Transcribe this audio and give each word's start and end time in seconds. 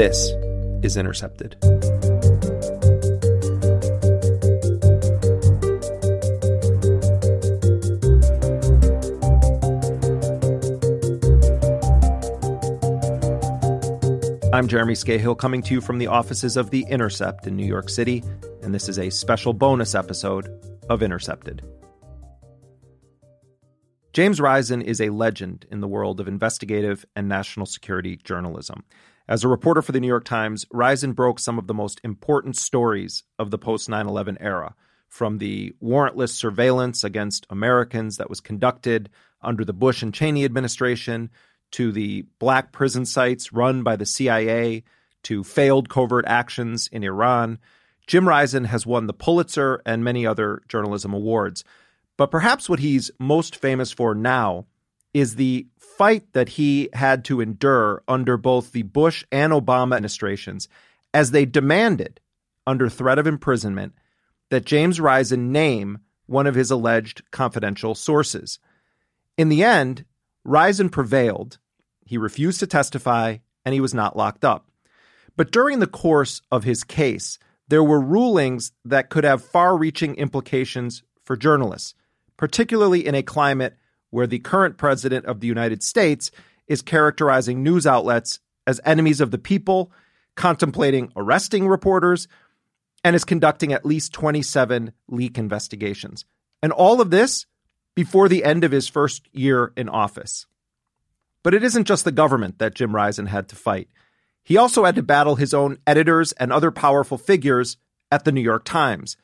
This 0.00 0.32
is 0.82 0.96
Intercepted. 0.96 1.56
I'm 14.54 14.68
Jeremy 14.68 14.94
Scahill 14.94 15.36
coming 15.36 15.60
to 15.64 15.74
you 15.74 15.82
from 15.82 15.98
the 15.98 16.06
offices 16.06 16.56
of 16.56 16.70
The 16.70 16.86
Intercept 16.88 17.46
in 17.46 17.54
New 17.54 17.66
York 17.66 17.90
City, 17.90 18.24
and 18.62 18.74
this 18.74 18.88
is 18.88 18.98
a 18.98 19.10
special 19.10 19.52
bonus 19.52 19.94
episode 19.94 20.48
of 20.88 21.02
Intercepted. 21.02 21.60
James 24.14 24.40
Risen 24.40 24.80
is 24.80 25.02
a 25.02 25.10
legend 25.10 25.66
in 25.70 25.80
the 25.80 25.86
world 25.86 26.20
of 26.20 26.26
investigative 26.26 27.04
and 27.14 27.28
national 27.28 27.66
security 27.66 28.16
journalism. 28.16 28.82
As 29.30 29.44
a 29.44 29.48
reporter 29.48 29.80
for 29.80 29.92
the 29.92 30.00
New 30.00 30.08
York 30.08 30.24
Times, 30.24 30.66
Risen 30.72 31.12
broke 31.12 31.38
some 31.38 31.56
of 31.56 31.68
the 31.68 31.72
most 31.72 32.00
important 32.02 32.56
stories 32.56 33.22
of 33.38 33.52
the 33.52 33.58
post 33.58 33.88
9 33.88 34.08
11 34.08 34.38
era, 34.40 34.74
from 35.08 35.38
the 35.38 35.72
warrantless 35.80 36.30
surveillance 36.30 37.04
against 37.04 37.46
Americans 37.48 38.16
that 38.16 38.28
was 38.28 38.40
conducted 38.40 39.08
under 39.40 39.64
the 39.64 39.72
Bush 39.72 40.02
and 40.02 40.12
Cheney 40.12 40.44
administration 40.44 41.30
to 41.70 41.92
the 41.92 42.26
black 42.40 42.72
prison 42.72 43.06
sites 43.06 43.52
run 43.52 43.84
by 43.84 43.94
the 43.94 44.04
CIA, 44.04 44.82
to 45.22 45.44
failed 45.44 45.88
covert 45.88 46.24
actions 46.26 46.88
in 46.90 47.04
Iran, 47.04 47.60
Jim 48.08 48.28
Risen 48.28 48.64
has 48.64 48.84
won 48.84 49.06
the 49.06 49.12
Pulitzer 49.12 49.80
and 49.86 50.02
many 50.02 50.26
other 50.26 50.60
journalism 50.66 51.14
awards. 51.14 51.62
But 52.16 52.32
perhaps 52.32 52.68
what 52.68 52.80
he's 52.80 53.12
most 53.20 53.54
famous 53.54 53.92
for 53.92 54.12
now 54.12 54.66
is 55.14 55.36
the 55.36 55.68
fight 56.00 56.32
that 56.32 56.48
he 56.48 56.88
had 56.94 57.26
to 57.26 57.42
endure 57.42 58.02
under 58.08 58.38
both 58.38 58.72
the 58.72 58.80
Bush 58.80 59.22
and 59.30 59.52
Obama 59.52 59.96
administrations 59.96 60.66
as 61.12 61.30
they 61.30 61.44
demanded, 61.44 62.18
under 62.66 62.88
threat 62.88 63.18
of 63.18 63.26
imprisonment, 63.26 63.92
that 64.48 64.64
James 64.64 64.98
Risen 64.98 65.52
name 65.52 65.98
one 66.24 66.46
of 66.46 66.54
his 66.54 66.70
alleged 66.70 67.30
confidential 67.30 67.94
sources. 67.94 68.58
In 69.36 69.50
the 69.50 69.62
end, 69.62 70.06
Risen 70.42 70.88
prevailed. 70.88 71.58
He 72.06 72.16
refused 72.16 72.60
to 72.60 72.66
testify 72.66 73.36
and 73.66 73.74
he 73.74 73.82
was 73.82 73.92
not 73.92 74.16
locked 74.16 74.42
up. 74.42 74.70
But 75.36 75.52
during 75.52 75.80
the 75.80 75.86
course 75.86 76.40
of 76.50 76.64
his 76.64 76.82
case, 76.82 77.38
there 77.68 77.84
were 77.84 78.00
rulings 78.00 78.72
that 78.86 79.10
could 79.10 79.24
have 79.24 79.44
far 79.44 79.76
reaching 79.76 80.14
implications 80.14 81.02
for 81.24 81.36
journalists, 81.36 81.94
particularly 82.38 83.06
in 83.06 83.14
a 83.14 83.22
climate 83.22 83.76
where 84.10 84.26
the 84.26 84.38
current 84.38 84.76
president 84.76 85.26
of 85.26 85.40
the 85.40 85.46
United 85.46 85.82
States 85.82 86.30
is 86.66 86.82
characterizing 86.82 87.62
news 87.62 87.86
outlets 87.86 88.40
as 88.66 88.80
enemies 88.84 89.20
of 89.20 89.30
the 89.30 89.38
people, 89.38 89.90
contemplating 90.36 91.12
arresting 91.16 91.66
reporters, 91.66 92.28
and 93.02 93.16
is 93.16 93.24
conducting 93.24 93.72
at 93.72 93.86
least 93.86 94.12
27 94.12 94.92
leak 95.08 95.38
investigations. 95.38 96.24
And 96.62 96.72
all 96.72 97.00
of 97.00 97.10
this 97.10 97.46
before 97.94 98.28
the 98.28 98.44
end 98.44 98.64
of 98.64 98.72
his 98.72 98.88
first 98.88 99.28
year 99.32 99.72
in 99.76 99.88
office. 99.88 100.46
But 101.42 101.54
it 101.54 101.64
isn't 101.64 101.86
just 101.86 102.04
the 102.04 102.12
government 102.12 102.58
that 102.58 102.74
Jim 102.74 102.94
Risen 102.94 103.26
had 103.26 103.48
to 103.48 103.56
fight. 103.56 103.88
He 104.44 104.56
also 104.56 104.84
had 104.84 104.94
to 104.96 105.02
battle 105.02 105.36
his 105.36 105.54
own 105.54 105.78
editors 105.86 106.32
and 106.32 106.52
other 106.52 106.70
powerful 106.70 107.18
figures 107.18 107.76
at 108.10 108.24
the 108.24 108.32
New 108.32 108.40
York 108.40 108.64
Times. 108.64 109.16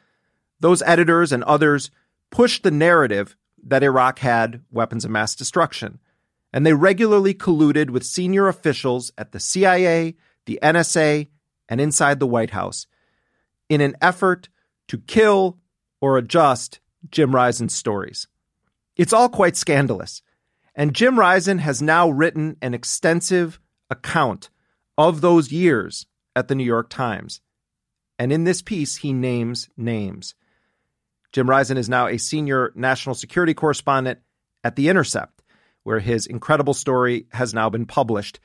Those 0.61 0.83
editors 0.83 1.33
and 1.33 1.45
others 1.45 1.91
pushed 2.31 2.63
the 2.63 2.71
narrative 2.71 3.37
that 3.65 3.83
Iraq 3.83 4.19
had 4.21 4.63
weapons 4.71 5.05
of 5.05 5.11
mass 5.11 5.35
destruction, 5.35 5.99
and 6.53 6.65
they 6.65 6.73
regularly 6.73 7.35
colluded 7.35 7.91
with 7.91 8.05
senior 8.05 8.49
officials 8.49 9.13
at 9.19 9.33
the 9.33 9.41
CIA, 9.41 10.15
the 10.47 10.59
NSA, 10.63 11.29
and 11.69 11.81
inside 11.81 12.21
the 12.21 12.27
White 12.27 12.51
House 12.51 12.87
in 13.69 13.81
an 13.81 13.97
effort 14.01 14.49
to 14.89 14.99
kill 14.99 15.59
or 16.01 16.19
adjust 16.19 16.81
Jim 17.11 17.35
Risen's 17.35 17.75
stories. 17.75 18.29
It's 18.97 19.13
all 19.13 19.29
quite 19.29 19.57
scandalous. 19.57 20.23
And 20.75 20.95
Jim 20.95 21.19
Risen 21.19 21.59
has 21.59 21.81
now 21.81 22.09
written 22.09 22.57
an 22.61 22.75
extensive 22.75 23.59
account 23.91 24.51
of 24.99 25.21
those 25.21 25.51
years 25.51 26.07
at 26.35 26.49
the 26.49 26.55
New 26.55 26.65
York 26.65 26.91
Times. 26.91 27.41
And 28.19 28.33
in 28.33 28.45
this 28.45 28.63
piece, 28.63 28.97
he 28.97 29.13
names 29.13 29.69
names. 29.77 30.35
Jim 31.37 31.51
Risen 31.51 31.77
is 31.77 31.91
now 31.91 32.07
a 32.07 32.17
senior 32.17 32.73
national 32.75 33.15
security 33.15 33.53
correspondent 33.53 34.21
at 34.65 34.75
The 34.75 34.89
Intercept, 34.89 35.43
where 35.83 35.99
his 35.99 36.27
incredible 36.27 36.73
story 36.73 37.27
has 37.31 37.53
now 37.53 37.69
been 37.69 37.85
published. 37.85 38.41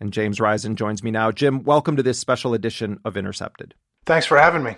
And 0.00 0.12
James 0.12 0.40
Risen 0.40 0.74
joins 0.74 1.04
me 1.04 1.12
now. 1.12 1.30
Jim, 1.30 1.62
welcome 1.62 1.94
to 1.94 2.02
this 2.02 2.18
special 2.18 2.54
edition 2.54 2.98
of 3.04 3.16
Intercepted. 3.16 3.76
Thanks 4.04 4.26
for 4.26 4.36
having 4.36 4.64
me. 4.64 4.74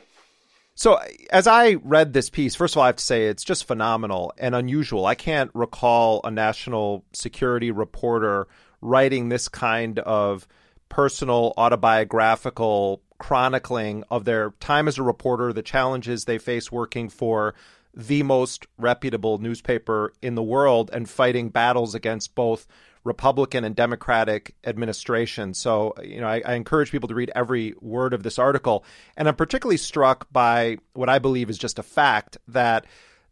So, 0.74 1.00
as 1.30 1.46
I 1.46 1.76
read 1.82 2.12
this 2.12 2.28
piece, 2.28 2.54
first 2.54 2.74
of 2.74 2.76
all, 2.76 2.82
I 2.82 2.88
have 2.88 2.96
to 2.96 3.04
say 3.06 3.28
it's 3.28 3.42
just 3.42 3.64
phenomenal 3.64 4.34
and 4.36 4.54
unusual. 4.54 5.06
I 5.06 5.14
can't 5.14 5.50
recall 5.54 6.20
a 6.24 6.30
national 6.30 7.06
security 7.14 7.70
reporter 7.70 8.48
writing 8.82 9.30
this 9.30 9.48
kind 9.48 9.98
of 10.00 10.46
personal 10.90 11.54
autobiographical 11.56 13.00
chronicling 13.20 14.02
of 14.10 14.24
their 14.24 14.50
time 14.58 14.88
as 14.88 14.98
a 14.98 15.02
reporter, 15.04 15.52
the 15.52 15.62
challenges 15.62 16.24
they 16.24 16.38
face 16.38 16.72
working 16.72 17.08
for 17.08 17.54
the 17.94 18.24
most 18.24 18.66
reputable 18.78 19.38
newspaper 19.38 20.12
in 20.22 20.34
the 20.34 20.42
world 20.42 20.90
and 20.92 21.08
fighting 21.08 21.50
battles 21.50 21.94
against 21.94 22.34
both 22.34 22.66
Republican 23.04 23.64
and 23.64 23.76
Democratic 23.76 24.54
administrations. 24.64 25.58
So, 25.58 25.94
you 26.02 26.20
know, 26.20 26.26
I, 26.26 26.42
I, 26.44 26.54
encourage 26.54 26.90
people 26.90 27.08
to 27.08 27.14
read 27.14 27.30
every 27.34 27.74
word 27.80 28.12
of 28.12 28.22
this 28.22 28.38
article. 28.38 28.84
And 29.16 29.26
I'm 29.26 29.36
particularly 29.36 29.78
struck 29.78 30.30
by 30.30 30.78
what 30.92 31.08
I 31.08 31.18
believe 31.18 31.48
is 31.48 31.58
just 31.58 31.78
a 31.78 31.82
fact 31.82 32.36
that 32.48 32.86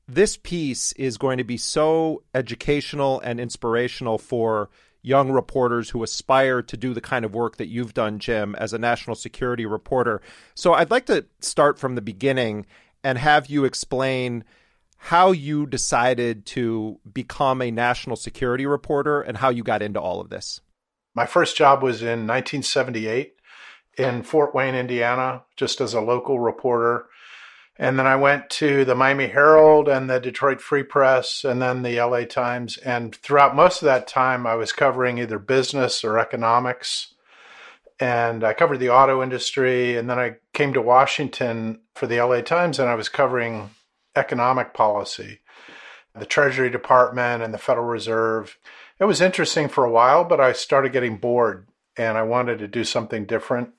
this 0.09 0.39
piece 0.39 0.93
is 0.93 1.19
going 1.19 1.39
to 1.39 1.45
be 1.45 1.59
so 1.59 2.23
educational 2.35 3.21
and 3.21 3.39
inspirational 3.39 4.17
for 4.17 4.71
young 5.03 5.31
reporters 5.31 5.91
who 5.91 6.03
aspire 6.03 6.63
to 6.63 6.77
do 6.77 6.93
the 6.93 7.01
kind 7.01 7.25
of 7.25 7.35
work 7.35 7.57
that 7.57 7.69
you've 7.69 7.95
done, 7.95 8.19
Jim, 8.19 8.55
as 8.57 8.73
a 8.73 8.79
national 8.79 9.17
security 9.17 9.67
reporter. 9.67 10.21
So 10.55 10.75
I'd 10.75 10.91
like 10.91 11.07
to 11.07 11.27
start 11.41 11.79
from 11.79 11.95
the 11.95 12.03
beginning 12.03 12.67
and 13.05 13.17
have 13.19 13.47
you 13.47 13.65
explain 13.65 14.45
how 14.99 15.31
you 15.31 15.65
decided 15.65 16.45
to 16.45 16.99
become 17.11 17.63
a 17.63 17.71
national 17.71 18.17
security 18.17 18.67
reporter 18.67 19.21
and 19.21 19.37
how 19.37 19.49
you 19.49 19.63
got 19.63 19.81
into 19.81 20.01
all 20.01 20.21
of 20.21 20.29
this. 20.29 20.61
My 21.15 21.25
first 21.25 21.57
job 21.57 21.83
was 21.83 22.03
in 22.03 22.27
1978 22.27 23.35
in 23.97 24.23
Fort 24.23 24.55
Wayne, 24.55 24.75
Indiana, 24.75 25.43
just 25.57 25.81
as 25.81 25.95
a 25.95 26.01
local 26.01 26.41
reporter. 26.41 27.07
And 27.79 27.97
then 27.97 28.07
I 28.07 28.17
went 28.17 28.51
to 28.51 28.85
the 28.85 28.97
Miami 28.97 29.29
Herald 29.29 29.89
and 29.89 30.11
the 30.11 30.19
Detroit 30.19 30.61
Free 30.61 30.83
Press 30.83 31.45
and 31.45 31.63
then 31.63 31.83
the 31.83 32.01
LA 32.01 32.25
Times. 32.25 32.77
And 32.79 33.15
throughout 33.15 33.55
most 33.55 33.83
of 33.83 33.87
that 33.87 34.09
time, 34.09 34.49
I 34.49 34.57
was 34.57 34.73
covering 34.73 35.19
either 35.19 35.39
business 35.39 36.03
or 36.03 36.19
economics. 36.19 37.15
And 38.01 38.43
I 38.43 38.53
covered 38.53 38.79
the 38.79 38.91
auto 38.91 39.23
industry. 39.23 39.97
And 39.97 40.11
then 40.11 40.19
I 40.19 40.37
came 40.53 40.73
to 40.73 40.83
Washington 40.83 41.81
for 41.95 42.09
the 42.09 42.21
LA 42.21 42.41
Times 42.41 42.81
and 42.81 42.89
I 42.89 42.97
was 42.97 43.09
covering 43.09 43.71
economic 44.17 44.75
policy, 44.75 45.39
the 46.19 46.27
Treasury 46.27 46.71
Department 46.71 47.45
and 47.45 47.55
the 47.55 47.59
Federal 47.59 47.87
Reserve. 47.87 48.59
It 48.99 49.05
was 49.05 49.21
interesting 49.21 49.69
for 49.69 49.85
a 49.85 49.91
while, 49.91 50.25
but 50.25 50.41
I 50.41 50.53
started 50.53 50.93
getting 50.93 51.19
bored 51.19 51.69
and 51.97 52.19
I 52.19 52.23
wanted 52.23 52.59
to 52.59 52.67
do 52.67 52.83
something 52.83 53.25
different. 53.25 53.71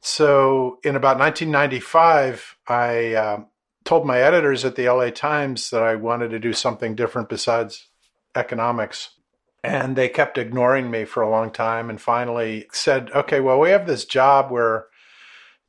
So 0.00 0.80
in 0.82 0.96
about 0.96 1.18
1995, 1.18 2.53
I 2.68 3.14
uh, 3.14 3.44
told 3.84 4.06
my 4.06 4.18
editors 4.18 4.64
at 4.64 4.76
the 4.76 4.88
LA 4.88 5.10
Times 5.10 5.70
that 5.70 5.82
I 5.82 5.94
wanted 5.96 6.30
to 6.30 6.38
do 6.38 6.52
something 6.52 6.94
different 6.94 7.28
besides 7.28 7.88
economics. 8.34 9.10
And 9.62 9.96
they 9.96 10.08
kept 10.08 10.36
ignoring 10.36 10.90
me 10.90 11.04
for 11.04 11.22
a 11.22 11.30
long 11.30 11.50
time 11.50 11.88
and 11.88 12.00
finally 12.00 12.66
said, 12.72 13.10
okay, 13.14 13.40
well, 13.40 13.58
we 13.58 13.70
have 13.70 13.86
this 13.86 14.04
job 14.04 14.50
where 14.50 14.86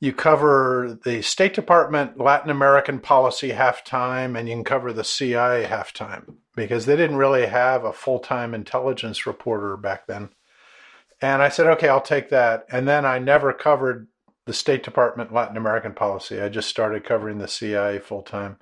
you 0.02 0.12
cover 0.12 1.00
the 1.06 1.22
State 1.22 1.54
Department 1.54 2.20
Latin 2.20 2.52
American 2.52 3.00
policy 3.00 3.52
half 3.52 3.84
time 3.86 4.36
and 4.36 4.50
you 4.50 4.56
can 4.56 4.64
cover 4.66 4.92
the 4.92 5.06
CIA 5.06 5.64
half 5.64 5.94
time 5.94 6.40
because 6.56 6.86
they 6.86 6.98
didn't 6.98 7.16
really 7.16 7.46
have 7.46 7.86
a 7.86 7.94
full 7.94 8.20
time 8.20 8.54
intelligence 8.54 9.26
reporter 9.26 9.78
back 9.78 10.08
then. 10.08 10.30
And 11.22 11.42
I 11.42 11.48
said, 11.48 11.68
okay, 11.68 11.88
I'll 11.88 12.02
take 12.02 12.30
that. 12.30 12.66
And 12.70 12.88
then 12.88 13.06
I 13.06 13.20
never 13.20 13.54
covered 13.54 14.08
the 14.46 14.54
State 14.54 14.84
Department 14.84 15.34
Latin 15.34 15.58
American 15.58 15.94
policy. 15.94 16.40
I 16.40 16.50
just 16.50 16.70
started 16.70 17.04
covering 17.04 17.40
the 17.40 17.48
CIA 17.48 18.00
full 18.00 18.22
time. 18.22 18.58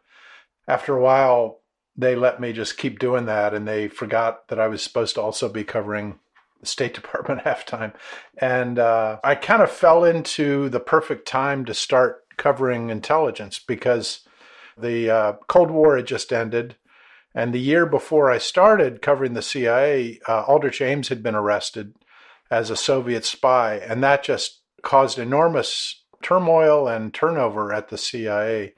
After 0.68 0.95
a 0.95 1.01
while, 1.01 1.59
they 1.95 2.15
let 2.15 2.39
me 2.39 2.53
just 2.53 2.77
keep 2.77 3.00
doing 3.00 3.25
that 3.25 3.53
and 3.53 3.68
they 3.68 3.88
forgot 3.88 4.47
that 4.47 4.59
I 4.59 4.68
was 4.68 4.81
supposed 4.81 5.15
to 5.15 5.21
also 5.21 5.50
be 5.50 5.63
covering 5.63 6.19
the 6.59 6.65
State 6.65 6.94
Department 6.95 7.44
halftime. 7.44 7.94
And 8.38 8.80
uh, 8.80 9.19
I 9.24 9.35
kind 9.35 9.62
of 9.62 9.71
fell 9.71 10.03
into 10.03 10.69
the 10.69 10.80
perfect 10.80 11.27
time 11.27 11.65
to 11.65 11.74
start 11.74 12.24
covering 12.38 12.89
intelligence 12.89 13.59
because 13.59 14.21
the 14.77 15.09
uh, 15.09 15.33
Cold 15.47 15.69
War 15.69 15.97
had 15.97 16.07
just 16.07 16.33
ended. 16.33 16.77
And 17.36 17.53
the 17.53 17.59
year 17.59 17.86
before 17.86 18.31
I 18.31 18.38
started 18.38 19.01
covering 19.01 19.33
the 19.33 19.41
CIA, 19.41 20.19
uh, 20.27 20.44
Aldrich 20.44 20.81
Ames 20.81 21.09
had 21.09 21.21
been 21.21 21.36
arrested 21.36 21.95
as 22.50 22.69
a 22.69 22.77
Soviet 22.77 23.25
spy. 23.25 23.75
And 23.75 24.03
that 24.03 24.24
just 24.24 24.62
caused 24.83 25.18
enormous 25.18 26.03
turmoil 26.21 26.88
and 26.88 27.13
turnover 27.13 27.74
at 27.74 27.89
the 27.89 27.97
CIA. 27.97 28.74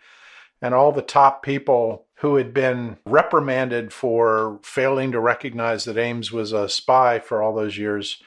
And 0.62 0.74
all 0.74 0.92
the 0.92 1.02
top 1.02 1.44
people 1.44 2.08
who 2.20 2.38
had 2.38 2.54
been 2.54 2.98
reprimanded 3.06 3.92
for 3.92 4.60
failing 4.64 5.12
to 5.12 5.20
recognize 5.20 5.84
that 5.86 5.98
Ames 5.98 6.32
was 6.32 6.54
a 6.54 6.70
spy 6.70 7.20
for 7.20 7.42
all 7.42 7.54
those 7.54 7.78
years 7.78 8.22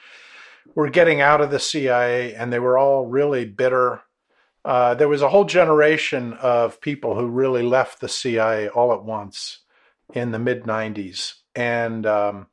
were 0.75 0.91
getting 0.91 1.21
out 1.21 1.41
of 1.41 1.51
the 1.51 1.59
CIA 1.59 2.35
and 2.35 2.53
they 2.53 2.59
were 2.59 2.77
all 2.79 3.07
really 3.07 3.45
bitter. 3.45 4.03
Uh, 4.65 4.95
there 4.95 5.09
was 5.09 5.23
a 5.23 5.31
whole 5.31 5.45
generation 5.45 6.35
of 6.35 6.81
people 6.81 7.15
who 7.15 7.27
really 7.27 7.63
left 7.63 8.01
the 8.01 8.09
CIA 8.09 8.69
all 8.69 8.93
at 8.93 9.03
once 9.03 9.61
in 10.13 10.31
the 10.31 10.39
mid 10.39 10.65
90s. 10.65 11.35
And 11.55 12.07
um, 12.07 12.47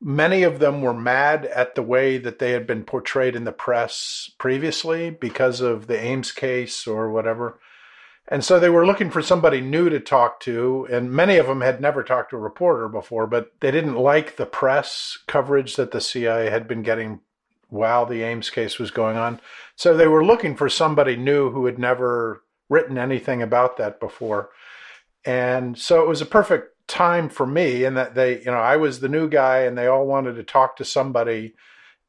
many 0.00 0.42
of 0.42 0.58
them 0.58 0.80
were 0.80 0.94
mad 0.94 1.44
at 1.46 1.74
the 1.74 1.82
way 1.82 2.18
that 2.18 2.38
they 2.38 2.52
had 2.52 2.66
been 2.66 2.84
portrayed 2.84 3.36
in 3.36 3.44
the 3.44 3.52
press 3.52 4.30
previously 4.38 5.10
because 5.10 5.60
of 5.60 5.86
the 5.86 5.98
Ames 5.98 6.32
case 6.32 6.86
or 6.86 7.10
whatever. 7.10 7.58
And 8.28 8.44
so 8.44 8.60
they 8.60 8.70
were 8.70 8.86
looking 8.86 9.10
for 9.10 9.22
somebody 9.22 9.60
new 9.60 9.90
to 9.90 9.98
talk 9.98 10.38
to, 10.40 10.86
and 10.90 11.10
many 11.10 11.36
of 11.36 11.46
them 11.46 11.62
had 11.62 11.80
never 11.80 12.04
talked 12.04 12.30
to 12.30 12.36
a 12.36 12.40
reporter 12.40 12.88
before, 12.88 13.26
but 13.26 13.52
they 13.60 13.72
didn't 13.72 13.96
like 13.96 14.36
the 14.36 14.46
press 14.46 15.18
coverage 15.26 15.76
that 15.76 15.90
the 15.90 16.00
CIA 16.00 16.48
had 16.48 16.68
been 16.68 16.82
getting 16.82 17.20
while 17.68 18.06
the 18.06 18.22
Ames 18.22 18.50
case 18.50 18.78
was 18.78 18.90
going 18.90 19.16
on. 19.16 19.40
So 19.74 19.96
they 19.96 20.06
were 20.06 20.24
looking 20.24 20.56
for 20.56 20.68
somebody 20.68 21.16
new 21.16 21.50
who 21.50 21.66
had 21.66 21.78
never 21.78 22.44
written 22.68 22.98
anything 22.98 23.42
about 23.42 23.76
that 23.78 23.98
before. 23.98 24.50
And 25.24 25.76
so 25.76 26.00
it 26.00 26.08
was 26.08 26.20
a 26.20 26.26
perfect 26.26 26.79
time 26.90 27.28
for 27.28 27.46
me 27.46 27.84
in 27.84 27.94
that 27.94 28.14
they, 28.14 28.40
you 28.40 28.46
know, 28.46 28.58
I 28.58 28.76
was 28.76 29.00
the 29.00 29.08
new 29.08 29.28
guy 29.28 29.60
and 29.60 29.78
they 29.78 29.86
all 29.86 30.06
wanted 30.06 30.34
to 30.34 30.42
talk 30.42 30.76
to 30.76 30.84
somebody. 30.84 31.54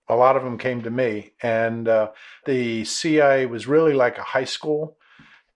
A 0.09 0.15
lot 0.15 0.35
of 0.35 0.43
them 0.43 0.57
came 0.57 0.81
to 0.81 0.89
me. 0.89 1.33
And 1.41 1.87
uh, 1.87 2.11
the 2.45 2.83
CIA 2.83 3.45
was 3.45 3.67
really 3.67 3.93
like 3.93 4.17
a 4.17 4.23
high 4.23 4.45
school 4.45 4.97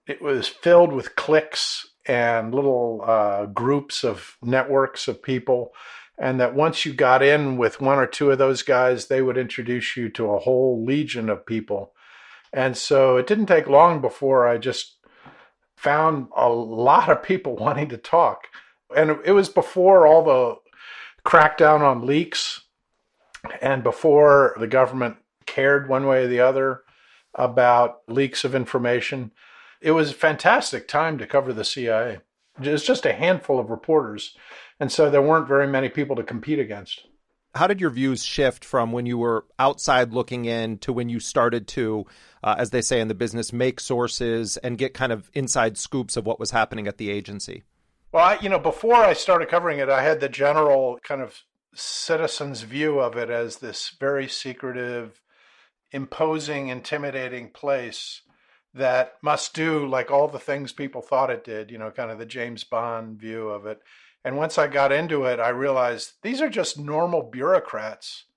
it 0.08 0.22
was 0.22 0.48
filled 0.48 0.94
with 0.94 1.16
cliques 1.16 1.88
and 2.06 2.54
little 2.54 3.04
uh, 3.06 3.46
groups 3.48 4.04
of 4.04 4.38
networks 4.42 5.08
of 5.08 5.22
people. 5.22 5.74
And 6.18 6.40
that 6.40 6.56
once 6.56 6.86
you 6.86 6.94
got 6.94 7.22
in 7.22 7.58
with 7.58 7.82
one 7.82 7.98
or 7.98 8.08
two 8.08 8.32
of 8.32 8.38
those 8.38 8.62
guys, 8.62 9.08
they 9.08 9.22
would 9.22 9.38
introduce 9.38 9.98
you 9.98 10.10
to 10.12 10.32
a 10.32 10.40
whole 10.40 10.84
legion 10.86 11.30
of 11.30 11.46
people. 11.46 11.94
And 12.54 12.78
so 12.78 13.18
it 13.18 13.28
didn't 13.28 13.48
take 13.48 13.68
long 13.68 14.00
before 14.00 14.48
I 14.48 14.58
just 14.58 14.96
found 15.76 16.28
a 16.38 16.48
lot 16.48 17.10
of 17.10 17.24
people 17.24 17.56
wanting 17.60 17.90
to 17.90 17.98
talk. 17.98 18.48
And 18.96 19.20
it 19.26 19.32
was 19.32 19.50
before 19.50 20.06
all 20.06 20.24
the 20.24 20.56
crackdown 21.30 21.82
on 21.82 22.06
leaks 22.06 22.62
and 23.62 23.84
before 23.84 24.56
the 24.60 24.68
government 24.68 25.18
cared 25.46 25.88
one 25.88 26.08
way 26.08 26.24
or 26.24 26.28
the 26.28 26.40
other 26.40 26.82
about 27.36 28.02
leaks 28.08 28.44
of 28.44 28.56
information 28.56 29.32
it 29.86 29.92
was 29.92 30.10
a 30.10 30.16
fantastic 30.16 30.88
time 30.88 31.20
to 31.20 31.28
cover 31.28 31.54
the 31.54 31.64
CIA. 31.64 32.18
It's 32.60 32.84
just 32.84 33.06
a 33.06 33.14
handful 33.14 33.60
of 33.60 33.70
reporters, 33.70 34.36
and 34.80 34.92
so 34.92 35.12
there 35.12 35.22
weren't 35.22 35.48
very 35.48 35.68
many 35.68 35.90
people 35.90 36.16
to 36.16 36.24
compete 36.24 36.58
against. 36.58 37.06
How 37.54 37.68
did 37.68 37.80
your 37.80 37.92
views 37.92 38.24
shift 38.24 38.66
from 38.66 38.92
when 38.92 39.06
you 39.06 39.20
were 39.20 39.46
outside 39.60 40.12
looking 40.12 40.46
in 40.46 40.80
to 40.80 40.92
when 40.92 41.08
you 41.08 41.20
started 41.20 41.68
to, 41.70 42.06
uh, 42.44 42.56
as 42.58 42.72
they 42.72 42.82
say 42.82 43.00
in 43.00 43.08
the 43.08 43.14
business, 43.14 43.54
make 43.54 43.80
sources 43.80 44.58
and 44.58 44.78
get 44.78 44.96
kind 44.96 45.12
of 45.12 45.30
inside 45.36 45.78
scoops 45.78 46.18
of 46.18 46.26
what 46.26 46.40
was 46.40 46.52
happening 46.52 46.88
at 46.88 46.98
the 46.98 47.12
agency? 47.12 47.64
Well, 48.16 48.24
I, 48.24 48.38
you 48.40 48.48
know, 48.48 48.60
before 48.60 48.96
I 48.96 49.12
started 49.12 49.50
covering 49.50 49.80
it, 49.80 49.90
I 49.90 50.02
had 50.02 50.22
the 50.22 50.30
general 50.30 51.00
kind 51.04 51.20
of 51.20 51.44
citizen's 51.74 52.62
view 52.62 52.98
of 52.98 53.18
it 53.18 53.30
as 53.30 53.58
this 53.58 53.94
very 54.00 54.30
secretive, 54.30 55.20
imposing, 55.92 56.70
intimidating 56.70 57.50
place 57.50 58.22
that 58.74 59.16
must 59.22 59.54
do 59.54 59.86
like 59.86 60.12
all 60.12 60.30
the 60.30 60.40
things 60.40 60.72
people 60.72 61.02
thought 61.02 61.30
it 61.30 61.44
did, 61.44 61.70
you 61.70 61.78
know, 61.78 61.92
kind 61.92 62.10
of 62.10 62.18
the 62.18 62.26
James 62.26 62.64
Bond 62.64 63.20
view 63.20 63.50
of 63.50 63.66
it. 63.66 63.82
And 64.24 64.38
once 64.38 64.58
I 64.58 64.68
got 64.68 64.94
into 64.94 65.26
it, 65.26 65.42
I 65.42 65.50
realized 65.50 66.14
these 66.22 66.40
are 66.40 66.50
just 66.50 66.80
normal 66.80 67.22
bureaucrats 67.22 68.28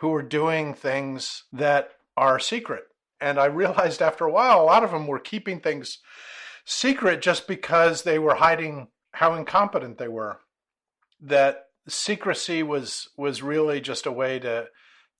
who 0.00 0.12
are 0.12 0.22
doing 0.22 0.74
things 0.74 1.44
that 1.54 1.92
are 2.18 2.38
secret. 2.38 2.84
And 3.18 3.40
I 3.40 3.46
realized 3.46 4.02
after 4.02 4.26
a 4.26 4.30
while, 4.30 4.60
a 4.60 4.64
lot 4.64 4.84
of 4.84 4.90
them 4.90 5.06
were 5.06 5.18
keeping 5.18 5.58
things 5.58 6.00
secret 6.66 7.22
just 7.22 7.48
because 7.48 8.02
they 8.02 8.18
were 8.18 8.34
hiding 8.34 8.88
how 9.12 9.34
incompetent 9.34 9.98
they 9.98 10.08
were. 10.08 10.38
That 11.20 11.66
secrecy 11.88 12.62
was 12.62 13.08
was 13.16 13.42
really 13.42 13.80
just 13.80 14.06
a 14.06 14.12
way 14.12 14.38
to 14.40 14.66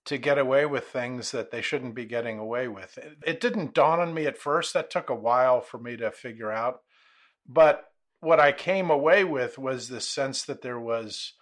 to 0.04 0.18
get 0.18 0.38
away 0.38 0.66
with 0.66 0.88
things 0.88 1.30
that 1.30 1.50
they 1.50 1.62
shouldn't 1.62 1.94
be 1.94 2.04
getting 2.04 2.38
away 2.38 2.66
with. 2.66 2.98
It, 2.98 3.18
it, 3.24 3.40
didn't 3.40 3.72
dawn 3.72 4.00
on 4.00 4.12
me 4.12 4.26
at 4.26 4.36
first. 4.36 4.74
That 4.74 4.90
took 4.90 5.08
a 5.08 5.14
while 5.14 5.60
for 5.60 5.78
me 5.78 5.96
to 5.98 6.10
figure 6.10 6.50
out. 6.50 6.80
But 7.48 7.84
what 8.18 8.40
I 8.40 8.50
came 8.50 8.90
away 8.90 9.22
with 9.22 9.58
was 9.58 9.88
this 9.88 10.08
sense 10.08 10.42
that 10.44 10.62
there 10.62 10.80
was 10.80 11.34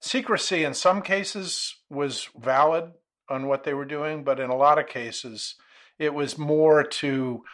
secrecy 0.00 0.64
in 0.64 0.72
some 0.72 1.02
cases 1.02 1.76
was 1.90 2.28
valid 2.38 2.92
on 3.28 3.46
what 3.46 3.64
they 3.64 3.74
were 3.74 3.84
doing, 3.84 4.24
but 4.24 4.40
in 4.40 4.48
a 4.48 4.56
lot 4.56 4.78
of 4.78 4.86
cases 4.86 5.56
it 5.98 6.14
was 6.14 6.38
more 6.38 6.82
to 6.82 7.44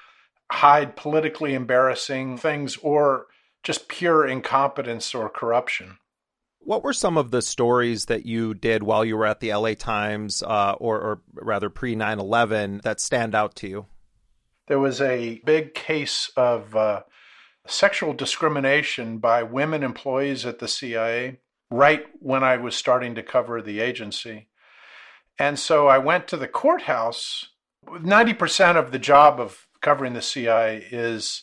hide 0.51 0.97
politically 0.97 1.55
embarrassing 1.55 2.39
things 2.39 2.77
or 2.79 3.27
just 3.63 3.89
pure 3.89 4.27
incompetence 4.27 5.15
or 5.15 5.29
corruption. 5.29 5.99
What 6.61 6.83
were 6.83 6.93
some 6.93 7.17
of 7.17 7.31
the 7.31 7.43
stories 7.43 8.07
that 8.07 8.27
you 8.27 8.53
did 8.55 8.83
while 8.83 9.05
you 9.05 9.17
were 9.17 9.27
at 9.27 9.41
the 9.41 9.55
LA 9.55 9.75
Times, 9.75 10.43
uh, 10.43 10.73
or, 10.79 11.01
or 11.01 11.23
rather 11.33 11.71
pre 11.71 11.95
9 11.95 12.19
11, 12.19 12.83
that 12.85 13.01
stand 13.01 13.35
out 13.35 13.55
to 13.57 13.69
you? 13.69 13.87
There 14.67 14.79
was 14.79 15.01
a 15.01 15.41
big 15.45 15.73
case 15.75 16.31
of 16.37 16.77
uh, 16.77 17.03
sexual 17.67 18.13
discrimination 18.13 19.19
by 19.19 19.43
women 19.43 19.83
employees 19.83 20.45
at 20.45 20.59
the 20.59 20.69
CIA 20.69 21.39
right 21.71 22.05
when 22.21 22.43
I 22.43 22.57
was 22.57 22.75
starting 22.75 23.15
to 23.15 23.23
cover 23.23 23.63
the 23.63 23.81
agency. 23.81 24.49
And 25.39 25.59
so 25.59 25.87
I 25.87 25.99
went 25.99 26.29
to 26.29 26.37
the 26.37 26.49
courthouse. 26.49 27.51
90% 27.87 28.77
of 28.77 28.91
the 28.91 28.99
job 28.99 29.41
of 29.41 29.67
covering 29.81 30.15
the 30.15 30.23
CIA 30.23 30.87
is 30.91 31.43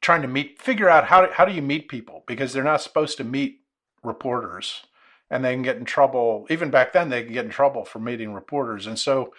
trying 0.00 0.22
to 0.22 0.28
meet, 0.28 0.60
figure 0.60 0.88
out 0.88 1.06
how, 1.06 1.30
how 1.32 1.44
do 1.44 1.52
you 1.52 1.62
meet 1.62 1.88
people? 1.88 2.24
Because 2.26 2.52
they're 2.52 2.64
not 2.64 2.82
supposed 2.82 3.16
to 3.18 3.24
meet 3.24 3.60
reporters 4.02 4.82
and 5.30 5.44
they 5.44 5.52
can 5.52 5.62
get 5.62 5.76
in 5.76 5.84
trouble 5.84 6.46
even 6.50 6.70
back 6.70 6.92
then 6.92 7.08
they 7.08 7.22
can 7.22 7.32
get 7.32 7.44
in 7.44 7.50
trouble 7.50 7.84
for 7.84 7.98
meeting 7.98 8.32
reporters. 8.32 8.86
And 8.86 8.98
so 8.98 9.32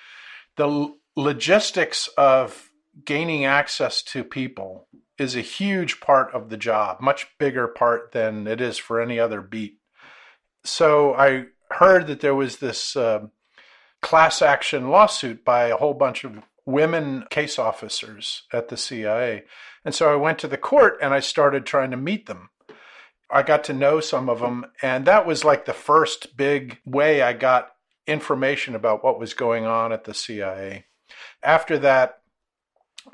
the 0.57 0.93
logistics 1.15 2.07
of 2.17 2.69
gaining 3.05 3.45
access 3.45 4.01
to 4.03 4.23
people 4.23 4.87
is 5.17 5.35
a 5.35 5.41
huge 5.41 5.99
part 5.99 6.33
of 6.33 6.49
the 6.49 6.57
job 6.57 7.01
much 7.01 7.27
bigger 7.39 7.67
part 7.67 8.11
than 8.11 8.47
it 8.47 8.61
is 8.61 8.77
for 8.77 9.01
any 9.01 9.19
other 9.19 9.41
beat. 9.41 9.79
So 10.63 11.13
i 11.15 11.45
heard 11.71 12.07
that 12.07 12.19
there 12.19 12.35
was 12.35 12.57
this 12.57 12.95
uh, 12.95 13.27
class 14.01 14.41
action 14.41 14.89
lawsuit 14.89 15.45
by 15.45 15.67
a 15.67 15.77
whole 15.77 15.93
bunch 15.93 16.23
of 16.23 16.43
women 16.65 17.25
case 17.29 17.57
officers 17.57 18.43
at 18.53 18.69
the 18.69 18.77
cia 18.77 19.43
and 19.83 19.95
so 19.95 20.11
i 20.11 20.15
went 20.15 20.37
to 20.39 20.47
the 20.47 20.57
court 20.57 20.97
and 21.01 21.13
i 21.13 21.19
started 21.19 21.65
trying 21.65 21.91
to 21.91 21.97
meet 21.97 22.27
them 22.27 22.49
I 23.31 23.43
got 23.43 23.63
to 23.65 23.73
know 23.73 24.01
some 24.01 24.29
of 24.29 24.41
them. 24.41 24.65
And 24.81 25.05
that 25.05 25.25
was 25.25 25.45
like 25.45 25.65
the 25.65 25.73
first 25.73 26.35
big 26.35 26.79
way 26.85 27.21
I 27.21 27.33
got 27.33 27.69
information 28.05 28.75
about 28.75 29.03
what 29.03 29.19
was 29.19 29.33
going 29.33 29.65
on 29.65 29.93
at 29.93 30.03
the 30.03 30.13
CIA. 30.13 30.85
After 31.41 31.77
that, 31.79 32.19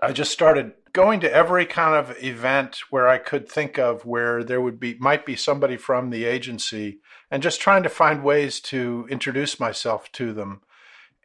I 0.02 0.12
just 0.12 0.32
started 0.32 0.74
going 0.92 1.20
to 1.20 1.32
every 1.32 1.66
kind 1.66 1.96
of 1.96 2.22
event 2.24 2.80
where 2.90 3.08
I 3.08 3.20
could 3.20 3.48
think 3.48 3.78
of 3.78 4.06
where 4.06 4.44
there 4.44 4.60
would 4.60 4.80
be 4.80 4.98
might 5.00 5.26
be 5.26 5.36
somebody 5.36 5.78
from 5.78 6.10
the 6.10 6.26
agency 6.26 7.00
and 7.30 7.44
just 7.44 7.62
trying 7.62 7.84
to 7.84 7.90
find 7.90 8.24
ways 8.24 8.60
to 8.62 9.08
introduce 9.10 9.60
myself 9.60 10.12
to 10.14 10.34
them. 10.34 10.62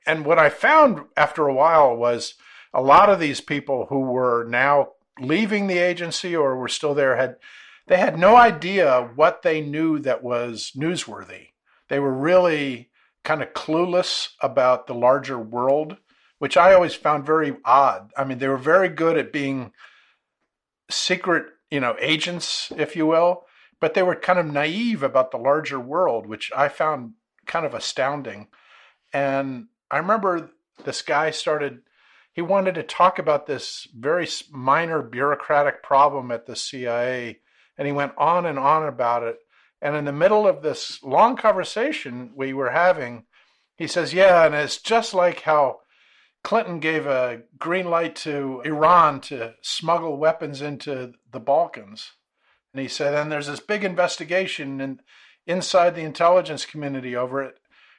And 0.07 0.25
what 0.25 0.39
I 0.39 0.49
found 0.49 1.01
after 1.17 1.47
a 1.47 1.55
while 1.55 1.97
was 1.97 2.35
a 2.75 2.83
lot 2.83 3.09
of 3.09 3.21
these 3.21 3.41
people 3.41 3.87
who 3.87 4.01
were 4.01 4.45
now 4.49 4.93
leaving 5.21 5.67
the 5.67 5.79
agency 5.79 6.35
or 6.35 6.57
were 6.57 6.69
still 6.69 6.95
there 6.95 7.17
had 7.17 7.37
they 7.89 7.97
had 7.97 8.19
no 8.19 8.37
idea 8.37 9.11
what 9.17 9.43
they 9.43 9.61
knew 9.61 9.99
that 9.99 10.23
was 10.23 10.73
newsworthy. 10.77 11.49
They 11.89 11.99
were 11.99 12.13
really 12.13 12.91
kind 13.25 13.43
of 13.43 13.53
clueless 13.53 14.31
about 14.41 14.87
the 14.87 14.95
larger 14.95 15.39
world, 15.39 15.97
which 16.39 16.57
I 16.57 16.75
always 16.75 16.95
found 16.95 17.27
very 17.27 17.57
odd. 17.65 18.11
I 18.17 18.25
mean, 18.25 18.39
they 18.39 18.49
were 18.49 18.57
very 18.57 18.89
good 18.89 19.19
at 19.19 19.33
being 19.33 19.73
secret, 20.91 21.47
you 21.71 21.81
know, 21.81 21.97
agents, 21.99 22.73
if 22.77 22.95
you 22.95 23.07
will, 23.07 23.45
but 23.81 23.95
they 23.95 24.03
were 24.03 24.15
kind 24.15 24.39
of 24.39 24.47
naive 24.47 25.03
about 25.03 25.31
the 25.33 25.39
larger 25.39 25.81
world, 25.81 26.27
which 26.27 26.53
I 26.57 26.69
found 26.69 27.15
kind 27.47 27.67
of 27.67 27.75
astounding. 27.75 28.49
And 29.13 29.67
I 29.93 29.99
remember 29.99 30.51
this 30.85 31.03
guy 31.03 31.31
started 31.31 31.83
he 32.33 32.41
wanted 32.41 32.75
to 32.77 32.83
talk 32.83 33.19
about 33.19 33.47
this 33.47 33.87
very 33.95 34.27
minor 34.51 35.03
bureaucratic 35.03 35.83
problem 35.83 36.31
at 36.31 36.47
the 36.47 36.57
CIA 36.57 37.41
and 37.79 37.87
he 37.87 37.93
went 37.93 38.13
on 38.17 38.47
and 38.47 38.59
on 38.59 38.89
about 38.89 39.23
it 39.23 39.39
and 39.83 39.97
in 39.97 40.05
the 40.05 40.13
middle 40.13 40.47
of 40.47 40.63
this 40.63 41.03
long 41.03 41.37
conversation 41.37 42.31
we 42.37 42.55
were 42.55 42.71
having, 42.71 43.25
he 43.77 43.89
says, 43.89 44.15
Yeah, 44.15 44.47
and 44.47 44.55
it's 44.55 44.79
just 44.79 45.13
like 45.13 45.41
how 45.41 45.81
Clinton 46.45 46.79
gave 46.79 47.05
a 47.07 47.43
green 47.59 47.91
light 47.91 48.15
to 48.17 48.63
Iran 48.65 49.21
to 49.23 49.55
smuggle 49.61 50.17
weapons 50.17 50.63
into 50.63 51.15
the 51.33 51.41
Balkans. 51.41 52.13
And 52.73 52.81
he 52.81 52.89
said, 52.89 53.13
and 53.15 53.31
there's 53.31 53.49
this 53.49 53.61
big 53.61 53.85
investigation 53.85 54.81
in, 54.81 55.01
inside 55.47 55.95
the 55.95 56.03
intelligence 56.03 56.65
community 56.65 57.15
over 57.15 57.43
it. 57.43 57.57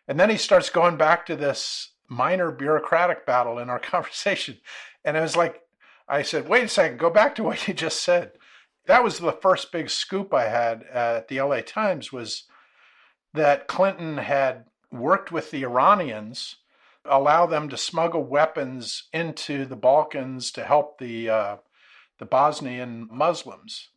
And 0.07 0.19
then 0.19 0.29
he 0.29 0.37
starts 0.37 0.69
going 0.69 0.97
back 0.97 1.25
to 1.27 1.35
this 1.35 1.91
minor 2.07 2.51
bureaucratic 2.51 3.25
battle 3.25 3.59
in 3.59 3.69
our 3.69 3.79
conversation. 3.93 4.57
And 5.05 5.17
it 5.17 5.21
was 5.21 5.35
like, 5.35 5.61
I 6.07 6.21
said, 6.21 6.49
wait 6.49 6.63
a 6.63 6.67
second, 6.67 6.99
go 6.99 7.09
back 7.09 7.35
to 7.35 7.43
what 7.43 7.67
you 7.67 7.73
just 7.73 8.03
said 8.03 8.33
that 8.85 9.03
was 9.03 9.19
the 9.19 9.31
first 9.31 9.71
big 9.71 9.89
scoop 9.89 10.33
I 10.33 10.47
had 10.49 10.83
at 10.83 11.27
the 11.27 11.41
LA 11.41 11.61
Times 11.61 12.11
was 12.11 12.43
that 13.33 13.67
Clinton 13.67 14.17
had 14.17 14.65
worked 14.91 15.31
with 15.31 15.51
the 15.51 15.63
Iranians, 15.63 16.57
allow 17.05 17.45
them 17.45 17.69
to 17.69 17.77
smuggle 17.77 18.23
weapons 18.23 19.03
into 19.13 19.65
the 19.65 19.75
Balkans 19.75 20.51
to 20.51 20.63
help 20.63 20.99
the 20.99 21.29
uh, 21.29 21.57
the 22.19 22.25
Bosnian 22.25 23.07
Muslims. 23.11 23.89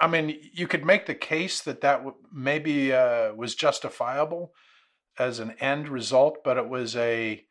I 0.00 0.08
mean, 0.08 0.38
you 0.52 0.66
could 0.66 0.84
make 0.84 1.06
the 1.06 1.14
case 1.14 1.60
that 1.62 1.80
that 1.80 2.04
maybe 2.32 2.92
uh, 2.92 3.32
was 3.34 3.54
justifiable 3.54 4.52
as 5.18 5.38
an 5.38 5.52
end 5.60 5.88
result, 5.88 6.38
but 6.44 6.56
it 6.56 6.68
was 6.68 6.96
a 6.96 7.44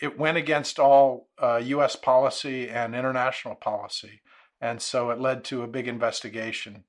it 0.00 0.18
went 0.18 0.38
against 0.38 0.78
all 0.78 1.28
uh, 1.42 1.60
U.S. 1.62 1.96
policy 1.96 2.68
and 2.68 2.94
international 2.94 3.54
policy. 3.54 4.22
And 4.60 4.80
so 4.80 5.10
it 5.10 5.20
led 5.20 5.44
to 5.44 5.62
a 5.62 5.68
big 5.68 5.88
investigation. 5.88 6.84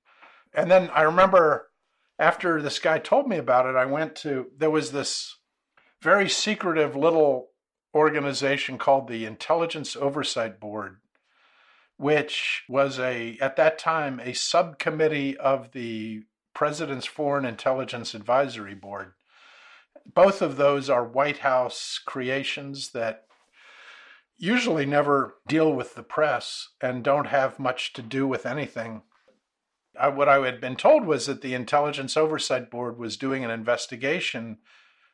And 0.53 0.69
then 0.69 0.89
I 0.93 1.01
remember 1.01 1.71
after 2.19 2.61
this 2.61 2.79
guy 2.79 2.99
told 2.99 3.27
me 3.27 3.37
about 3.37 3.65
it, 3.65 3.75
I 3.75 3.85
went 3.85 4.15
to, 4.17 4.47
there 4.55 4.69
was 4.69 4.91
this 4.91 5.37
very 6.01 6.29
secretive 6.29 6.95
little 6.95 7.49
organization 7.95 8.77
called 8.77 9.07
the 9.07 9.25
Intelligence 9.25 9.95
Oversight 9.95 10.59
Board, 10.59 10.97
which 11.97 12.63
was 12.69 12.99
a, 12.99 13.37
at 13.41 13.55
that 13.55 13.79
time, 13.79 14.19
a 14.19 14.33
subcommittee 14.33 15.37
of 15.37 15.71
the 15.71 16.23
President's 16.53 17.07
Foreign 17.07 17.45
Intelligence 17.45 18.13
Advisory 18.13 18.75
Board. 18.75 19.13
Both 20.13 20.41
of 20.41 20.57
those 20.57 20.89
are 20.89 21.05
White 21.05 21.39
House 21.39 21.99
creations 22.03 22.91
that 22.91 23.25
usually 24.37 24.85
never 24.85 25.35
deal 25.47 25.71
with 25.71 25.95
the 25.95 26.03
press 26.03 26.69
and 26.81 27.03
don't 27.03 27.27
have 27.27 27.59
much 27.59 27.93
to 27.93 28.01
do 28.01 28.27
with 28.27 28.45
anything. 28.45 29.03
I, 29.99 30.07
what 30.07 30.27
I 30.27 30.39
had 30.39 30.59
been 30.59 30.75
told 30.75 31.05
was 31.05 31.27
that 31.27 31.41
the 31.41 31.53
Intelligence 31.53 32.17
Oversight 32.17 32.71
Board 32.71 32.97
was 32.97 33.17
doing 33.17 33.43
an 33.45 33.51
investigation 33.51 34.57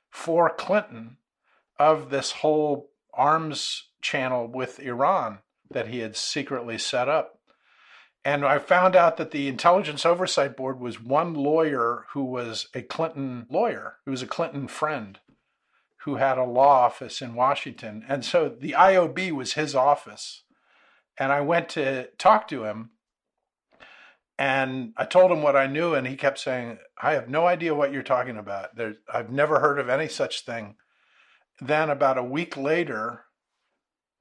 for 0.10 0.50
Clinton 0.50 1.18
of 1.78 2.10
this 2.10 2.32
whole 2.32 2.90
arms 3.14 3.90
channel 4.02 4.48
with 4.48 4.80
Iran 4.80 5.40
that 5.70 5.88
he 5.88 6.00
had 6.00 6.16
secretly 6.16 6.78
set 6.78 7.10
up. 7.10 7.37
And 8.26 8.46
I 8.46 8.60
found 8.60 8.96
out 8.96 9.18
that 9.18 9.32
the 9.32 9.48
Intelligence 9.48 10.06
Oversight 10.06 10.58
Board 10.58 10.80
was 10.80 11.02
one 11.02 11.34
lawyer 11.34 12.06
who 12.12 12.26
was 12.26 12.68
a 12.74 12.82
Clinton 12.82 13.48
lawyer, 13.50 13.98
who 14.06 14.12
was 14.12 14.22
a 14.22 14.28
Clinton 14.28 14.68
friend 14.68 15.20
who 16.02 16.16
had 16.16 16.38
a 16.38 16.44
law 16.44 16.86
office 16.86 17.22
in 17.22 17.36
Washington. 17.36 18.06
And 18.08 18.24
so 18.24 18.48
the 18.50 18.72
IOB 18.78 19.32
was 19.32 19.54
his 19.54 19.76
office. 19.76 20.44
And 21.18 21.32
I 21.32 21.42
went 21.42 21.70
to 21.70 22.10
talk 22.18 22.48
to 22.50 22.64
him 22.64 22.92
and 24.40 24.94
I 24.96 25.06
told 25.06 25.32
him 25.32 25.42
what 25.42 25.56
I 25.56 25.66
knew, 25.66 25.96
and 25.96 26.06
he 26.06 26.16
kept 26.16 26.38
saying, 26.38 26.78
I 27.02 27.14
have 27.14 27.28
no 27.28 27.48
idea 27.48 27.74
what 27.74 27.92
you're 27.92 28.04
talking 28.04 28.38
about. 28.38 28.70
I've 29.12 29.32
never 29.32 29.60
heard 29.60 29.80
of 29.80 29.90
any 29.90 30.08
such 30.08 30.46
thing. 30.46 30.76
Then, 31.60 31.90
about 31.90 32.20
a 32.20 32.24
week 32.24 32.56
later, 32.56 33.24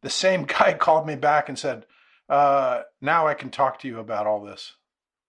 the 0.03 0.09
same 0.09 0.45
guy 0.47 0.73
called 0.73 1.07
me 1.07 1.17
back 1.17 1.49
and 1.49 1.59
said, 1.59 1.85
uh, 2.29 2.83
Now 3.01 3.27
I 3.27 3.35
can 3.35 3.51
talk 3.51 3.79
to 3.81 3.89
you 3.89 3.99
about 3.99 4.27
all 4.27 4.43
this. 4.45 4.75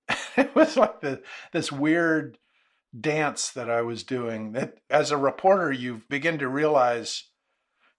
it 0.38 0.56
was 0.56 0.78
like 0.78 1.02
the, 1.02 1.22
this 1.52 1.72
weird 1.72 2.38
dance 3.00 3.50
that 3.52 3.70
I 3.70 3.82
was 3.82 4.04
doing. 4.04 4.54
That 4.54 4.80
as 4.90 5.12
a 5.12 5.18
reporter, 5.18 5.72
you 5.72 6.04
begin 6.10 6.40
to 6.40 6.48
realize 6.48 7.26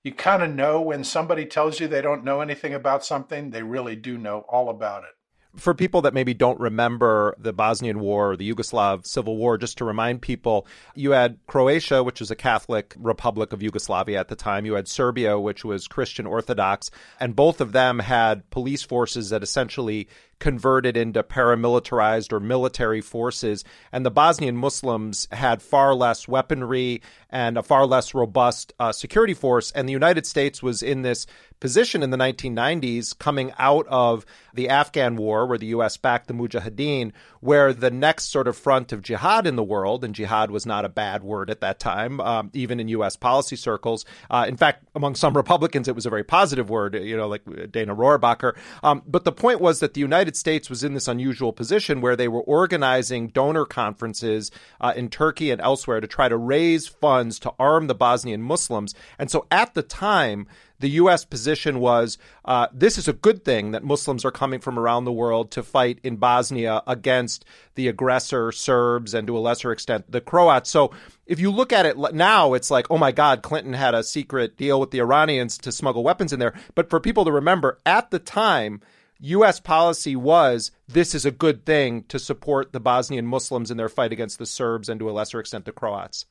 you 0.04 0.12
kind 0.12 0.42
of 0.42 0.50
know 0.50 0.80
when 0.80 1.04
somebody 1.04 1.44
tells 1.44 1.80
you 1.80 1.88
they 1.88 2.00
don't 2.00 2.24
know 2.24 2.40
anything 2.40 2.72
about 2.72 3.04
something, 3.04 3.50
they 3.50 3.62
really 3.62 3.96
do 3.96 4.16
know 4.16 4.44
all 4.48 4.70
about 4.70 5.04
it. 5.04 5.10
For 5.58 5.74
people 5.74 6.02
that 6.02 6.14
maybe 6.14 6.34
don't 6.34 6.58
remember 6.60 7.34
the 7.38 7.52
Bosnian 7.52 7.98
War 8.00 8.32
or 8.32 8.36
the 8.36 8.48
Yugoslav 8.52 9.06
Civil 9.06 9.36
War, 9.36 9.58
just 9.58 9.78
to 9.78 9.84
remind 9.84 10.22
people, 10.22 10.66
you 10.94 11.10
had 11.10 11.38
Croatia, 11.46 12.02
which 12.04 12.20
was 12.20 12.30
a 12.30 12.36
Catholic 12.36 12.94
republic 12.96 13.52
of 13.52 13.62
Yugoslavia 13.62 14.20
at 14.20 14.28
the 14.28 14.36
time. 14.36 14.64
You 14.64 14.74
had 14.74 14.86
Serbia, 14.86 15.38
which 15.38 15.64
was 15.64 15.88
Christian 15.88 16.26
Orthodox, 16.26 16.90
and 17.18 17.34
both 17.34 17.60
of 17.60 17.72
them 17.72 17.98
had 17.98 18.48
police 18.50 18.82
forces 18.82 19.30
that 19.30 19.42
essentially 19.42 20.08
converted 20.38 20.96
into 20.96 21.22
paramilitarized 21.22 22.32
or 22.32 22.40
military 22.40 23.00
forces. 23.00 23.64
And 23.92 24.04
the 24.04 24.10
Bosnian 24.10 24.56
Muslims 24.56 25.28
had 25.32 25.62
far 25.62 25.94
less 25.94 26.28
weaponry 26.28 27.02
and 27.30 27.58
a 27.58 27.62
far 27.62 27.86
less 27.86 28.14
robust 28.14 28.72
uh, 28.78 28.92
security 28.92 29.34
force. 29.34 29.70
And 29.72 29.88
the 29.88 29.92
United 29.92 30.26
States 30.26 30.62
was 30.62 30.82
in 30.82 31.02
this 31.02 31.26
position 31.60 32.02
in 32.02 32.10
the 32.10 32.16
1990s 32.16 33.18
coming 33.18 33.52
out 33.58 33.86
of 33.88 34.24
the 34.54 34.68
Afghan 34.68 35.16
war, 35.16 35.46
where 35.46 35.58
the 35.58 35.66
U.S. 35.66 35.96
backed 35.96 36.28
the 36.28 36.34
Mujahideen, 36.34 37.12
where 37.40 37.72
the 37.72 37.90
next 37.90 38.30
sort 38.30 38.48
of 38.48 38.56
front 38.56 38.92
of 38.92 39.02
jihad 39.02 39.46
in 39.46 39.56
the 39.56 39.62
world, 39.62 40.04
and 40.04 40.14
jihad 40.14 40.50
was 40.50 40.66
not 40.66 40.84
a 40.84 40.88
bad 40.88 41.22
word 41.22 41.50
at 41.50 41.60
that 41.60 41.78
time, 41.78 42.20
um, 42.20 42.50
even 42.54 42.80
in 42.80 42.88
U.S. 42.88 43.16
policy 43.16 43.56
circles. 43.56 44.04
Uh, 44.30 44.46
in 44.48 44.56
fact, 44.56 44.84
among 44.94 45.14
some 45.14 45.36
Republicans, 45.36 45.88
it 45.88 45.94
was 45.94 46.06
a 46.06 46.10
very 46.10 46.24
positive 46.24 46.70
word, 46.70 46.94
you 46.94 47.16
know, 47.16 47.28
like 47.28 47.42
Dana 47.70 47.94
Rohrabacher. 47.94 48.56
Um, 48.82 49.02
but 49.06 49.24
the 49.24 49.32
point 49.32 49.60
was 49.60 49.80
that 49.80 49.94
the 49.94 50.00
United 50.00 50.27
United 50.28 50.38
States 50.38 50.68
was 50.68 50.84
in 50.84 50.92
this 50.92 51.08
unusual 51.08 51.54
position 51.54 52.02
where 52.02 52.14
they 52.14 52.28
were 52.28 52.42
organizing 52.42 53.28
donor 53.28 53.64
conferences 53.64 54.50
uh, 54.78 54.92
in 54.94 55.08
Turkey 55.08 55.50
and 55.50 55.58
elsewhere 55.58 56.02
to 56.02 56.06
try 56.06 56.28
to 56.28 56.36
raise 56.36 56.86
funds 56.86 57.38
to 57.38 57.54
arm 57.58 57.86
the 57.86 57.94
Bosnian 57.94 58.42
Muslims. 58.42 58.94
And 59.18 59.30
so 59.30 59.46
at 59.50 59.72
the 59.72 59.82
time, 59.82 60.46
the 60.80 60.90
U.S. 61.00 61.24
position 61.24 61.80
was 61.80 62.18
uh, 62.44 62.66
this 62.74 62.98
is 62.98 63.08
a 63.08 63.14
good 63.14 63.42
thing 63.42 63.70
that 63.70 63.82
Muslims 63.82 64.22
are 64.22 64.30
coming 64.30 64.60
from 64.60 64.78
around 64.78 65.06
the 65.06 65.12
world 65.12 65.50
to 65.52 65.62
fight 65.62 65.98
in 66.02 66.16
Bosnia 66.16 66.82
against 66.86 67.46
the 67.74 67.88
aggressor 67.88 68.52
Serbs 68.52 69.14
and 69.14 69.26
to 69.26 69.38
a 69.38 69.40
lesser 69.40 69.72
extent 69.72 70.12
the 70.12 70.20
Croats. 70.20 70.68
So 70.68 70.92
if 71.24 71.40
you 71.40 71.50
look 71.50 71.72
at 71.72 71.86
it 71.86 71.96
now, 72.12 72.52
it's 72.52 72.70
like, 72.70 72.90
oh 72.90 72.98
my 72.98 73.12
God, 73.12 73.40
Clinton 73.40 73.72
had 73.72 73.94
a 73.94 74.04
secret 74.04 74.58
deal 74.58 74.78
with 74.78 74.90
the 74.90 75.00
Iranians 75.00 75.56
to 75.58 75.72
smuggle 75.72 76.04
weapons 76.04 76.34
in 76.34 76.38
there. 76.38 76.52
But 76.74 76.90
for 76.90 77.00
people 77.00 77.24
to 77.24 77.32
remember, 77.32 77.78
at 77.86 78.10
the 78.10 78.18
time, 78.18 78.82
U.S. 79.20 79.58
policy 79.58 80.14
was 80.14 80.70
this 80.86 81.14
is 81.14 81.24
a 81.24 81.30
good 81.30 81.66
thing 81.66 82.04
to 82.04 82.18
support 82.18 82.72
the 82.72 82.80
Bosnian 82.80 83.26
Muslims 83.26 83.70
in 83.70 83.76
their 83.76 83.88
fight 83.88 84.12
against 84.12 84.38
the 84.38 84.46
Serbs 84.46 84.88
and 84.88 85.00
to 85.00 85.10
a 85.10 85.12
lesser 85.12 85.40
extent 85.40 85.64
the 85.64 85.72
Croats. 85.72 86.26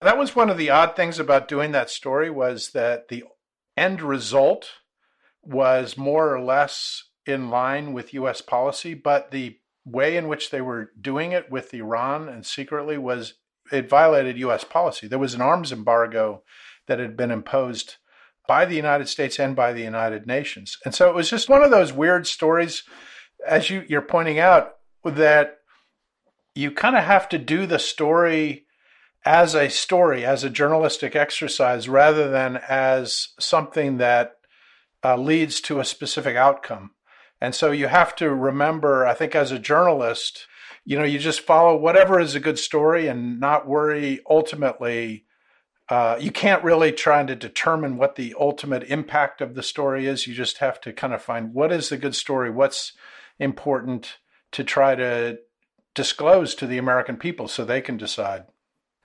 That 0.00 0.18
was 0.18 0.34
one 0.34 0.50
of 0.50 0.58
the 0.58 0.70
odd 0.70 0.96
things 0.96 1.18
about 1.18 1.46
doing 1.46 1.72
that 1.72 1.90
story 1.90 2.30
was 2.30 2.70
that 2.70 3.08
the 3.08 3.24
end 3.76 4.02
result 4.02 4.70
was 5.42 5.96
more 5.96 6.34
or 6.34 6.40
less 6.40 7.04
in 7.26 7.50
line 7.50 7.92
with 7.92 8.14
U.S. 8.14 8.40
policy, 8.40 8.94
but 8.94 9.30
the 9.30 9.58
way 9.84 10.16
in 10.16 10.28
which 10.28 10.50
they 10.50 10.60
were 10.60 10.90
doing 11.00 11.32
it 11.32 11.50
with 11.50 11.72
Iran 11.74 12.28
and 12.28 12.44
secretly 12.44 12.98
was 12.98 13.34
it 13.70 13.88
violated 13.88 14.38
U.S. 14.38 14.64
policy. 14.64 15.06
There 15.06 15.18
was 15.18 15.34
an 15.34 15.40
arms 15.40 15.70
embargo 15.70 16.42
that 16.86 16.98
had 16.98 17.16
been 17.16 17.30
imposed 17.30 17.96
by 18.50 18.64
the 18.64 18.74
United 18.74 19.08
States 19.08 19.38
and 19.38 19.54
by 19.54 19.72
the 19.72 19.84
United 19.84 20.26
Nations. 20.26 20.76
And 20.84 20.92
so 20.92 21.08
it 21.08 21.14
was 21.14 21.30
just 21.30 21.48
one 21.48 21.62
of 21.62 21.70
those 21.70 21.92
weird 21.92 22.26
stories, 22.26 22.82
as 23.46 23.70
you, 23.70 23.84
you're 23.88 24.02
pointing 24.02 24.40
out, 24.40 24.72
that 25.04 25.58
you 26.56 26.72
kind 26.72 26.96
of 26.96 27.04
have 27.04 27.28
to 27.28 27.38
do 27.38 27.64
the 27.64 27.78
story 27.78 28.66
as 29.24 29.54
a 29.54 29.70
story, 29.70 30.24
as 30.24 30.42
a 30.42 30.50
journalistic 30.50 31.14
exercise, 31.14 31.88
rather 31.88 32.28
than 32.28 32.56
as 32.68 33.28
something 33.38 33.98
that 33.98 34.32
uh, 35.04 35.16
leads 35.16 35.60
to 35.60 35.78
a 35.78 35.84
specific 35.84 36.34
outcome. 36.34 36.90
And 37.40 37.54
so 37.54 37.70
you 37.70 37.86
have 37.86 38.16
to 38.16 38.30
remember, 38.30 39.06
I 39.06 39.14
think, 39.14 39.36
as 39.36 39.52
a 39.52 39.60
journalist, 39.60 40.48
you 40.84 40.98
know, 40.98 41.04
you 41.04 41.20
just 41.20 41.42
follow 41.42 41.76
whatever 41.76 42.18
is 42.18 42.34
a 42.34 42.40
good 42.40 42.58
story 42.58 43.06
and 43.06 43.38
not 43.38 43.68
worry 43.68 44.18
ultimately. 44.28 45.24
Uh, 45.90 46.16
you 46.20 46.30
can't 46.30 46.62
really 46.62 46.92
try 46.92 47.24
to 47.24 47.34
determine 47.34 47.96
what 47.96 48.14
the 48.14 48.32
ultimate 48.38 48.84
impact 48.84 49.40
of 49.40 49.54
the 49.54 49.62
story 49.62 50.06
is. 50.06 50.24
You 50.24 50.32
just 50.32 50.58
have 50.58 50.80
to 50.82 50.92
kind 50.92 51.12
of 51.12 51.20
find 51.20 51.52
what 51.52 51.72
is 51.72 51.88
the 51.88 51.96
good 51.96 52.14
story, 52.14 52.48
what's 52.48 52.92
important 53.40 54.18
to 54.52 54.62
try 54.62 54.94
to 54.94 55.40
disclose 55.94 56.54
to 56.54 56.66
the 56.68 56.78
American 56.78 57.16
people 57.16 57.48
so 57.48 57.64
they 57.64 57.80
can 57.80 57.96
decide. 57.96 58.44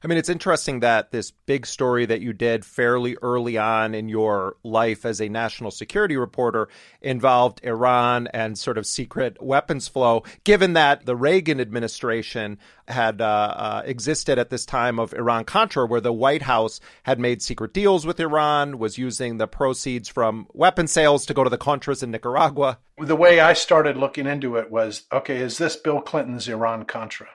I 0.05 0.07
mean, 0.07 0.19
it's 0.19 0.29
interesting 0.29 0.81
that 0.81 1.09
this 1.09 1.31
big 1.31 1.65
story 1.65 2.05
that 2.05 2.21
you 2.21 2.31
did 2.31 2.63
fairly 2.63 3.17
early 3.23 3.57
on 3.57 3.95
in 3.95 4.07
your 4.07 4.55
life 4.63 5.03
as 5.03 5.19
a 5.19 5.29
national 5.29 5.71
security 5.71 6.15
reporter 6.15 6.69
involved 7.01 7.59
Iran 7.63 8.27
and 8.27 8.55
sort 8.55 8.77
of 8.77 8.85
secret 8.85 9.41
weapons 9.41 9.87
flow, 9.87 10.21
given 10.43 10.73
that 10.73 11.07
the 11.07 11.15
Reagan 11.15 11.59
administration 11.59 12.59
had 12.87 13.19
uh, 13.19 13.25
uh, 13.25 13.81
existed 13.83 14.37
at 14.37 14.51
this 14.51 14.63
time 14.63 14.99
of 14.99 15.11
Iran 15.11 15.43
Contra, 15.43 15.87
where 15.87 16.01
the 16.01 16.13
White 16.13 16.43
House 16.43 16.79
had 17.01 17.19
made 17.19 17.41
secret 17.41 17.73
deals 17.73 18.05
with 18.05 18.19
Iran, 18.19 18.77
was 18.77 18.99
using 18.99 19.39
the 19.39 19.47
proceeds 19.47 20.07
from 20.07 20.45
weapon 20.53 20.85
sales 20.85 21.25
to 21.25 21.33
go 21.33 21.43
to 21.43 21.49
the 21.49 21.57
Contras 21.57 22.03
in 22.03 22.11
Nicaragua. 22.11 22.77
The 22.99 23.15
way 23.15 23.39
I 23.39 23.53
started 23.53 23.97
looking 23.97 24.27
into 24.27 24.57
it 24.57 24.69
was 24.69 25.07
okay, 25.11 25.37
is 25.37 25.57
this 25.57 25.75
Bill 25.75 25.99
Clinton's 25.99 26.47
Iran 26.47 26.85
Contra? 26.85 27.29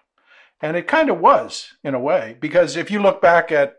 And 0.61 0.76
it 0.76 0.87
kind 0.87 1.09
of 1.09 1.21
was 1.21 1.75
in 1.83 1.95
a 1.95 2.00
way, 2.00 2.37
because 2.40 2.76
if 2.76 2.90
you 2.90 3.00
look 3.00 3.23
back 3.23 3.50
at 3.50 3.76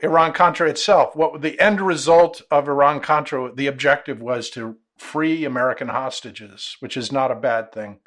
Iran 0.00 0.32
Contra 0.32 0.68
itself, 0.68 1.14
what 1.14 1.42
the 1.42 1.60
end 1.60 1.80
result 1.80 2.42
of 2.50 2.68
Iran 2.68 3.00
Contra, 3.00 3.52
the 3.54 3.66
objective 3.66 4.20
was 4.20 4.50
to 4.50 4.76
free 4.98 5.44
American 5.44 5.88
hostages, 5.88 6.76
which 6.80 6.96
is 6.96 7.12
not 7.12 7.30
a 7.30 7.36
bad 7.36 7.72
thing. 7.72 8.00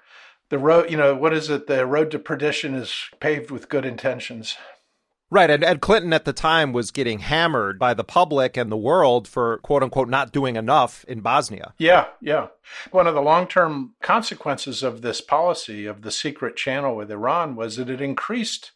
The 0.50 0.60
road, 0.60 0.92
you 0.92 0.98
know, 0.98 1.16
what 1.16 1.34
is 1.34 1.50
it? 1.50 1.68
The 1.68 1.86
road 1.86 2.12
to 2.12 2.20
perdition 2.20 2.76
is 2.76 2.94
paved 3.20 3.50
with 3.50 3.70
good 3.70 3.86
intentions. 3.86 4.58
Right. 5.34 5.50
And 5.50 5.64
Ed 5.64 5.82
Clinton 5.82 6.14
at 6.14 6.26
the 6.26 6.32
time 6.32 6.74
was 6.74 6.92
getting 6.92 7.18
hammered 7.18 7.80
by 7.80 7.96
the 7.96 8.04
public 8.04 8.56
and 8.56 8.72
the 8.72 8.78
world 8.78 9.28
for 9.28 9.58
quote 9.64 9.82
unquote 9.82 10.08
not 10.08 10.32
doing 10.32 10.56
enough 10.56 11.04
in 11.06 11.22
Bosnia. 11.22 11.74
Yeah. 11.80 12.06
Yeah. 12.22 12.50
One 12.92 13.08
of 13.08 13.16
the 13.16 13.22
long 13.22 13.48
term 13.48 13.96
consequences 14.00 14.84
of 14.84 15.02
this 15.02 15.22
policy 15.22 15.88
of 15.88 16.04
the 16.04 16.12
secret 16.12 16.56
channel 16.56 16.96
with 16.96 17.10
Iran 17.10 17.56
was 17.56 17.78
that 17.78 17.90
it 17.90 18.00
increased 18.00 18.74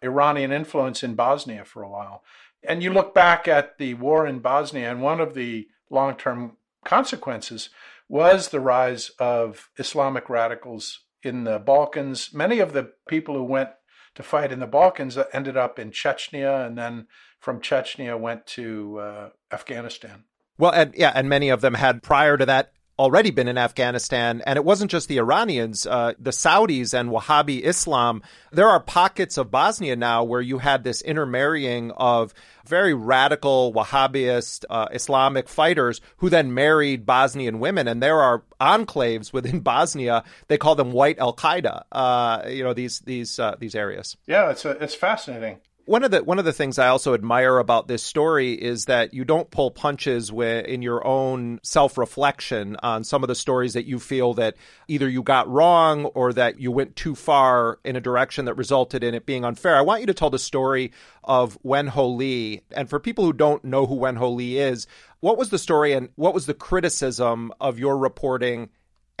Iranian 0.00 0.52
influence 0.52 1.02
in 1.02 1.16
Bosnia 1.16 1.64
for 1.64 1.82
a 1.82 1.90
while. 1.90 2.22
And 2.62 2.84
you 2.84 2.92
look 2.92 3.12
back 3.12 3.48
at 3.48 3.76
the 3.78 3.94
war 3.94 4.28
in 4.28 4.38
Bosnia, 4.38 4.88
and 4.88 5.02
one 5.02 5.20
of 5.20 5.34
the 5.34 5.66
long 5.90 6.14
term 6.14 6.56
consequences 6.84 7.68
was 8.08 8.50
the 8.50 8.60
rise 8.60 9.10
of 9.18 9.70
Islamic 9.76 10.30
radicals 10.30 11.00
in 11.24 11.42
the 11.42 11.58
Balkans. 11.58 12.32
Many 12.32 12.60
of 12.60 12.74
the 12.74 12.92
people 13.08 13.34
who 13.34 13.42
went 13.42 13.70
to 14.16 14.22
fight 14.22 14.50
in 14.50 14.58
the 14.58 14.66
Balkans 14.66 15.14
that 15.14 15.28
ended 15.32 15.56
up 15.56 15.78
in 15.78 15.90
Chechnya, 15.90 16.66
and 16.66 16.76
then 16.76 17.06
from 17.38 17.60
Chechnya 17.60 18.18
went 18.18 18.46
to 18.48 18.98
uh, 18.98 19.28
Afghanistan. 19.52 20.24
Well, 20.58 20.72
and 20.72 20.94
yeah, 20.96 21.12
and 21.14 21.28
many 21.28 21.48
of 21.50 21.60
them 21.60 21.74
had 21.74 22.02
prior 22.02 22.36
to 22.36 22.46
that 22.46 22.72
already 22.98 23.30
been 23.30 23.48
in 23.48 23.58
Afghanistan. 23.58 24.42
And 24.46 24.56
it 24.56 24.64
wasn't 24.64 24.90
just 24.90 25.08
the 25.08 25.18
Iranians, 25.18 25.86
uh, 25.86 26.14
the 26.18 26.30
Saudis 26.30 26.98
and 26.98 27.10
Wahhabi 27.10 27.62
Islam. 27.62 28.22
There 28.52 28.68
are 28.68 28.80
pockets 28.80 29.36
of 29.36 29.50
Bosnia 29.50 29.96
now 29.96 30.24
where 30.24 30.40
you 30.40 30.58
had 30.58 30.84
this 30.84 31.02
intermarrying 31.02 31.90
of 31.92 32.32
very 32.66 32.94
radical 32.94 33.72
Wahhabist 33.72 34.64
uh, 34.70 34.88
Islamic 34.92 35.48
fighters 35.48 36.00
who 36.18 36.30
then 36.30 36.54
married 36.54 37.06
Bosnian 37.06 37.60
women. 37.60 37.86
And 37.86 38.02
there 38.02 38.20
are 38.20 38.42
enclaves 38.60 39.32
within 39.32 39.60
Bosnia. 39.66 40.24
They 40.48 40.58
call 40.58 40.74
them 40.74 40.92
White 40.92 41.18
Al 41.18 41.34
Qaeda. 41.34 41.84
Uh, 41.92 42.42
you 42.48 42.64
know 42.64 42.72
these 42.72 43.00
these 43.00 43.38
uh, 43.38 43.56
these 43.58 43.74
areas. 43.74 44.16
Yeah, 44.26 44.50
it's 44.50 44.64
a, 44.64 44.70
it's 44.70 44.94
fascinating 44.94 45.58
one 45.86 46.02
of 46.02 46.10
the 46.10 46.22
one 46.24 46.40
of 46.40 46.44
the 46.44 46.52
things 46.52 46.78
I 46.78 46.88
also 46.88 47.14
admire 47.14 47.58
about 47.58 47.86
this 47.86 48.02
story 48.02 48.52
is 48.52 48.86
that 48.86 49.14
you 49.14 49.24
don't 49.24 49.50
pull 49.50 49.70
punches 49.70 50.30
in 50.30 50.82
your 50.82 51.06
own 51.06 51.60
self 51.62 51.96
reflection 51.96 52.76
on 52.82 53.04
some 53.04 53.22
of 53.22 53.28
the 53.28 53.36
stories 53.36 53.74
that 53.74 53.86
you 53.86 54.00
feel 54.00 54.34
that 54.34 54.56
either 54.88 55.08
you 55.08 55.22
got 55.22 55.48
wrong 55.48 56.06
or 56.06 56.32
that 56.32 56.58
you 56.58 56.72
went 56.72 56.96
too 56.96 57.14
far 57.14 57.78
in 57.84 57.94
a 57.94 58.00
direction 58.00 58.46
that 58.46 58.54
resulted 58.54 59.04
in 59.04 59.14
it 59.14 59.26
being 59.26 59.44
unfair. 59.44 59.76
I 59.76 59.82
want 59.82 60.00
you 60.00 60.06
to 60.08 60.14
tell 60.14 60.28
the 60.28 60.40
story 60.40 60.92
of 61.22 61.56
Wen 61.62 61.86
Ho 61.86 62.08
Lee, 62.08 62.62
and 62.72 62.90
for 62.90 62.98
people 62.98 63.24
who 63.24 63.32
don't 63.32 63.64
know 63.64 63.86
who 63.86 63.94
Wen 63.94 64.16
Ho 64.16 64.30
Lee 64.30 64.58
is, 64.58 64.88
what 65.20 65.38
was 65.38 65.50
the 65.50 65.58
story 65.58 65.92
and 65.92 66.08
what 66.16 66.34
was 66.34 66.46
the 66.46 66.54
criticism 66.54 67.52
of 67.60 67.78
your 67.78 67.96
reporting, 67.96 68.70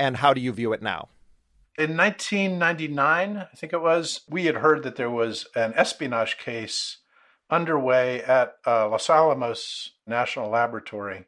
and 0.00 0.16
how 0.16 0.34
do 0.34 0.40
you 0.40 0.52
view 0.52 0.72
it 0.72 0.82
now? 0.82 1.08
In 1.78 1.96
1999, 1.96 3.36
I 3.36 3.56
think 3.56 3.72
it 3.72 3.82
was, 3.82 4.22
we 4.28 4.46
had 4.46 4.56
heard 4.56 4.82
that 4.82 4.96
there 4.96 5.10
was 5.10 5.46
an 5.54 5.74
espionage 5.74 6.38
case 6.38 6.98
underway 7.50 8.22
at 8.22 8.56
uh, 8.66 8.88
Los 8.88 9.10
Alamos 9.10 9.92
National 10.06 10.50
Laboratory. 10.50 11.26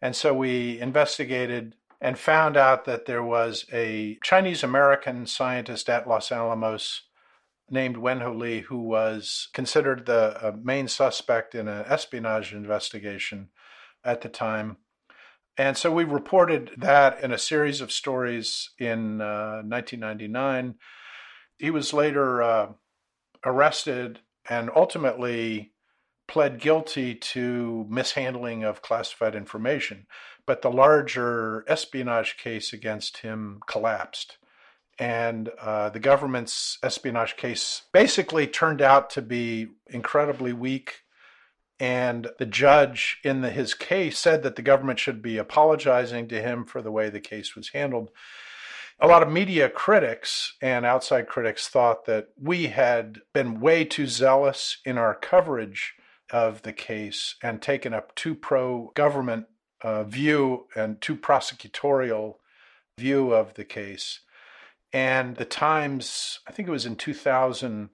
And 0.00 0.14
so 0.14 0.32
we 0.32 0.80
investigated 0.80 1.74
and 2.00 2.18
found 2.18 2.56
out 2.56 2.84
that 2.84 3.06
there 3.06 3.22
was 3.22 3.66
a 3.72 4.18
Chinese 4.22 4.62
American 4.62 5.26
scientist 5.26 5.90
at 5.90 6.08
Los 6.08 6.30
Alamos 6.30 7.02
named 7.70 7.96
Wen 7.96 8.20
Ho 8.20 8.32
Lee 8.32 8.60
who 8.60 8.80
was 8.80 9.48
considered 9.52 10.06
the 10.06 10.38
uh, 10.42 10.52
main 10.62 10.88
suspect 10.88 11.54
in 11.54 11.68
an 11.68 11.84
espionage 11.86 12.52
investigation 12.52 13.48
at 14.04 14.20
the 14.20 14.28
time. 14.28 14.76
And 15.58 15.76
so 15.76 15.90
we 15.90 16.04
reported 16.04 16.70
that 16.78 17.22
in 17.22 17.32
a 17.32 17.38
series 17.38 17.80
of 17.80 17.90
stories 17.90 18.70
in 18.78 19.20
uh, 19.20 19.62
1999. 19.66 20.76
He 21.58 21.70
was 21.70 21.92
later 21.92 22.40
uh, 22.40 22.68
arrested 23.44 24.20
and 24.48 24.70
ultimately 24.74 25.72
pled 26.28 26.60
guilty 26.60 27.16
to 27.16 27.86
mishandling 27.90 28.62
of 28.62 28.82
classified 28.82 29.34
information. 29.34 30.06
But 30.46 30.62
the 30.62 30.70
larger 30.70 31.64
espionage 31.66 32.36
case 32.36 32.72
against 32.72 33.18
him 33.18 33.60
collapsed. 33.66 34.38
And 34.96 35.50
uh, 35.60 35.90
the 35.90 36.00
government's 36.00 36.78
espionage 36.84 37.36
case 37.36 37.82
basically 37.92 38.46
turned 38.46 38.80
out 38.80 39.10
to 39.10 39.22
be 39.22 39.68
incredibly 39.88 40.52
weak 40.52 41.02
and 41.80 42.30
the 42.38 42.46
judge 42.46 43.18
in 43.22 43.40
the, 43.40 43.50
his 43.50 43.74
case 43.74 44.18
said 44.18 44.42
that 44.42 44.56
the 44.56 44.62
government 44.62 44.98
should 44.98 45.22
be 45.22 45.38
apologizing 45.38 46.28
to 46.28 46.42
him 46.42 46.64
for 46.64 46.82
the 46.82 46.90
way 46.90 47.08
the 47.08 47.20
case 47.20 47.54
was 47.54 47.68
handled. 47.68 48.10
A 49.00 49.06
lot 49.06 49.22
of 49.22 49.30
media 49.30 49.68
critics 49.68 50.54
and 50.60 50.84
outside 50.84 51.28
critics 51.28 51.68
thought 51.68 52.04
that 52.06 52.30
we 52.40 52.66
had 52.66 53.20
been 53.32 53.60
way 53.60 53.84
too 53.84 54.08
zealous 54.08 54.78
in 54.84 54.98
our 54.98 55.14
coverage 55.14 55.94
of 56.30 56.62
the 56.62 56.72
case 56.72 57.36
and 57.42 57.62
taken 57.62 57.94
up 57.94 58.14
too 58.16 58.34
pro 58.34 58.90
government 58.94 59.46
uh, 59.82 60.02
view 60.02 60.66
and 60.74 61.00
too 61.00 61.16
prosecutorial 61.16 62.34
view 62.98 63.32
of 63.32 63.54
the 63.54 63.64
case. 63.64 64.20
And 64.92 65.36
the 65.36 65.44
Times, 65.44 66.40
I 66.48 66.52
think 66.52 66.68
it 66.68 66.72
was 66.72 66.86
in 66.86 66.96
2000, 66.96 67.90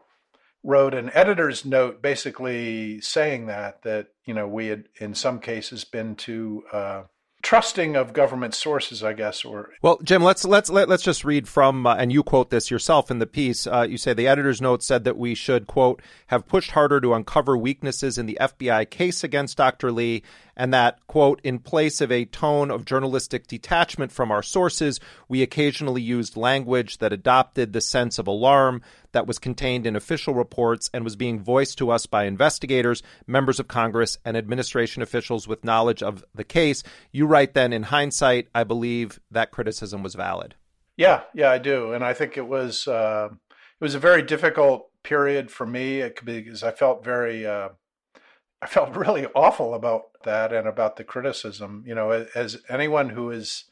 wrote 0.65 0.95
an 0.95 1.11
editor's 1.13 1.65
note 1.65 2.01
basically 2.01 3.01
saying 3.01 3.47
that 3.47 3.83
that 3.83 4.09
you 4.25 4.35
know 4.35 4.49
we 4.49 4.69
had 4.69 4.85
in 4.97 5.15
some 5.15 5.39
cases 5.39 5.85
been 5.85 6.17
too 6.17 6.65
uh, 6.73 7.03
trusting 7.45 7.95
of 7.95 8.15
government 8.15 8.55
sources, 8.55 9.05
I 9.05 9.13
guess. 9.13 9.45
Or 9.45 9.71
well, 9.83 9.99
Jim, 10.03 10.25
let's 10.25 10.45
let's 10.45 10.71
let, 10.71 10.85
us 10.85 10.89
let 10.89 10.95
us 10.95 11.03
just 11.03 11.25
read 11.25 11.47
from 11.47 11.87
uh, 11.87 11.95
and 11.95 12.11
you 12.11 12.25
quote 12.25 12.51
this 12.51 12.71
yourself 12.71 13.11
in 13.11 13.21
the 13.21 13.27
piece. 13.27 13.67
Uh, 13.67 13.87
you 13.89 13.99
say 13.99 14.15
the 14.15 14.27
editor's 14.27 14.61
note 14.61 14.83
said 14.83 15.05
that 15.05 15.19
we 15.19 15.35
should 15.35 15.67
quote 15.69 16.03
have 16.29 16.49
pushed 16.49 16.73
harder 16.73 17.01
to 17.01 17.15
uncover 17.15 17.57
weaknesses 17.57 18.19
in 18.19 18.27
the 18.27 18.39
FBI 18.41 18.89
case 18.91 19.23
against 19.23 19.59
Dr. 19.59 19.93
Lee 19.93 20.23
and 20.57 20.73
that, 20.73 21.05
quote, 21.07 21.41
in 21.43 21.59
place 21.59 22.01
of 22.01 22.13
a 22.13 22.25
tone 22.25 22.71
of 22.71 22.85
journalistic 22.85 23.47
detachment 23.47 24.13
from 24.13 24.31
our 24.31 24.43
sources, 24.43 25.01
we 25.29 25.43
occasionally 25.43 26.03
used 26.03 26.37
language 26.37 26.99
that 26.99 27.13
adopted 27.13 27.73
the 27.73 27.81
sense 27.81 28.19
of 28.19 28.27
alarm 28.27 28.83
that 29.15 29.27
was 29.27 29.39
contained 29.39 29.87
in 29.87 29.97
official 29.97 30.35
reports 30.35 30.91
and 30.93 31.03
was 31.03 31.17
being 31.17 31.41
voiced 31.41 31.79
to 31.79 31.91
us 31.91 32.05
by 32.05 32.25
investigators, 32.25 33.03
members 33.27 33.59
of 33.59 33.67
Congress, 33.67 34.19
and 34.25 34.37
administration 34.37 35.03
officials 35.03 35.49
with 35.49 35.65
knowledge 35.65 36.03
of 36.03 36.23
the 36.35 36.45
case. 36.45 36.83
You 37.11 37.27
write 37.27 37.55
then, 37.55 37.73
in 37.73 37.85
hindsight, 37.85 38.49
I 38.55 38.65
believe 38.65 39.19
that 39.31 39.51
criticism 39.51 40.03
was 40.03 40.15
valid. 40.15 40.55
Yeah, 40.97 41.23
yeah, 41.35 41.51
I 41.51 41.59
do, 41.59 41.93
and 41.93 42.05
I 42.05 42.13
think 42.13 42.37
it 42.37 42.47
was 42.47 42.87
uh, 42.87 43.31
it 43.33 43.85
was 43.85 43.95
a 43.95 44.01
very 44.01 44.23
difficult 44.23 44.91
period 45.03 45.51
for 45.51 45.67
me 45.67 46.09
because 46.25 46.63
I 46.63 46.71
felt 46.71 47.05
very 47.05 47.47
uh, 47.47 47.71
I 48.63 48.67
felt 48.67 48.97
really 48.97 49.27
awful 49.35 49.75
about 49.75 50.03
that 50.25 50.53
and 50.53 50.69
about 50.69 50.97
the 50.97 51.05
criticism. 51.05 51.85
You 51.87 51.95
know, 51.95 52.27
as 52.35 52.59
anyone 52.69 53.11
who 53.11 53.31
has 53.31 53.65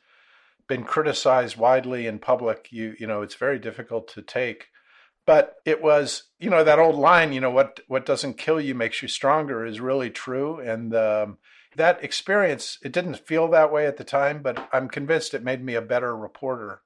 been 0.69 0.85
criticized 0.85 1.57
widely 1.57 2.07
in 2.07 2.19
public, 2.19 2.69
you 2.71 2.95
you 2.99 3.07
know, 3.07 3.23
it's 3.23 3.37
very 3.37 3.59
difficult 3.59 4.09
to 4.09 4.23
take. 4.23 4.69
But 5.25 5.57
it 5.65 5.83
was, 5.83 6.25
you 6.41 6.51
know, 6.51 6.65
that 6.65 6.81
old 6.81 6.97
line, 6.97 7.33
you 7.33 7.41
know, 7.41 7.51
what 7.51 7.81
what 7.87 8.05
doesn't 8.05 8.39
kill 8.39 8.61
you 8.61 8.75
makes 8.75 9.03
you 9.03 9.09
stronger 9.09 9.65
is 9.65 9.81
really 9.81 10.11
true. 10.11 10.59
And 10.59 10.95
um, 10.95 11.39
that 11.77 12.03
experience, 12.03 12.79
it 12.83 12.93
didn't 12.93 13.27
feel 13.27 13.49
that 13.49 13.73
way 13.73 13.87
at 13.87 13.97
the 13.97 14.05
time, 14.05 14.43
but 14.43 14.69
I'm 14.73 14.89
convinced 14.89 15.35
it 15.35 15.45
made 15.45 15.65
me 15.65 15.75
a 15.75 15.83
better 15.83 16.17
reporter. 16.17 16.83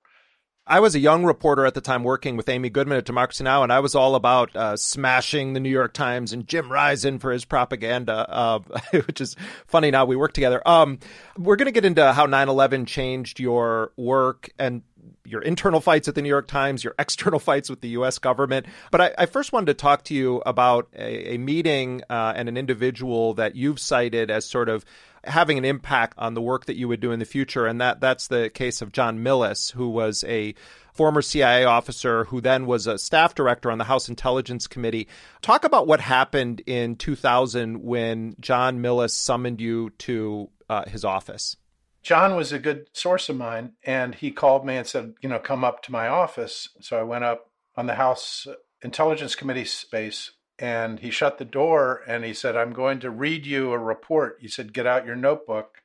I 0.68 0.80
was 0.80 0.96
a 0.96 0.98
young 0.98 1.24
reporter 1.24 1.64
at 1.64 1.74
the 1.74 1.80
time 1.80 2.02
working 2.02 2.36
with 2.36 2.48
Amy 2.48 2.70
Goodman 2.70 2.98
at 2.98 3.04
Democracy 3.04 3.44
Now! 3.44 3.62
and 3.62 3.72
I 3.72 3.78
was 3.78 3.94
all 3.94 4.16
about 4.16 4.56
uh, 4.56 4.76
smashing 4.76 5.52
the 5.52 5.60
New 5.60 5.70
York 5.70 5.92
Times 5.92 6.32
and 6.32 6.48
Jim 6.48 6.72
Risen 6.72 7.20
for 7.20 7.30
his 7.30 7.44
propaganda, 7.44 8.26
uh, 8.28 8.58
which 9.06 9.20
is 9.20 9.36
funny 9.68 9.92
now 9.92 10.06
we 10.06 10.16
work 10.16 10.32
together. 10.32 10.60
Um, 10.66 10.98
we're 11.38 11.54
going 11.54 11.66
to 11.66 11.72
get 11.72 11.84
into 11.84 12.12
how 12.12 12.26
9 12.26 12.48
11 12.48 12.86
changed 12.86 13.38
your 13.38 13.92
work 13.96 14.50
and 14.58 14.82
your 15.24 15.40
internal 15.40 15.80
fights 15.80 16.08
at 16.08 16.16
the 16.16 16.22
New 16.22 16.28
York 16.28 16.48
Times, 16.48 16.82
your 16.82 16.94
external 16.98 17.38
fights 17.38 17.70
with 17.70 17.80
the 17.80 17.90
U.S. 17.90 18.18
government. 18.18 18.66
But 18.90 19.00
I, 19.00 19.14
I 19.18 19.26
first 19.26 19.52
wanted 19.52 19.66
to 19.66 19.74
talk 19.74 20.02
to 20.04 20.14
you 20.14 20.42
about 20.46 20.88
a, 20.96 21.34
a 21.34 21.38
meeting 21.38 22.02
uh, 22.10 22.32
and 22.34 22.48
an 22.48 22.56
individual 22.56 23.34
that 23.34 23.54
you've 23.54 23.78
cited 23.78 24.32
as 24.32 24.44
sort 24.44 24.68
of 24.68 24.84
having 25.26 25.58
an 25.58 25.64
impact 25.64 26.14
on 26.18 26.34
the 26.34 26.42
work 26.42 26.66
that 26.66 26.76
you 26.76 26.88
would 26.88 27.00
do 27.00 27.12
in 27.12 27.18
the 27.18 27.24
future. 27.24 27.66
And 27.66 27.80
that 27.80 28.00
that's 28.00 28.28
the 28.28 28.50
case 28.50 28.82
of 28.82 28.92
John 28.92 29.18
Millis, 29.18 29.72
who 29.72 29.88
was 29.88 30.24
a 30.24 30.54
former 30.92 31.20
CIA 31.20 31.64
officer 31.64 32.24
who 32.24 32.40
then 32.40 32.66
was 32.66 32.86
a 32.86 32.98
staff 32.98 33.34
director 33.34 33.70
on 33.70 33.78
the 33.78 33.84
House 33.84 34.08
Intelligence 34.08 34.66
Committee. 34.66 35.08
Talk 35.42 35.64
about 35.64 35.86
what 35.86 36.00
happened 36.00 36.62
in 36.66 36.96
2000 36.96 37.82
when 37.82 38.34
John 38.40 38.78
Millis 38.78 39.10
summoned 39.10 39.60
you 39.60 39.90
to 39.98 40.48
uh, 40.68 40.88
his 40.88 41.04
office. 41.04 41.56
John 42.02 42.36
was 42.36 42.52
a 42.52 42.58
good 42.58 42.86
source 42.92 43.28
of 43.28 43.36
mine, 43.36 43.72
and 43.84 44.14
he 44.14 44.30
called 44.30 44.64
me 44.64 44.76
and 44.76 44.86
said, 44.86 45.14
you 45.20 45.28
know, 45.28 45.40
come 45.40 45.64
up 45.64 45.82
to 45.82 45.92
my 45.92 46.06
office. 46.06 46.68
So 46.80 46.98
I 46.98 47.02
went 47.02 47.24
up 47.24 47.50
on 47.76 47.86
the 47.86 47.96
House 47.96 48.46
Intelligence 48.80 49.34
Committee 49.34 49.64
space 49.64 50.30
and 50.58 51.00
he 51.00 51.10
shut 51.10 51.38
the 51.38 51.44
door 51.44 52.02
and 52.06 52.24
he 52.24 52.32
said, 52.32 52.56
I'm 52.56 52.72
going 52.72 53.00
to 53.00 53.10
read 53.10 53.46
you 53.46 53.72
a 53.72 53.78
report. 53.78 54.38
He 54.40 54.48
said, 54.48 54.72
Get 54.72 54.86
out 54.86 55.06
your 55.06 55.16
notebook. 55.16 55.82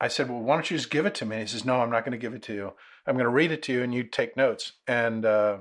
I 0.00 0.08
said, 0.08 0.28
Well, 0.28 0.40
why 0.40 0.56
don't 0.56 0.70
you 0.70 0.76
just 0.76 0.90
give 0.90 1.06
it 1.06 1.14
to 1.16 1.24
me? 1.24 1.36
And 1.36 1.48
he 1.48 1.52
says, 1.52 1.64
No, 1.64 1.80
I'm 1.80 1.90
not 1.90 2.04
going 2.04 2.12
to 2.12 2.18
give 2.18 2.34
it 2.34 2.42
to 2.44 2.54
you. 2.54 2.72
I'm 3.06 3.14
going 3.14 3.24
to 3.24 3.30
read 3.30 3.52
it 3.52 3.62
to 3.64 3.72
you 3.72 3.82
and 3.82 3.94
you 3.94 4.04
take 4.04 4.36
notes. 4.36 4.72
And, 4.86 5.24
uh, 5.24 5.58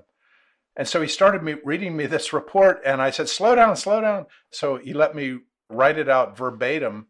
and 0.75 0.87
so 0.87 1.01
he 1.01 1.07
started 1.07 1.41
me 1.41 1.55
reading 1.63 1.95
me 1.95 2.05
this 2.05 2.33
report 2.33 2.81
and 2.85 3.01
I 3.01 3.11
said, 3.11 3.29
Slow 3.29 3.55
down, 3.55 3.75
slow 3.77 4.01
down. 4.01 4.25
So 4.51 4.77
he 4.77 4.93
let 4.93 5.15
me 5.15 5.39
write 5.69 5.97
it 5.97 6.09
out 6.09 6.37
verbatim. 6.37 7.07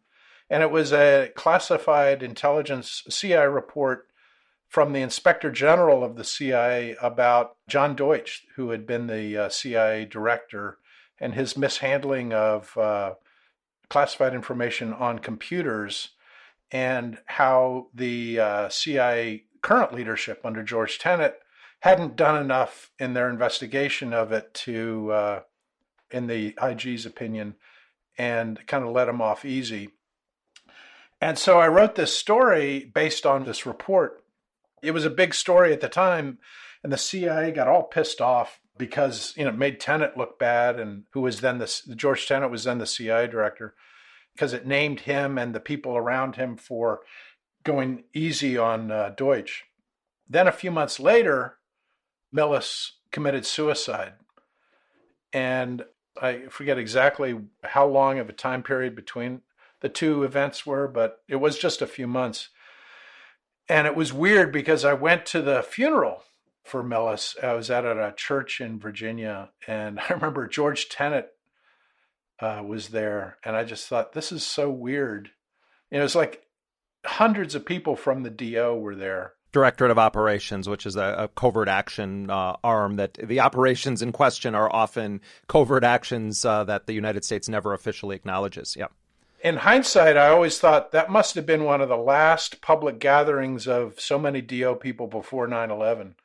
And 0.50 0.62
it 0.62 0.69
was 0.69 0.93
a 0.93 1.32
classified 1.36 2.21
intelligence 2.21 3.04
CI 3.10 3.36
report 3.36 4.08
from 4.67 4.93
the 4.93 5.01
inspector 5.01 5.51
general 5.51 6.04
of 6.04 6.15
the 6.15 6.23
CIA 6.23 6.95
about 7.01 7.56
John 7.67 7.95
Deutch, 7.95 8.45
who 8.56 8.71
had 8.71 8.86
been 8.86 9.08
the 9.08 9.38
uh, 9.38 9.49
CIA 9.49 10.06
director, 10.06 10.80
and 11.19 11.34
his 11.34 11.58
mishandling 11.58 12.34
of 12.34 12.78
uh, 12.78 13.13
classified 13.89 14.34
information 14.34 14.93
on 14.93 15.19
computers, 15.19 16.10
and 16.71 17.19
how 17.25 17.88
the 17.93 18.39
uh, 18.39 18.69
CIA 18.69 19.45
current 19.62 19.93
leadership 19.93 20.41
under 20.43 20.63
George 20.63 20.99
Tenet 20.99 21.39
hadn't 21.80 22.15
done 22.15 22.41
enough 22.41 22.91
in 22.99 23.13
their 23.13 23.30
investigation 23.30 24.12
of 24.12 24.32
it 24.32 24.54
to, 24.54 25.12
uh, 25.12 25.41
in 26.12 26.28
the 26.28 26.56
IG's 26.62 27.06
opinion, 27.06 27.56
and 28.17 28.65
kind 28.67 28.84
of 28.84 28.91
let 28.91 29.08
him 29.08 29.21
off 29.21 29.45
easy. 29.45 29.91
And 31.21 31.38
so 31.38 31.60
I 31.60 31.67
wrote 31.67 31.95
this 31.95 32.17
story 32.17 32.91
based 32.93 33.25
on 33.25 33.45
this 33.45 33.65
report 33.65 34.25
it 34.86 34.93
was 34.93 35.06
a 35.06 35.10
big 35.10 35.34
story 35.34 35.74
at 35.74 35.82
the 35.82 35.89
time, 35.89 36.38
and 36.84 36.91
the 36.91 36.98
CIA 36.98 37.52
got 37.52 37.67
all 37.67 37.84
pissed 37.84 38.21
off 38.21 38.60
because 38.78 39.34
you 39.38 39.43
know 39.43 39.50
it 39.50 39.58
made 39.58 39.80
Tenet 39.80 40.17
look 40.17 40.38
bad, 40.38 40.80
and 40.80 41.04
who 41.12 41.21
was 41.21 41.41
then 41.41 41.58
the 41.58 41.95
George 41.95 42.28
Tenet 42.28 42.52
was 42.52 42.63
then 42.63 42.78
the 42.78 42.86
CIA 42.86 43.28
director 43.28 43.76
because 44.34 44.54
it 44.54 44.67
named 44.67 45.02
him 45.02 45.38
and 45.38 45.56
the 45.56 45.60
people 45.60 45.95
around 45.95 46.36
him 46.36 46.58
for 46.58 47.02
going 47.63 48.04
easy 48.13 48.58
on 48.58 48.91
uh, 48.91 49.13
Deutch. 49.15 49.63
Then 50.28 50.48
a 50.48 50.52
few 50.52 50.71
months 50.71 51.00
later, 51.00 51.58
Millis 52.36 52.91
committed 53.12 53.45
suicide, 53.45 54.13
and 55.32 55.86
I 56.21 56.48
forget 56.50 56.78
exactly 56.78 57.36
how 57.63 57.88
long 57.88 58.19
of 58.19 58.30
a 58.30 58.34
time 58.34 58.63
period 58.63 58.95
between 58.95 59.41
the 59.82 59.89
two 59.89 60.24
events 60.24 60.65
were, 60.65 60.88
but 60.88 61.21
it 61.28 61.36
was 61.36 61.58
just 61.58 61.82
a 61.82 61.88
few 61.88 62.08
months. 62.08 62.50
And 63.67 63.88
it 63.88 63.95
was 63.95 64.13
weird 64.13 64.51
because 64.51 64.86
I 64.86 64.93
went 64.93 65.25
to 65.28 65.41
the 65.41 65.63
funeral 65.63 66.23
for 66.63 66.84
Millis. 66.84 67.41
I 67.43 67.54
was 67.54 67.69
at 67.69 67.86
a 67.86 68.13
church 68.15 68.62
in 68.62 68.80
Virginia, 68.80 69.51
and 69.67 69.99
I 70.10 70.13
remember 70.13 70.47
George 70.47 70.89
Tenet 70.89 71.30
uh, 72.39 72.62
was 72.65 72.89
there, 72.89 73.38
and 73.43 73.56
I 73.56 73.63
just 73.63 73.88
thought, 73.88 74.13
this 74.13 74.32
is 74.32 74.43
so 74.45 74.69
weird. 74.69 75.30
You 75.91 75.99
know, 75.99 76.06
it's 76.06 76.15
like 76.15 76.43
hundreds 77.06 77.56
of 77.56 77.65
people 77.65 77.95
from 77.95 78.23
the 78.23 78.30
DO 78.30 78.75
were 78.75 78.95
there. 78.95 79.34
Directorate 79.51 79.91
of 79.91 79.97
Operations, 79.97 80.67
which 80.67 80.86
is 80.86 80.97
a, 80.97 81.15
a 81.17 81.28
covert 81.30 81.69
action 81.69 82.30
uh, 82.30 82.58
arm 82.62 82.97
that 82.97 83.13
the 83.13 83.39
operations 83.39 84.01
in 84.01 84.12
question 84.12 84.54
are 84.54 84.73
often 84.73 85.21
covert 85.47 85.86
actions 85.86 86.43
uh, 86.43 86.65
that 86.65 86.88
the 86.88 86.93
United 86.93 87.23
States 87.23 87.47
never 87.47 87.73
officially 87.73 88.17
acknowledges. 88.17 88.75
Yeah 88.78 88.88
in 89.43 89.58
hindsight, 89.58 90.17
I 90.17 90.30
always 90.30 90.60
thought 90.60 90.91
that 90.91 91.10
must 91.10 91.36
have 91.36 91.45
been 91.45 91.63
one 91.63 91.82
of 91.82 91.89
the 91.89 91.98
last 91.98 92.62
public 92.62 93.00
gatherings 93.00 93.67
of 93.67 94.00
so 94.00 94.17
many 94.17 94.41
DO 94.41 94.76
people 94.76 95.08
before 95.08 95.48
9 95.48 95.71
11. 95.71 96.15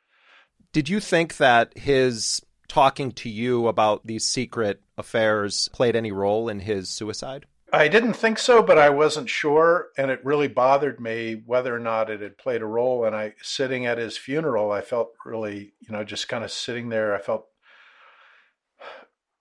Did 0.73 0.89
you 0.89 0.99
think 0.99 1.37
that 1.37 1.77
his 1.77 2.41
talking 2.67 3.11
to 3.11 3.29
you 3.29 3.67
about 3.67 4.07
these 4.07 4.25
secret 4.25 4.81
affairs 4.97 5.69
played 5.73 5.95
any 5.95 6.11
role 6.11 6.47
in 6.47 6.61
his 6.61 6.89
suicide? 6.89 7.45
I 7.73 7.87
didn't 7.87 8.13
think 8.13 8.37
so, 8.37 8.61
but 8.61 8.77
I 8.77 8.89
wasn't 8.89 9.29
sure. 9.29 9.89
And 9.97 10.09
it 10.09 10.23
really 10.25 10.47
bothered 10.47 10.99
me 10.99 11.41
whether 11.45 11.75
or 11.75 11.79
not 11.79 12.09
it 12.09 12.21
had 12.21 12.37
played 12.37 12.61
a 12.61 12.65
role. 12.65 13.05
And 13.05 13.15
I, 13.15 13.33
sitting 13.41 13.85
at 13.85 13.97
his 13.97 14.17
funeral, 14.17 14.71
I 14.71 14.81
felt 14.81 15.11
really, 15.25 15.73
you 15.79 15.91
know, 15.91 16.03
just 16.03 16.27
kind 16.27 16.43
of 16.43 16.51
sitting 16.51 16.89
there. 16.89 17.15
I 17.15 17.19
felt, 17.19 17.47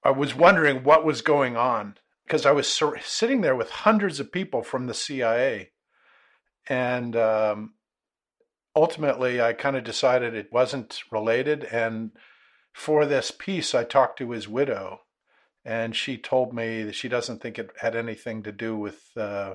I 0.05 0.11
was 0.11 0.35
wondering 0.35 0.85
what 0.85 1.05
was 1.05 1.23
going 1.23 1.57
on 1.57 1.97
because 2.31 2.47
I 2.47 2.53
was 2.53 2.69
sur- 2.69 3.01
sitting 3.03 3.41
there 3.41 3.57
with 3.57 3.71
hundreds 3.71 4.21
of 4.21 4.31
people 4.31 4.63
from 4.63 4.87
the 4.87 4.95
CIA, 4.95 5.73
and 6.69 7.17
um, 7.17 7.75
ultimately 8.77 9.43
I 9.43 9.53
kind 9.53 9.75
of 9.75 9.83
decided 9.83 10.33
it 10.33 10.53
wasn't 10.53 11.01
related. 11.11 11.65
And 11.65 12.13
for 12.73 13.05
this 13.05 13.33
piece, 13.33 13.75
I 13.75 13.83
talked 13.83 14.17
to 14.21 14.31
his 14.31 14.47
widow, 14.47 15.01
and 15.65 15.97
she 15.97 16.17
told 16.17 16.55
me 16.55 16.85
that 16.85 16.95
she 16.95 17.09
doesn't 17.09 17.43
think 17.43 17.59
it 17.59 17.71
had 17.81 17.97
anything 17.97 18.45
to 18.45 18.53
do 18.53 18.77
with 18.77 19.11
uh, 19.17 19.55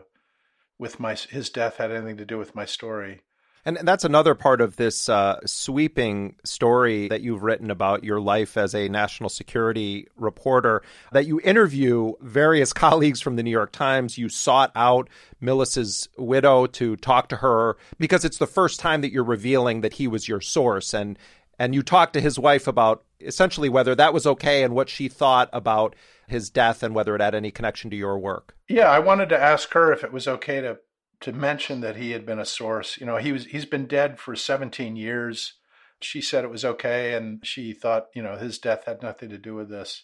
with 0.78 1.00
my 1.00 1.16
his 1.16 1.50
death 1.50 1.78
had 1.78 1.92
anything 1.92 2.18
to 2.18 2.26
do 2.26 2.38
with 2.38 2.56
my 2.56 2.66
story. 2.66 3.22
And 3.66 3.78
that's 3.78 4.04
another 4.04 4.36
part 4.36 4.62
of 4.62 4.76
this 4.76 5.10
uh, 5.10 5.40
sweeping 5.46 6.36
story 6.44 7.08
that 7.08 7.22
you've 7.22 7.42
written 7.42 7.72
about 7.72 8.04
your 8.04 8.22
life 8.22 8.58
as 8.58 8.76
a 8.76 8.88
national 8.90 9.30
security 9.30 10.08
reporter. 10.16 10.84
That 11.12 11.26
you 11.26 11.42
interview 11.44 12.14
various 12.22 12.74
colleagues 12.86 13.22
from 13.22 13.38
the 13.38 13.44
New 13.44 13.50
York 13.50 13.72
Times. 13.72 14.20
You 14.20 14.30
sought 14.30 14.72
out 14.76 15.10
Millis's 15.42 16.08
widow 16.16 16.68
to 16.68 16.96
talk 16.98 17.30
to 17.30 17.38
her 17.38 17.76
because 17.98 18.24
it's 18.24 18.38
the 18.38 18.46
first 18.46 18.80
time 18.80 19.02
that 19.02 19.12
you're 19.12 19.24
revealing 19.24 19.82
that 19.82 19.94
he 19.94 20.08
was 20.08 20.28
your 20.28 20.42
source. 20.42 20.94
And 20.94 21.18
and 21.58 21.74
you 21.74 21.82
talked 21.82 22.14
to 22.14 22.22
his 22.22 22.38
wife 22.38 22.68
about 22.68 23.04
essentially 23.20 23.70
whether 23.70 23.96
that 23.96 24.14
was 24.14 24.28
okay 24.28 24.64
and 24.64 24.76
what 24.76 24.90
she 24.90 25.08
thought 25.08 25.50
about 25.54 25.96
his 26.28 26.50
death 26.50 26.84
and 26.84 26.94
whether 26.94 27.16
it 27.16 27.22
had 27.22 27.34
any 27.34 27.50
connection 27.50 27.90
to 27.90 27.96
your 27.96 28.20
work. 28.20 28.56
Yeah, 28.68 28.90
I 28.90 29.00
wanted 29.00 29.30
to 29.30 29.42
ask 29.42 29.72
her 29.74 29.92
if 29.94 30.04
it 30.04 30.12
was 30.12 30.28
okay 30.28 30.62
to 30.62 30.80
to 31.22 31.32
mention 31.32 31.82
that 31.82 31.96
he 31.96 32.12
had 32.12 32.26
been 32.26 32.40
a 32.40 32.46
source. 32.46 32.98
You 32.98 33.06
know, 33.06 33.18
he 33.18 33.32
was 33.32 33.46
he's 33.46 33.66
been 33.66 33.88
dead 33.88 34.20
for 34.20 34.36
17 34.36 34.96
years. 34.96 35.54
She 36.02 36.22
said 36.22 36.44
it 36.44 36.52
was 36.52 36.66
okay 36.66 37.14
and 37.14 37.46
she 37.46 37.74
thought, 37.74 38.08
you 38.14 38.22
know, 38.22 38.38
his 38.38 38.60
death 38.60 38.86
had 38.86 39.02
nothing 39.02 39.30
to 39.30 39.38
do 39.38 39.56
with 39.56 39.70
this. 39.70 40.04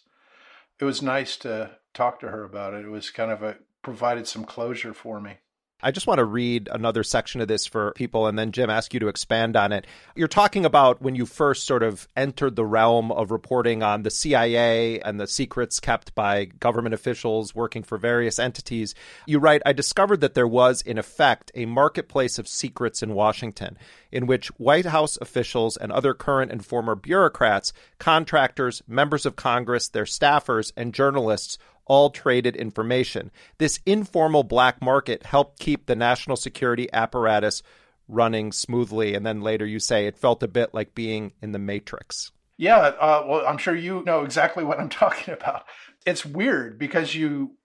It 0.80 0.84
was 0.84 1.02
nice 1.02 1.36
to 1.38 1.76
talk 1.94 2.18
to 2.20 2.28
her 2.28 2.44
about 2.44 2.74
it. 2.74 2.84
It 2.84 2.90
was 2.90 3.10
kind 3.10 3.30
of 3.30 3.42
a 3.42 3.56
provided 3.82 4.26
some 4.26 4.44
closure 4.44 4.94
for 4.94 5.20
me. 5.20 5.38
I 5.82 5.90
just 5.90 6.06
want 6.06 6.18
to 6.18 6.24
read 6.24 6.68
another 6.70 7.02
section 7.02 7.40
of 7.40 7.48
this 7.48 7.66
for 7.66 7.92
people 7.92 8.26
and 8.26 8.38
then, 8.38 8.52
Jim, 8.52 8.70
ask 8.70 8.94
you 8.94 9.00
to 9.00 9.08
expand 9.08 9.56
on 9.56 9.72
it. 9.72 9.86
You're 10.14 10.28
talking 10.28 10.64
about 10.64 11.02
when 11.02 11.16
you 11.16 11.26
first 11.26 11.66
sort 11.66 11.82
of 11.82 12.06
entered 12.16 12.54
the 12.54 12.64
realm 12.64 13.10
of 13.10 13.30
reporting 13.30 13.82
on 13.82 14.02
the 14.02 14.10
CIA 14.10 15.00
and 15.00 15.18
the 15.18 15.26
secrets 15.26 15.80
kept 15.80 16.14
by 16.14 16.44
government 16.44 16.94
officials 16.94 17.54
working 17.54 17.82
for 17.82 17.98
various 17.98 18.38
entities. 18.38 18.94
You 19.26 19.38
write, 19.38 19.62
I 19.66 19.72
discovered 19.72 20.20
that 20.20 20.34
there 20.34 20.46
was, 20.46 20.82
in 20.82 20.98
effect, 20.98 21.50
a 21.54 21.66
marketplace 21.66 22.38
of 22.38 22.46
secrets 22.46 23.02
in 23.02 23.14
Washington 23.14 23.76
in 24.12 24.26
which 24.26 24.48
White 24.58 24.86
House 24.86 25.18
officials 25.20 25.76
and 25.76 25.90
other 25.90 26.14
current 26.14 26.52
and 26.52 26.64
former 26.64 26.94
bureaucrats, 26.94 27.72
contractors, 27.98 28.82
members 28.86 29.26
of 29.26 29.34
Congress, 29.34 29.88
their 29.88 30.04
staffers, 30.04 30.70
and 30.76 30.94
journalists 30.94 31.58
all 31.86 32.10
traded 32.10 32.56
information. 32.56 33.30
This 33.58 33.80
informal 33.86 34.42
black 34.42 34.80
market 34.80 35.24
helped 35.24 35.58
keep 35.58 35.86
the 35.86 35.96
national 35.96 36.36
security 36.36 36.88
apparatus 36.92 37.62
running 38.08 38.52
smoothly. 38.52 39.14
And 39.14 39.24
then 39.24 39.40
later 39.40 39.66
you 39.66 39.78
say 39.78 40.06
it 40.06 40.18
felt 40.18 40.42
a 40.42 40.48
bit 40.48 40.74
like 40.74 40.94
being 40.94 41.32
in 41.40 41.52
the 41.52 41.58
Matrix. 41.58 42.30
Yeah, 42.56 42.78
uh, 42.78 43.24
well, 43.26 43.46
I'm 43.46 43.58
sure 43.58 43.74
you 43.74 44.02
know 44.04 44.22
exactly 44.22 44.64
what 44.64 44.80
I'm 44.80 44.88
talking 44.88 45.34
about. 45.34 45.64
It's 46.06 46.24
weird 46.24 46.78
because 46.78 47.14
you 47.14 47.56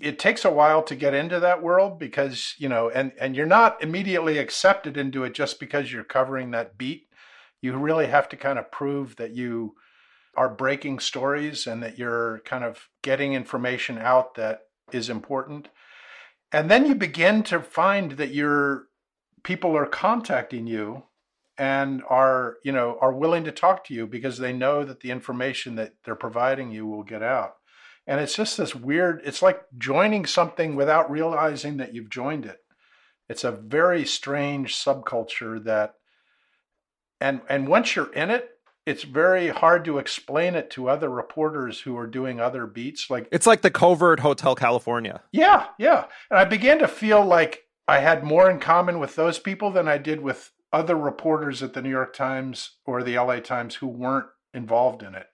it 0.00 0.18
takes 0.18 0.44
a 0.44 0.50
while 0.50 0.82
to 0.84 0.94
get 0.94 1.12
into 1.12 1.40
that 1.40 1.62
world 1.62 1.98
because 1.98 2.54
you 2.58 2.68
know 2.68 2.88
and 2.88 3.12
and 3.20 3.34
you're 3.34 3.46
not 3.46 3.82
immediately 3.82 4.38
accepted 4.38 4.96
into 4.96 5.24
it 5.24 5.34
just 5.34 5.58
because 5.58 5.92
you're 5.92 6.04
covering 6.04 6.52
that 6.52 6.78
beat 6.78 7.08
you 7.60 7.76
really 7.76 8.06
have 8.06 8.28
to 8.28 8.36
kind 8.36 8.58
of 8.58 8.70
prove 8.70 9.16
that 9.16 9.34
you 9.34 9.74
are 10.38 10.48
breaking 10.48 10.98
stories 10.98 11.66
and 11.66 11.82
that 11.82 11.98
you're 11.98 12.40
kind 12.44 12.64
of 12.64 12.88
getting 13.02 13.32
information 13.34 13.98
out 13.98 14.34
that 14.34 14.60
is 14.92 15.10
important 15.10 15.68
and 16.52 16.70
then 16.70 16.86
you 16.86 16.94
begin 16.94 17.42
to 17.42 17.60
find 17.60 18.12
that 18.12 18.32
your 18.32 18.84
people 19.42 19.76
are 19.76 19.86
contacting 19.86 20.66
you 20.66 21.02
and 21.58 22.02
are 22.08 22.56
you 22.64 22.72
know 22.72 22.96
are 23.00 23.12
willing 23.12 23.44
to 23.44 23.52
talk 23.52 23.84
to 23.84 23.92
you 23.92 24.06
because 24.06 24.38
they 24.38 24.52
know 24.52 24.84
that 24.84 25.00
the 25.00 25.10
information 25.10 25.74
that 25.74 25.92
they're 26.04 26.14
providing 26.14 26.70
you 26.70 26.86
will 26.86 27.02
get 27.02 27.22
out 27.22 27.54
and 28.08 28.22
it's 28.22 28.34
just 28.34 28.56
this 28.56 28.74
weird, 28.74 29.20
it's 29.24 29.42
like 29.42 29.60
joining 29.76 30.24
something 30.24 30.74
without 30.74 31.10
realizing 31.10 31.76
that 31.76 31.94
you've 31.94 32.08
joined 32.08 32.46
it. 32.46 32.56
It's 33.28 33.44
a 33.44 33.52
very 33.52 34.06
strange 34.06 34.74
subculture 34.74 35.62
that, 35.64 35.92
and, 37.20 37.42
and 37.50 37.68
once 37.68 37.94
you're 37.94 38.10
in 38.14 38.30
it, 38.30 38.48
it's 38.88 39.02
very 39.02 39.48
hard 39.48 39.84
to 39.84 39.98
explain 39.98 40.54
it 40.54 40.70
to 40.70 40.88
other 40.88 41.10
reporters 41.10 41.80
who 41.80 41.94
are 41.98 42.06
doing 42.06 42.40
other 42.40 42.66
beats. 42.66 43.10
Like 43.10 43.28
it's 43.30 43.46
like 43.46 43.60
the 43.60 43.70
covert 43.70 44.20
Hotel 44.20 44.54
California. 44.54 45.20
Yeah, 45.30 45.66
yeah. 45.78 46.06
And 46.30 46.38
I 46.38 46.46
began 46.46 46.78
to 46.78 46.88
feel 46.88 47.22
like 47.22 47.64
I 47.86 47.98
had 47.98 48.24
more 48.24 48.50
in 48.50 48.58
common 48.58 48.98
with 48.98 49.14
those 49.14 49.38
people 49.38 49.70
than 49.70 49.88
I 49.88 49.98
did 49.98 50.22
with 50.22 50.52
other 50.72 50.96
reporters 50.96 51.62
at 51.62 51.74
the 51.74 51.82
New 51.82 51.90
York 51.90 52.14
Times 52.14 52.76
or 52.86 53.02
the 53.02 53.18
LA 53.18 53.40
Times 53.40 53.74
who 53.76 53.86
weren't 53.88 54.28
involved 54.54 55.02
in 55.02 55.14
it. 55.14 55.26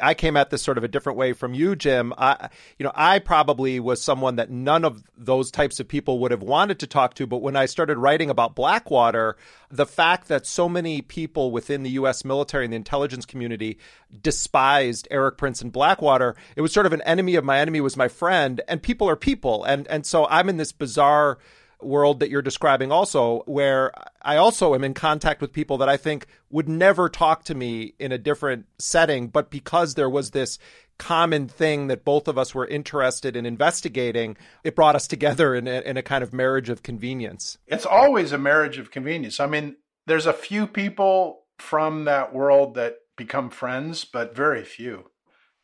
I 0.00 0.14
came 0.14 0.36
at 0.36 0.50
this 0.50 0.62
sort 0.62 0.78
of 0.78 0.84
a 0.84 0.88
different 0.88 1.18
way 1.18 1.32
from 1.32 1.54
you, 1.54 1.76
Jim. 1.76 2.12
I, 2.16 2.48
you 2.78 2.84
know, 2.84 2.92
I 2.94 3.18
probably 3.18 3.80
was 3.80 4.02
someone 4.02 4.36
that 4.36 4.50
none 4.50 4.84
of 4.84 5.02
those 5.16 5.50
types 5.50 5.80
of 5.80 5.88
people 5.88 6.18
would 6.20 6.30
have 6.30 6.42
wanted 6.42 6.78
to 6.80 6.86
talk 6.86 7.14
to. 7.14 7.26
But 7.26 7.38
when 7.38 7.56
I 7.56 7.66
started 7.66 7.98
writing 7.98 8.30
about 8.30 8.54
Blackwater, 8.54 9.36
the 9.70 9.86
fact 9.86 10.28
that 10.28 10.46
so 10.46 10.68
many 10.68 11.02
people 11.02 11.50
within 11.50 11.82
the 11.82 11.90
U.S. 11.90 12.24
military 12.24 12.64
and 12.64 12.72
the 12.72 12.76
intelligence 12.76 13.26
community 13.26 13.78
despised 14.22 15.06
Erik 15.10 15.36
Prince 15.36 15.62
and 15.62 15.72
Blackwater, 15.72 16.34
it 16.56 16.62
was 16.62 16.72
sort 16.72 16.86
of 16.86 16.92
an 16.92 17.02
enemy 17.02 17.36
of 17.36 17.44
my 17.44 17.58
enemy 17.58 17.80
was 17.80 17.96
my 17.96 18.08
friend. 18.08 18.60
And 18.68 18.82
people 18.82 19.08
are 19.08 19.16
people, 19.16 19.64
and 19.64 19.86
and 19.88 20.06
so 20.06 20.26
I'm 20.26 20.48
in 20.48 20.56
this 20.56 20.72
bizarre 20.72 21.38
world 21.82 22.20
that 22.20 22.30
you're 22.30 22.42
describing 22.42 22.92
also, 22.92 23.42
where 23.46 23.92
I 24.22 24.36
also 24.36 24.74
am 24.74 24.84
in 24.84 24.94
contact 24.94 25.40
with 25.40 25.52
people 25.52 25.78
that 25.78 25.88
I 25.88 25.96
think 25.96 26.26
would 26.50 26.68
never 26.68 27.08
talk 27.08 27.44
to 27.44 27.54
me 27.54 27.94
in 27.98 28.12
a 28.12 28.18
different 28.18 28.66
setting, 28.78 29.28
but 29.28 29.50
because 29.50 29.94
there 29.94 30.10
was 30.10 30.30
this 30.30 30.58
common 30.98 31.48
thing 31.48 31.86
that 31.86 32.04
both 32.04 32.28
of 32.28 32.36
us 32.36 32.54
were 32.54 32.66
interested 32.66 33.34
in 33.34 33.46
investigating, 33.46 34.36
it 34.62 34.76
brought 34.76 34.94
us 34.94 35.06
together 35.06 35.54
in 35.54 35.66
a, 35.66 35.80
in 35.80 35.96
a 35.96 36.02
kind 36.02 36.22
of 36.22 36.32
marriage 36.32 36.68
of 36.68 36.82
convenience. 36.82 37.56
It's 37.66 37.86
always 37.86 38.32
a 38.32 38.38
marriage 38.38 38.78
of 38.78 38.90
convenience. 38.90 39.40
I 39.40 39.46
mean, 39.46 39.76
there's 40.06 40.26
a 40.26 40.32
few 40.32 40.66
people 40.66 41.44
from 41.58 42.04
that 42.04 42.34
world 42.34 42.74
that 42.74 42.96
become 43.16 43.50
friends, 43.50 44.04
but 44.04 44.36
very 44.36 44.64
few. 44.64 45.10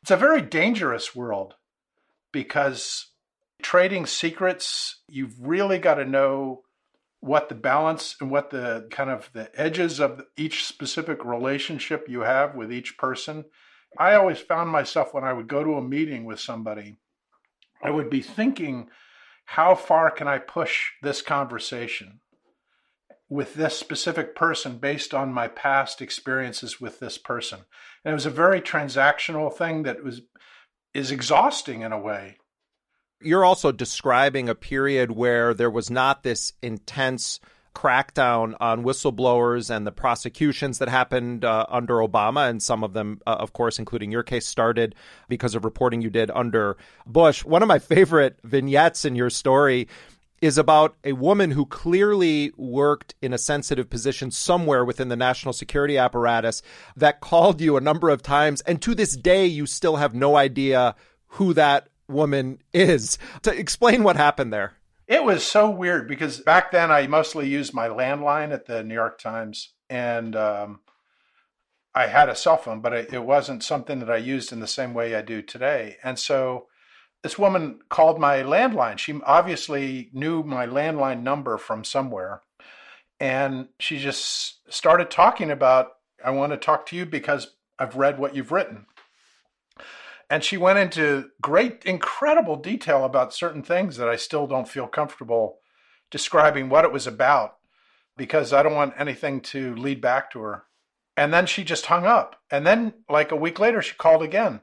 It's 0.03 0.11
a 0.11 0.17
very 0.17 0.41
dangerous 0.41 1.15
world 1.15 1.55
because 2.33 3.07
trading 3.67 4.07
secrets, 4.07 5.01
you've 5.09 5.35
really 5.41 5.77
got 5.77 5.97
to 5.97 6.05
know 6.05 6.63
what 7.19 7.49
the 7.49 7.55
balance 7.57 8.15
and 8.21 8.31
what 8.31 8.51
the 8.51 8.87
kind 8.93 9.11
of 9.11 9.29
the 9.33 9.51
edges 9.61 9.99
of 9.99 10.23
each 10.37 10.65
specific 10.65 11.25
relationship 11.25 12.07
you 12.09 12.21
have 12.21 12.55
with 12.55 12.73
each 12.73 12.97
person. 12.97 13.45
I 13.99 14.15
always 14.15 14.39
found 14.39 14.71
myself 14.71 15.13
when 15.13 15.25
I 15.25 15.33
would 15.33 15.49
go 15.49 15.65
to 15.65 15.75
a 15.75 15.83
meeting 15.83 16.25
with 16.25 16.39
somebody, 16.39 16.99
I 17.83 17.91
would 17.91 18.09
be 18.09 18.23
thinking, 18.23 18.89
how 19.47 19.75
far 19.75 20.13
can 20.13 20.29
I 20.29 20.39
push 20.39 20.93
this 21.03 21.21
conversation 21.21 22.21
with 23.29 23.55
this 23.55 23.77
specific 23.77 24.37
person 24.37 24.79
based 24.79 25.13
on 25.13 25.33
my 25.33 25.49
past 25.49 26.01
experiences 26.01 26.81
with 26.81 27.01
this 27.01 27.19
person? 27.19 27.63
And 28.05 28.13
it 28.13 28.15
was 28.15 28.27
a 28.27 28.31
very 28.31 28.61
transactional 28.61 29.53
thing 29.53 29.83
that 29.83 30.05
was 30.05 30.21
is 30.95 31.11
exhausting 31.11 31.81
in 31.81 31.91
a 31.91 31.99
way 31.99 32.37
you're 33.21 33.45
also 33.45 33.73
describing 33.73 34.49
a 34.49 34.55
period 34.55 35.11
where 35.11 35.55
there 35.55 35.71
was 35.71 35.91
not 35.91 36.23
this 36.23 36.53
intense 36.63 37.41
crackdown 37.75 38.55
on 38.59 38.85
whistleblowers 38.85 39.75
and 39.75 39.87
the 39.87 39.93
prosecutions 39.93 40.79
that 40.79 40.89
happened 40.89 41.45
uh, 41.45 41.67
under 41.69 41.97
Obama, 41.97 42.49
and 42.49 42.63
some 42.63 42.83
of 42.83 42.95
them, 42.95 43.21
uh, 43.27 43.37
of 43.39 43.53
course, 43.53 43.79
including 43.79 44.11
your 44.11 44.23
case, 44.23 44.47
started 44.47 44.95
because 45.29 45.55
of 45.55 45.65
reporting 45.65 46.01
you 46.01 46.09
did 46.09 46.31
under 46.31 46.77
Bush. 47.07 47.45
One 47.45 47.63
of 47.63 47.69
my 47.69 47.79
favorite 47.79 48.39
vignettes 48.43 49.05
in 49.05 49.15
your 49.15 49.29
story 49.29 49.89
is 50.41 50.57
about 50.57 50.97
a 51.05 51.13
woman 51.13 51.51
who 51.51 51.67
clearly 51.67 52.53
worked 52.57 53.15
in 53.21 53.33
a 53.33 53.39
sensitive 53.39 53.91
position 53.91 54.31
somewhere 54.31 54.85
within 54.85 55.09
the 55.09 55.17
national 55.17 55.53
security 55.53 55.99
apparatus 55.99 56.63
that 56.95 57.21
called 57.21 57.61
you 57.61 57.77
a 57.77 57.81
number 57.81 58.09
of 58.09 58.23
times, 58.23 58.63
and 58.63 58.81
to 58.81 58.95
this 58.95 59.17
day, 59.17 59.45
you 59.45 59.67
still 59.67 59.97
have 59.97 60.15
no 60.15 60.37
idea 60.37 60.95
who 61.27 61.53
that 61.53 61.89
woman 62.09 62.59
is. 62.73 63.19
To 63.43 63.57
explain 63.57 64.03
what 64.03 64.17
happened 64.17 64.53
there. 64.53 64.75
It 65.07 65.23
was 65.25 65.45
so 65.45 65.71
weird 65.71 66.09
because 66.09 66.41
back 66.41 66.73
then 66.73 66.91
I 66.91 67.07
mostly 67.07 67.49
used 67.49 67.73
my 67.73 67.89
landline 67.89 68.53
at 68.53 68.67
the 68.67 68.83
New 68.83 68.95
York 68.95 69.19
Times 69.19 69.73
and 69.89 70.35
um, 70.35 70.81
I 71.95 72.09
had 72.09 72.29
a 72.29 72.35
cell 72.35 72.57
phone, 72.57 72.81
but 72.81 72.93
it, 72.93 73.13
it 73.13 73.25
wasn't 73.25 73.63
something 73.63 74.01
that 74.01 74.11
I 74.11 74.17
used 74.17 74.53
in 74.53 74.61
the 74.61 74.67
same 74.67 74.95
way 74.95 75.15
I 75.15 75.23
do 75.23 75.43
today. 75.43 75.97
And 76.03 76.19
so 76.19 76.67
this 77.23 77.39
woman 77.39 77.81
called 77.89 78.21
my 78.21 78.39
landline. 78.43 78.99
She 78.99 79.19
obviously 79.25 80.11
knew 80.13 80.43
my 80.43 80.67
landline 80.67 81.23
number 81.23 81.57
from 81.57 81.85
somewhere. 81.85 82.43
And 83.19 83.69
she 83.81 83.99
just 83.99 84.61
started 84.73 85.11
talking 85.11 85.51
about, 85.51 85.93
I 86.25 86.31
want 86.31 86.53
to 86.53 86.59
talk 86.59 86.87
to 86.87 86.97
you 86.97 87.07
because 87.07 87.55
I've 87.79 87.97
read 87.97 88.19
what 88.19 88.35
you've 88.35 88.53
written. 88.53 88.87
And 90.29 90.43
she 90.43 90.57
went 90.57 90.79
into 90.79 91.31
great, 91.41 91.85
incredible 91.85 92.57
detail 92.57 93.05
about 93.05 93.35
certain 93.35 93.63
things 93.63 93.97
that 93.97 94.09
I 94.09 94.17
still 94.17 94.47
don't 94.47 94.69
feel 94.69 94.89
comfortable 94.89 95.59
describing 96.11 96.69
what 96.69 96.85
it 96.85 96.93
was 96.93 97.07
about 97.07 97.57
because 98.17 98.53
I 98.53 98.63
don't 98.63 98.75
want 98.75 98.95
anything 98.99 99.41
to 99.43 99.75
lead 99.77 100.01
back 100.01 100.31
to 100.33 100.41
her. 100.41 100.65
And 101.17 101.33
then 101.33 101.47
she 101.47 101.65
just 101.65 101.87
hung 101.87 102.07
up. 102.07 102.41
And 102.51 102.67
then, 102.67 102.95
like 103.09 103.31
a 103.31 103.37
week 103.37 103.59
later, 103.59 103.81
she 103.83 103.95
called 103.95 104.23
again. 104.23 104.61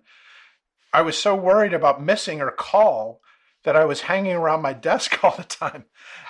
I 0.93 1.01
was 1.01 1.17
so 1.17 1.35
worried 1.35 1.73
about 1.73 2.03
missing 2.03 2.39
her 2.39 2.51
call 2.51 3.21
that 3.63 3.75
I 3.75 3.85
was 3.85 4.01
hanging 4.01 4.35
around 4.35 4.61
my 4.61 4.73
desk 4.73 5.19
all 5.23 5.35
the 5.35 5.43
time. 5.43 5.85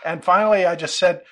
And 0.06 0.24
finally, 0.24 0.66
I 0.66 0.76
just 0.76 0.98
said, 0.98 1.24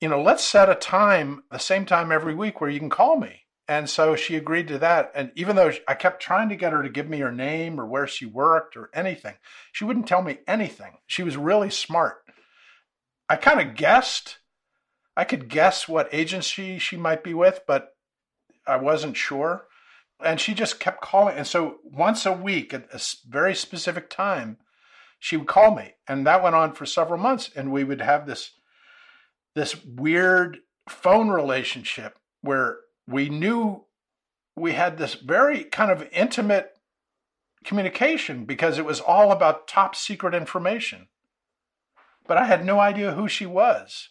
you 0.00 0.08
know, 0.08 0.20
let's 0.20 0.44
set 0.44 0.68
a 0.68 0.74
time, 0.74 1.44
the 1.50 1.58
same 1.58 1.86
time 1.86 2.12
every 2.12 2.34
week 2.34 2.60
where 2.60 2.70
you 2.70 2.78
can 2.78 2.90
call 2.90 3.18
me. 3.18 3.45
And 3.68 3.90
so 3.90 4.14
she 4.14 4.36
agreed 4.36 4.68
to 4.68 4.78
that. 4.78 5.10
And 5.14 5.32
even 5.34 5.56
though 5.56 5.72
I 5.88 5.94
kept 5.94 6.22
trying 6.22 6.48
to 6.50 6.56
get 6.56 6.72
her 6.72 6.82
to 6.82 6.88
give 6.88 7.08
me 7.08 7.18
her 7.18 7.32
name 7.32 7.80
or 7.80 7.86
where 7.86 8.06
she 8.06 8.24
worked 8.24 8.76
or 8.76 8.90
anything, 8.94 9.34
she 9.72 9.84
wouldn't 9.84 10.06
tell 10.06 10.22
me 10.22 10.38
anything. 10.46 10.98
She 11.06 11.24
was 11.24 11.36
really 11.36 11.70
smart. 11.70 12.18
I 13.28 13.36
kind 13.36 13.60
of 13.60 13.76
guessed. 13.76 14.38
I 15.16 15.24
could 15.24 15.48
guess 15.48 15.88
what 15.88 16.12
agency 16.12 16.78
she 16.78 16.96
might 16.96 17.24
be 17.24 17.34
with, 17.34 17.60
but 17.66 17.96
I 18.66 18.76
wasn't 18.76 19.16
sure. 19.16 19.66
And 20.24 20.40
she 20.40 20.54
just 20.54 20.78
kept 20.78 21.00
calling. 21.00 21.36
And 21.36 21.46
so 21.46 21.78
once 21.84 22.24
a 22.24 22.32
week 22.32 22.72
at 22.72 22.86
a 22.92 23.00
very 23.28 23.54
specific 23.54 24.10
time, 24.10 24.58
she 25.18 25.36
would 25.36 25.48
call 25.48 25.74
me. 25.74 25.94
And 26.06 26.26
that 26.26 26.42
went 26.42 26.54
on 26.54 26.72
for 26.72 26.86
several 26.86 27.18
months. 27.18 27.50
And 27.56 27.72
we 27.72 27.82
would 27.82 28.00
have 28.00 28.26
this 28.26 28.52
this 29.54 29.82
weird 29.84 30.58
phone 30.88 31.30
relationship 31.30 32.18
where 32.42 32.76
we 33.06 33.28
knew 33.28 33.84
we 34.56 34.72
had 34.72 34.98
this 34.98 35.14
very 35.14 35.64
kind 35.64 35.90
of 35.90 36.08
intimate 36.12 36.72
communication 37.64 38.44
because 38.44 38.78
it 38.78 38.84
was 38.84 39.00
all 39.00 39.32
about 39.32 39.68
top 39.68 39.94
secret 39.94 40.34
information. 40.34 41.08
But 42.26 42.38
I 42.38 42.44
had 42.44 42.64
no 42.64 42.80
idea 42.80 43.12
who 43.12 43.28
she 43.28 43.46
was. 43.46 44.10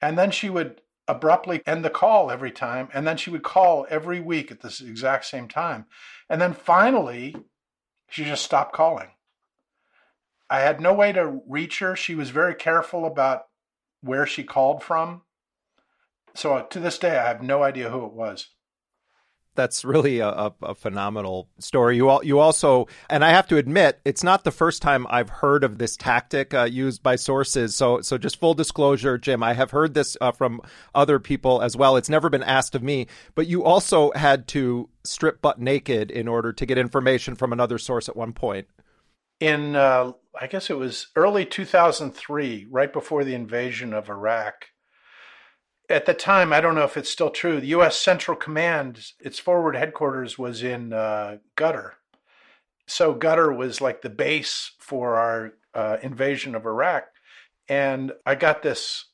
And 0.00 0.18
then 0.18 0.30
she 0.30 0.48
would 0.48 0.80
abruptly 1.08 1.62
end 1.66 1.84
the 1.84 1.90
call 1.90 2.30
every 2.30 2.50
time. 2.50 2.88
And 2.94 3.06
then 3.06 3.16
she 3.16 3.30
would 3.30 3.42
call 3.42 3.86
every 3.90 4.20
week 4.20 4.50
at 4.50 4.60
this 4.60 4.80
exact 4.80 5.24
same 5.26 5.48
time. 5.48 5.86
And 6.28 6.40
then 6.40 6.54
finally, 6.54 7.36
she 8.08 8.24
just 8.24 8.44
stopped 8.44 8.74
calling. 8.74 9.10
I 10.48 10.60
had 10.60 10.80
no 10.80 10.92
way 10.92 11.12
to 11.12 11.40
reach 11.48 11.78
her. 11.80 11.96
She 11.96 12.14
was 12.14 12.30
very 12.30 12.54
careful 12.54 13.04
about 13.06 13.46
where 14.02 14.26
she 14.26 14.44
called 14.44 14.82
from. 14.82 15.22
So 16.34 16.54
uh, 16.54 16.62
to 16.62 16.80
this 16.80 16.98
day, 16.98 17.18
I 17.18 17.28
have 17.28 17.42
no 17.42 17.62
idea 17.62 17.90
who 17.90 18.06
it 18.06 18.12
was. 18.12 18.48
That's 19.54 19.84
really 19.84 20.20
a, 20.20 20.28
a, 20.28 20.54
a, 20.62 20.74
phenomenal 20.74 21.50
story. 21.58 21.96
You 21.96 22.08
all, 22.08 22.24
you 22.24 22.38
also, 22.38 22.88
and 23.10 23.22
I 23.22 23.30
have 23.30 23.46
to 23.48 23.58
admit, 23.58 24.00
it's 24.02 24.24
not 24.24 24.44
the 24.44 24.50
first 24.50 24.80
time 24.80 25.06
I've 25.10 25.28
heard 25.28 25.62
of 25.62 25.76
this 25.76 25.94
tactic 25.94 26.54
uh, 26.54 26.62
used 26.64 27.02
by 27.02 27.16
sources. 27.16 27.76
So, 27.76 28.00
so 28.00 28.16
just 28.16 28.40
full 28.40 28.54
disclosure, 28.54 29.18
Jim, 29.18 29.42
I 29.42 29.52
have 29.52 29.70
heard 29.70 29.92
this 29.92 30.16
uh, 30.22 30.32
from 30.32 30.62
other 30.94 31.18
people 31.18 31.60
as 31.60 31.76
well. 31.76 31.98
It's 31.98 32.08
never 32.08 32.30
been 32.30 32.42
asked 32.42 32.74
of 32.74 32.82
me, 32.82 33.08
but 33.34 33.46
you 33.46 33.62
also 33.62 34.10
had 34.12 34.48
to 34.48 34.88
strip 35.04 35.42
butt 35.42 35.60
naked 35.60 36.10
in 36.10 36.28
order 36.28 36.54
to 36.54 36.64
get 36.64 36.78
information 36.78 37.34
from 37.34 37.52
another 37.52 37.76
source 37.76 38.08
at 38.08 38.16
one 38.16 38.32
point. 38.32 38.66
In, 39.38 39.76
uh, 39.76 40.12
I 40.40 40.46
guess 40.46 40.70
it 40.70 40.78
was 40.78 41.08
early 41.14 41.44
2003, 41.44 42.68
right 42.70 42.92
before 42.92 43.22
the 43.22 43.34
invasion 43.34 43.92
of 43.92 44.08
Iraq 44.08 44.68
at 45.92 46.06
the 46.06 46.14
time, 46.14 46.52
I 46.52 46.60
don't 46.60 46.74
know 46.74 46.84
if 46.84 46.96
it's 46.96 47.10
still 47.10 47.30
true. 47.30 47.60
The 47.60 47.68
U.S. 47.68 47.96
Central 47.96 48.36
Command, 48.36 49.12
its 49.20 49.38
forward 49.38 49.76
headquarters 49.76 50.38
was 50.38 50.62
in 50.62 50.92
uh, 50.92 51.36
Qatar. 51.56 51.92
So 52.86 53.14
Qatar 53.14 53.54
was 53.54 53.80
like 53.80 54.00
the 54.00 54.10
base 54.10 54.72
for 54.78 55.16
our 55.16 55.52
uh, 55.74 55.98
invasion 56.02 56.54
of 56.54 56.64
Iraq. 56.64 57.04
And 57.68 58.12
I 58.24 58.34
got 58.34 58.62
this 58.62 59.06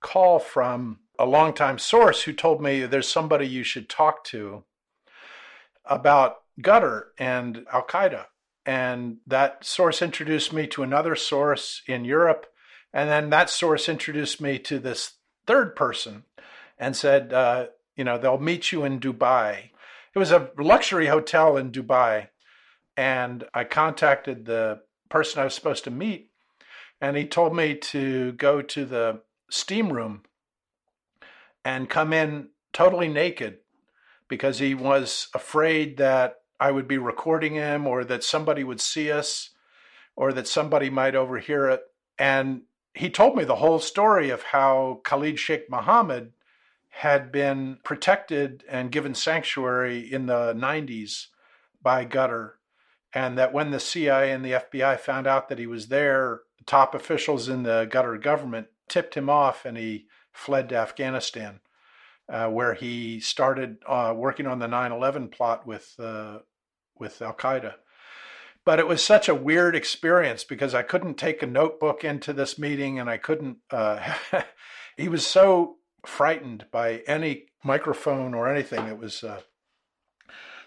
call 0.00 0.38
from 0.38 1.00
a 1.18 1.26
longtime 1.26 1.78
source 1.78 2.22
who 2.22 2.32
told 2.32 2.62
me 2.62 2.84
there's 2.84 3.08
somebody 3.08 3.46
you 3.46 3.62
should 3.62 3.88
talk 3.88 4.24
to 4.24 4.64
about 5.84 6.36
Qatar 6.60 7.04
and 7.18 7.66
Al 7.72 7.86
Qaeda. 7.86 8.24
And 8.64 9.18
that 9.26 9.64
source 9.64 10.00
introduced 10.00 10.52
me 10.52 10.66
to 10.68 10.82
another 10.82 11.14
source 11.14 11.82
in 11.86 12.04
Europe. 12.04 12.46
And 12.92 13.10
then 13.10 13.30
that 13.30 13.50
source 13.50 13.88
introduced 13.88 14.40
me 14.40 14.58
to 14.60 14.78
this 14.78 15.14
third 15.46 15.76
person 15.76 16.24
and 16.78 16.96
said, 16.96 17.32
uh, 17.32 17.66
you 17.96 18.04
know, 18.04 18.18
they'll 18.18 18.38
meet 18.38 18.72
you 18.72 18.84
in 18.84 19.00
Dubai. 19.00 19.70
It 20.14 20.18
was 20.18 20.32
a 20.32 20.50
luxury 20.58 21.06
hotel 21.06 21.56
in 21.56 21.70
Dubai. 21.70 22.28
And 22.96 23.44
I 23.54 23.64
contacted 23.64 24.44
the 24.44 24.80
person 25.08 25.40
I 25.40 25.44
was 25.44 25.54
supposed 25.54 25.84
to 25.84 25.90
meet, 25.90 26.30
and 27.00 27.16
he 27.16 27.26
told 27.26 27.54
me 27.54 27.74
to 27.74 28.32
go 28.32 28.62
to 28.62 28.84
the 28.84 29.22
steam 29.50 29.92
room 29.92 30.22
and 31.64 31.88
come 31.88 32.12
in 32.12 32.48
totally 32.72 33.08
naked 33.08 33.58
because 34.28 34.58
he 34.58 34.74
was 34.74 35.28
afraid 35.34 35.98
that 35.98 36.36
I 36.58 36.70
would 36.70 36.88
be 36.88 36.98
recording 36.98 37.54
him 37.54 37.86
or 37.86 38.04
that 38.04 38.24
somebody 38.24 38.64
would 38.64 38.80
see 38.80 39.10
us 39.10 39.50
or 40.16 40.32
that 40.32 40.48
somebody 40.48 40.90
might 40.90 41.14
overhear 41.14 41.68
it. 41.68 41.82
And 42.18 42.62
he 42.94 43.08
told 43.08 43.36
me 43.36 43.44
the 43.44 43.56
whole 43.56 43.78
story 43.78 44.30
of 44.30 44.42
how 44.42 45.00
Khalid 45.04 45.38
Sheikh 45.38 45.70
Mohammed 45.70 46.32
had 46.90 47.32
been 47.32 47.78
protected 47.84 48.64
and 48.68 48.92
given 48.92 49.14
sanctuary 49.14 50.00
in 50.00 50.26
the 50.26 50.52
90s 50.54 51.28
by 51.80 52.04
Qatar, 52.04 52.52
And 53.14 53.38
that 53.38 53.52
when 53.52 53.70
the 53.70 53.80
CIA 53.80 54.30
and 54.30 54.44
the 54.44 54.52
FBI 54.52 54.98
found 55.00 55.26
out 55.26 55.48
that 55.48 55.58
he 55.58 55.66
was 55.66 55.88
there, 55.88 56.42
top 56.66 56.94
officials 56.94 57.48
in 57.48 57.62
the 57.62 57.88
Qatar 57.90 58.20
government 58.20 58.68
tipped 58.88 59.14
him 59.14 59.30
off 59.30 59.64
and 59.64 59.76
he 59.78 60.06
fled 60.30 60.68
to 60.68 60.76
Afghanistan, 60.76 61.60
uh, 62.28 62.48
where 62.48 62.74
he 62.74 63.20
started 63.20 63.78
uh, 63.86 64.12
working 64.14 64.46
on 64.46 64.58
the 64.58 64.68
9 64.68 64.92
11 64.92 65.28
plot 65.28 65.66
with, 65.66 65.94
uh, 65.98 66.40
with 66.98 67.22
Al 67.22 67.34
Qaeda 67.34 67.74
but 68.64 68.78
it 68.78 68.86
was 68.86 69.04
such 69.04 69.28
a 69.28 69.34
weird 69.34 69.74
experience 69.74 70.44
because 70.44 70.74
I 70.74 70.82
couldn't 70.82 71.14
take 71.14 71.42
a 71.42 71.46
notebook 71.46 72.04
into 72.04 72.32
this 72.32 72.58
meeting 72.58 72.98
and 72.98 73.10
I 73.10 73.16
couldn't. 73.16 73.58
Uh, 73.70 74.14
he 74.96 75.08
was 75.08 75.26
so 75.26 75.76
frightened 76.06 76.66
by 76.70 77.02
any 77.06 77.46
microphone 77.64 78.34
or 78.34 78.48
anything. 78.48 78.86
It 78.86 78.98
was 78.98 79.24
uh, 79.24 79.40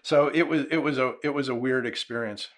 so 0.01 0.27
it 0.27 0.43
was 0.43 0.65
it 0.71 0.77
was 0.77 0.97
a 0.97 1.15
it 1.23 1.29
was 1.29 1.47
a 1.49 1.55
weird 1.55 1.85
experience. 1.85 2.49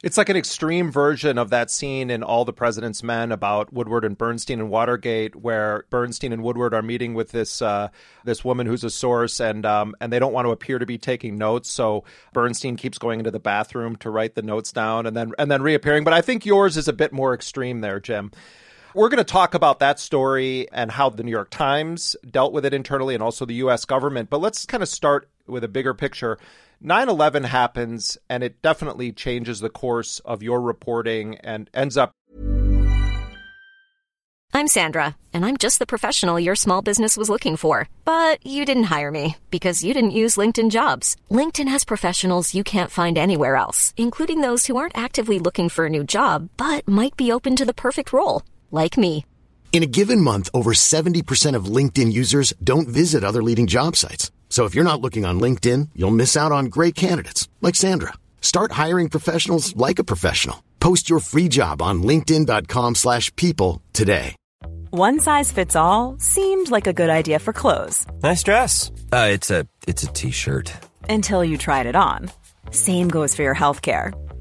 It's 0.00 0.16
like 0.16 0.28
an 0.28 0.36
extreme 0.36 0.92
version 0.92 1.38
of 1.38 1.50
that 1.50 1.72
scene 1.72 2.08
in 2.08 2.22
All 2.22 2.44
the 2.44 2.52
President's 2.52 3.02
Men 3.02 3.32
about 3.32 3.72
Woodward 3.72 4.04
and 4.04 4.16
Bernstein 4.16 4.60
and 4.60 4.70
Watergate, 4.70 5.34
where 5.34 5.86
Bernstein 5.90 6.32
and 6.32 6.44
Woodward 6.44 6.72
are 6.72 6.82
meeting 6.82 7.14
with 7.14 7.32
this 7.32 7.60
uh, 7.60 7.88
this 8.22 8.44
woman 8.44 8.68
who's 8.68 8.84
a 8.84 8.90
source, 8.90 9.40
and 9.40 9.66
um, 9.66 9.96
and 10.00 10.12
they 10.12 10.20
don't 10.20 10.32
want 10.32 10.46
to 10.46 10.52
appear 10.52 10.78
to 10.78 10.86
be 10.86 10.98
taking 10.98 11.36
notes, 11.36 11.68
so 11.68 12.04
Bernstein 12.32 12.76
keeps 12.76 12.96
going 12.96 13.18
into 13.18 13.32
the 13.32 13.40
bathroom 13.40 13.96
to 13.96 14.10
write 14.10 14.36
the 14.36 14.42
notes 14.42 14.70
down, 14.70 15.04
and 15.04 15.16
then 15.16 15.32
and 15.36 15.50
then 15.50 15.62
reappearing. 15.62 16.04
But 16.04 16.12
I 16.12 16.20
think 16.20 16.46
yours 16.46 16.76
is 16.76 16.86
a 16.86 16.92
bit 16.92 17.12
more 17.12 17.34
extreme 17.34 17.80
there, 17.80 17.98
Jim. 17.98 18.30
We're 18.94 19.08
going 19.08 19.18
to 19.18 19.24
talk 19.24 19.54
about 19.54 19.80
that 19.80 19.98
story 19.98 20.68
and 20.70 20.92
how 20.92 21.10
the 21.10 21.24
New 21.24 21.32
York 21.32 21.50
Times 21.50 22.14
dealt 22.30 22.52
with 22.52 22.64
it 22.64 22.72
internally, 22.72 23.14
and 23.14 23.22
also 23.22 23.44
the 23.44 23.54
U.S. 23.54 23.84
government. 23.84 24.30
But 24.30 24.40
let's 24.40 24.64
kind 24.64 24.82
of 24.82 24.88
start 24.88 25.28
with 25.48 25.64
a 25.64 25.68
bigger 25.68 25.92
picture 25.92 26.38
9 26.80 27.08
11 27.08 27.44
happens, 27.44 28.16
and 28.30 28.44
it 28.44 28.62
definitely 28.62 29.12
changes 29.12 29.58
the 29.58 29.68
course 29.68 30.20
of 30.20 30.44
your 30.44 30.60
reporting 30.60 31.34
and 31.36 31.68
ends 31.74 31.96
up. 31.96 32.12
I'm 34.54 34.66
Sandra, 34.66 35.16
and 35.32 35.44
I'm 35.44 35.56
just 35.56 35.78
the 35.78 35.86
professional 35.86 36.40
your 36.40 36.54
small 36.54 36.82
business 36.82 37.16
was 37.16 37.28
looking 37.28 37.56
for. 37.56 37.88
But 38.04 38.44
you 38.46 38.64
didn't 38.64 38.84
hire 38.84 39.10
me 39.10 39.36
because 39.50 39.82
you 39.82 39.92
didn't 39.92 40.18
use 40.22 40.36
LinkedIn 40.36 40.70
jobs. 40.70 41.16
LinkedIn 41.30 41.68
has 41.68 41.84
professionals 41.84 42.54
you 42.54 42.64
can't 42.64 42.90
find 42.90 43.18
anywhere 43.18 43.56
else, 43.56 43.92
including 43.96 44.40
those 44.40 44.66
who 44.66 44.76
aren't 44.76 44.98
actively 44.98 45.38
looking 45.38 45.68
for 45.68 45.86
a 45.86 45.90
new 45.90 46.04
job 46.04 46.48
but 46.56 46.86
might 46.88 47.16
be 47.16 47.32
open 47.32 47.56
to 47.56 47.64
the 47.64 47.74
perfect 47.74 48.12
role, 48.12 48.42
like 48.70 48.96
me. 48.96 49.24
In 49.72 49.82
a 49.82 49.86
given 49.86 50.20
month, 50.20 50.48
over 50.54 50.72
70% 50.72 51.54
of 51.56 51.66
LinkedIn 51.66 52.12
users 52.12 52.52
don't 52.62 52.88
visit 52.88 53.22
other 53.22 53.42
leading 53.42 53.66
job 53.66 53.96
sites. 53.96 54.30
So 54.48 54.64
if 54.64 54.74
you're 54.74 54.82
not 54.82 55.00
looking 55.00 55.24
on 55.24 55.38
LinkedIn, 55.38 55.90
you'll 55.94 56.20
miss 56.22 56.36
out 56.36 56.50
on 56.50 56.66
great 56.66 56.96
candidates 56.96 57.48
like 57.60 57.76
Sandra. 57.76 58.14
Start 58.40 58.72
hiring 58.72 59.08
professionals 59.08 59.76
like 59.76 60.00
a 60.00 60.04
professional. 60.12 60.64
Post 60.80 61.08
your 61.08 61.20
free 61.20 61.48
job 61.48 61.80
on 61.80 62.02
linkedin.com/people 62.02 63.82
today. 63.92 64.34
One 64.90 65.20
size 65.20 65.52
fits 65.52 65.76
all 65.76 66.16
seemed 66.18 66.70
like 66.70 66.86
a 66.86 66.94
good 66.94 67.10
idea 67.10 67.38
for 67.38 67.52
clothes. 67.52 68.06
Nice 68.22 68.42
dress. 68.42 68.90
Uh, 69.12 69.28
it's 69.30 69.50
a 69.50 69.66
it's 69.86 70.02
a 70.02 70.06
t-shirt. 70.06 70.72
Until 71.10 71.44
you 71.44 71.58
tried 71.58 71.86
it 71.86 71.96
on. 71.96 72.30
Same 72.70 73.08
goes 73.08 73.34
for 73.34 73.42
your 73.42 73.54
health 73.54 73.82
care. 73.82 74.14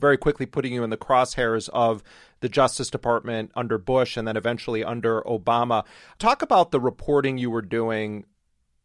Very 0.00 0.16
quickly 0.16 0.46
putting 0.46 0.72
you 0.72 0.84
in 0.84 0.90
the 0.90 0.96
crosshairs 0.96 1.68
of 1.72 2.02
the 2.40 2.48
Justice 2.48 2.90
Department 2.90 3.50
under 3.54 3.78
Bush 3.78 4.16
and 4.16 4.26
then 4.28 4.36
eventually 4.36 4.84
under 4.84 5.22
Obama. 5.22 5.84
Talk 6.18 6.42
about 6.42 6.70
the 6.70 6.80
reporting 6.80 7.38
you 7.38 7.50
were 7.50 7.62
doing 7.62 8.24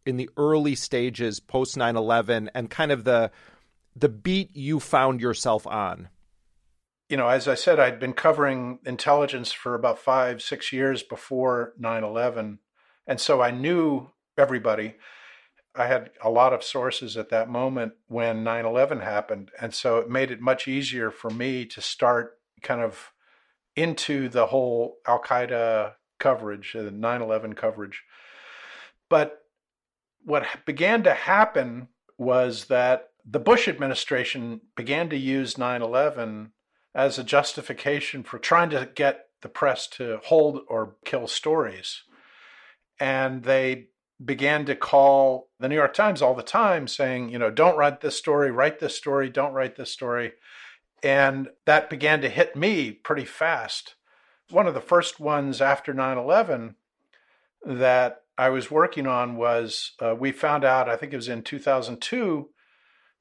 in 0.06 0.17
the 0.17 0.30
early 0.38 0.76
stages 0.76 1.39
post 1.39 1.76
9/11 1.76 2.50
and 2.56 2.69
kind 2.69 2.91
of 2.91 3.04
the 3.04 3.32
the 3.95 4.10
beat 4.10 4.56
you 4.56 4.80
found 4.80 5.21
yourself 5.21 5.67
on. 5.67 6.10
You 7.10 7.17
know, 7.17 7.28
as 7.28 7.47
I 7.47 7.56
said, 7.56 7.78
I'd 7.78 8.00
been 8.00 8.13
covering 8.13 8.80
intelligence 8.86 9.52
for 9.52 9.76
about 9.76 10.00
five, 10.00 10.41
six 10.41 10.71
years 10.71 11.04
before 11.04 11.74
9 11.78 12.04
11. 12.04 12.60
And 13.06 13.19
so 13.19 13.41
I 13.41 13.52
knew 13.52 14.10
everybody. 14.38 14.95
I 15.75 15.88
had 15.88 16.12
a 16.21 16.29
lot 16.29 16.53
of 16.53 16.63
sources 16.63 17.15
at 17.15 17.29
that 17.29 17.49
moment 17.49 17.93
when 18.07 18.43
9 18.43 18.65
11 18.65 18.99
happened. 18.99 19.51
And 19.60 19.73
so 19.73 19.97
it 19.97 20.10
made 20.10 20.31
it 20.31 20.41
much 20.41 20.67
easier 20.67 21.12
for 21.12 21.29
me 21.29 21.65
to 21.67 21.81
start 21.81 22.38
kind 22.62 22.81
of 22.81 23.12
into 23.75 24.27
the 24.27 24.47
whole 24.47 24.97
Al 25.07 25.21
Qaeda 25.21 25.93
coverage, 26.19 26.73
the 26.73 26.91
9 26.91 27.21
11 27.21 27.53
coverage. 27.53 28.03
But 29.10 29.39
what 30.23 30.45
began 30.65 31.03
to 31.03 31.13
happen 31.13 31.88
was 32.17 32.65
that 32.65 33.10
the 33.25 33.39
Bush 33.39 33.67
administration 33.67 34.62
began 34.75 35.10
to 35.10 35.17
use 35.17 35.57
9 35.57 35.81
11 35.81 36.51
as 36.93 37.17
a 37.17 37.23
justification 37.23 38.23
for 38.23 38.38
trying 38.38 38.69
to 38.71 38.89
get 38.93 39.27
the 39.41 39.50
press 39.50 39.87
to 39.87 40.19
hold 40.25 40.60
or 40.67 40.96
kill 41.06 41.27
stories. 41.27 42.04
And 43.00 43.43
they 43.43 43.87
began 44.24 44.65
to 44.65 44.76
call 44.76 45.50
the 45.60 45.67
New 45.67 45.76
York 45.76 45.94
Times 45.94 46.22
all 46.22 46.36
the 46.36 46.44
time 46.44 46.88
saying, 46.88 47.30
you 47.30 47.40
know, 47.40 47.50
don't 47.50 47.78
write 47.78 48.02
this 48.02 48.17
story, 48.17 48.52
write 48.52 48.80
this 48.80 48.96
story, 48.96 49.30
don't 49.30 49.54
write 49.54 49.76
this 49.76 49.92
story. 49.92 50.34
And 51.04 51.50
that 51.65 51.90
began 51.90 52.22
to 52.22 52.30
hit 52.30 52.56
me 52.56 52.92
pretty 52.92 53.26
fast. 53.26 53.96
One 54.50 54.67
of 54.67 54.74
the 54.74 54.82
first 54.82 55.19
ones 55.19 55.62
after 55.62 55.94
9 55.94 56.17
11 56.17 56.76
that 57.65 58.24
I 58.38 58.50
was 58.50 58.72
working 58.72 59.08
on 59.08 59.38
was 59.38 59.92
uh, 60.00 60.15
we 60.17 60.32
found 60.32 60.63
out, 60.63 60.90
I 60.90 60.96
think 60.96 61.13
it 61.13 61.17
was 61.17 61.28
in 61.28 61.44
2002, 61.44 62.50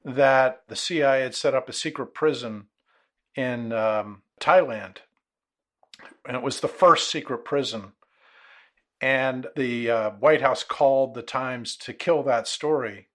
that 0.03 0.63
the 0.67 0.75
CIA 0.75 1.21
had 1.21 1.35
set 1.35 1.53
up 1.53 1.69
a 1.69 1.73
secret 1.73 2.13
prison 2.13 2.65
in 3.35 3.71
um, 3.71 4.23
Thailand. 4.39 4.97
and 6.25 6.35
it 6.35 6.43
was 6.43 6.59
the 6.59 6.67
first 6.67 7.09
secret 7.09 7.45
prison. 7.45 7.93
And 9.01 9.47
the 9.55 9.89
uh, 9.89 10.09
White 10.11 10.41
House 10.41 10.63
called 10.63 11.15
the 11.15 11.23
Times 11.23 11.75
to 11.77 11.93
kill 11.93 12.21
that 12.23 12.47
story. 12.47 13.07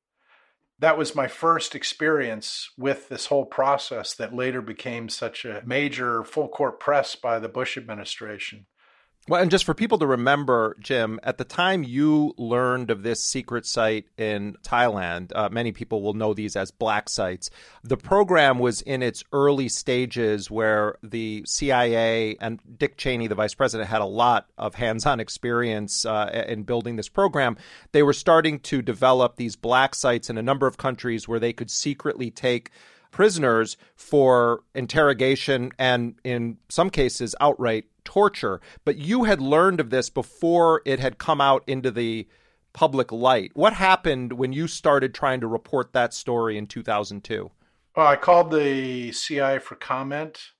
That 0.78 0.98
was 0.98 1.14
my 1.14 1.28
first 1.28 1.74
experience 1.74 2.70
with 2.76 3.08
this 3.08 3.26
whole 3.26 3.46
process 3.46 4.12
that 4.14 4.34
later 4.34 4.60
became 4.60 5.08
such 5.08 5.44
a 5.44 5.62
major 5.64 6.24
full 6.24 6.48
court 6.48 6.80
press 6.80 7.14
by 7.14 7.38
the 7.38 7.48
Bush 7.48 7.78
administration. 7.78 8.66
Well, 9.28 9.42
and 9.42 9.50
just 9.50 9.64
for 9.64 9.74
people 9.74 9.98
to 9.98 10.06
remember, 10.06 10.76
Jim, 10.78 11.18
at 11.24 11.36
the 11.36 11.44
time 11.44 11.82
you 11.82 12.32
learned 12.38 12.92
of 12.92 13.02
this 13.02 13.20
secret 13.20 13.66
site 13.66 14.06
in 14.16 14.56
Thailand, 14.62 15.32
uh, 15.34 15.48
many 15.50 15.72
people 15.72 16.00
will 16.00 16.14
know 16.14 16.32
these 16.32 16.54
as 16.54 16.70
black 16.70 17.08
sites. 17.08 17.50
The 17.82 17.96
program 17.96 18.60
was 18.60 18.82
in 18.82 19.02
its 19.02 19.24
early 19.32 19.68
stages 19.68 20.48
where 20.48 20.96
the 21.02 21.42
CIA 21.44 22.36
and 22.40 22.60
Dick 22.78 22.96
Cheney, 22.98 23.26
the 23.26 23.34
vice 23.34 23.54
president, 23.54 23.90
had 23.90 24.00
a 24.00 24.06
lot 24.06 24.46
of 24.58 24.76
hands 24.76 25.06
on 25.06 25.18
experience 25.18 26.04
uh, 26.04 26.44
in 26.46 26.62
building 26.62 26.94
this 26.94 27.08
program. 27.08 27.56
They 27.90 28.04
were 28.04 28.12
starting 28.12 28.60
to 28.60 28.80
develop 28.80 29.34
these 29.34 29.56
black 29.56 29.96
sites 29.96 30.30
in 30.30 30.38
a 30.38 30.42
number 30.42 30.68
of 30.68 30.78
countries 30.78 31.26
where 31.26 31.40
they 31.40 31.52
could 31.52 31.72
secretly 31.72 32.30
take 32.30 32.70
prisoners 33.10 33.76
for 33.96 34.60
interrogation 34.72 35.72
and, 35.80 36.14
in 36.22 36.58
some 36.68 36.90
cases, 36.90 37.34
outright 37.40 37.86
torture. 38.06 38.62
But 38.86 38.96
you 38.96 39.24
had 39.24 39.42
learned 39.42 39.80
of 39.80 39.90
this 39.90 40.08
before 40.08 40.80
it 40.86 40.98
had 40.98 41.18
come 41.18 41.42
out 41.42 41.62
into 41.66 41.90
the 41.90 42.26
public 42.72 43.12
light. 43.12 43.50
What 43.54 43.74
happened 43.74 44.34
when 44.34 44.52
you 44.52 44.66
started 44.66 45.12
trying 45.12 45.40
to 45.40 45.46
report 45.46 45.92
that 45.92 46.14
story 46.14 46.56
in 46.56 46.66
2002? 46.66 47.50
Well, 47.96 48.06
I 48.06 48.16
called 48.16 48.50
the 48.50 49.12
CIA 49.12 49.58
for 49.58 49.74
comment, 49.74 50.52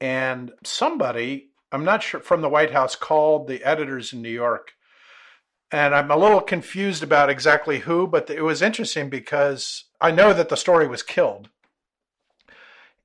and 0.00 0.52
somebody, 0.64 1.50
I'm 1.70 1.84
not 1.84 2.02
sure, 2.02 2.20
from 2.20 2.40
the 2.40 2.48
White 2.48 2.70
House 2.70 2.96
called 2.96 3.46
the 3.46 3.62
editors 3.62 4.14
in 4.14 4.22
New 4.22 4.30
York. 4.30 4.72
And 5.70 5.94
I'm 5.94 6.10
a 6.10 6.16
little 6.16 6.40
confused 6.40 7.02
about 7.02 7.28
exactly 7.28 7.80
who, 7.80 8.06
but 8.06 8.30
it 8.30 8.42
was 8.42 8.62
interesting 8.62 9.10
because 9.10 9.84
I 10.00 10.12
know 10.12 10.32
that 10.32 10.48
the 10.48 10.56
story 10.56 10.88
was 10.88 11.02
killed. 11.02 11.50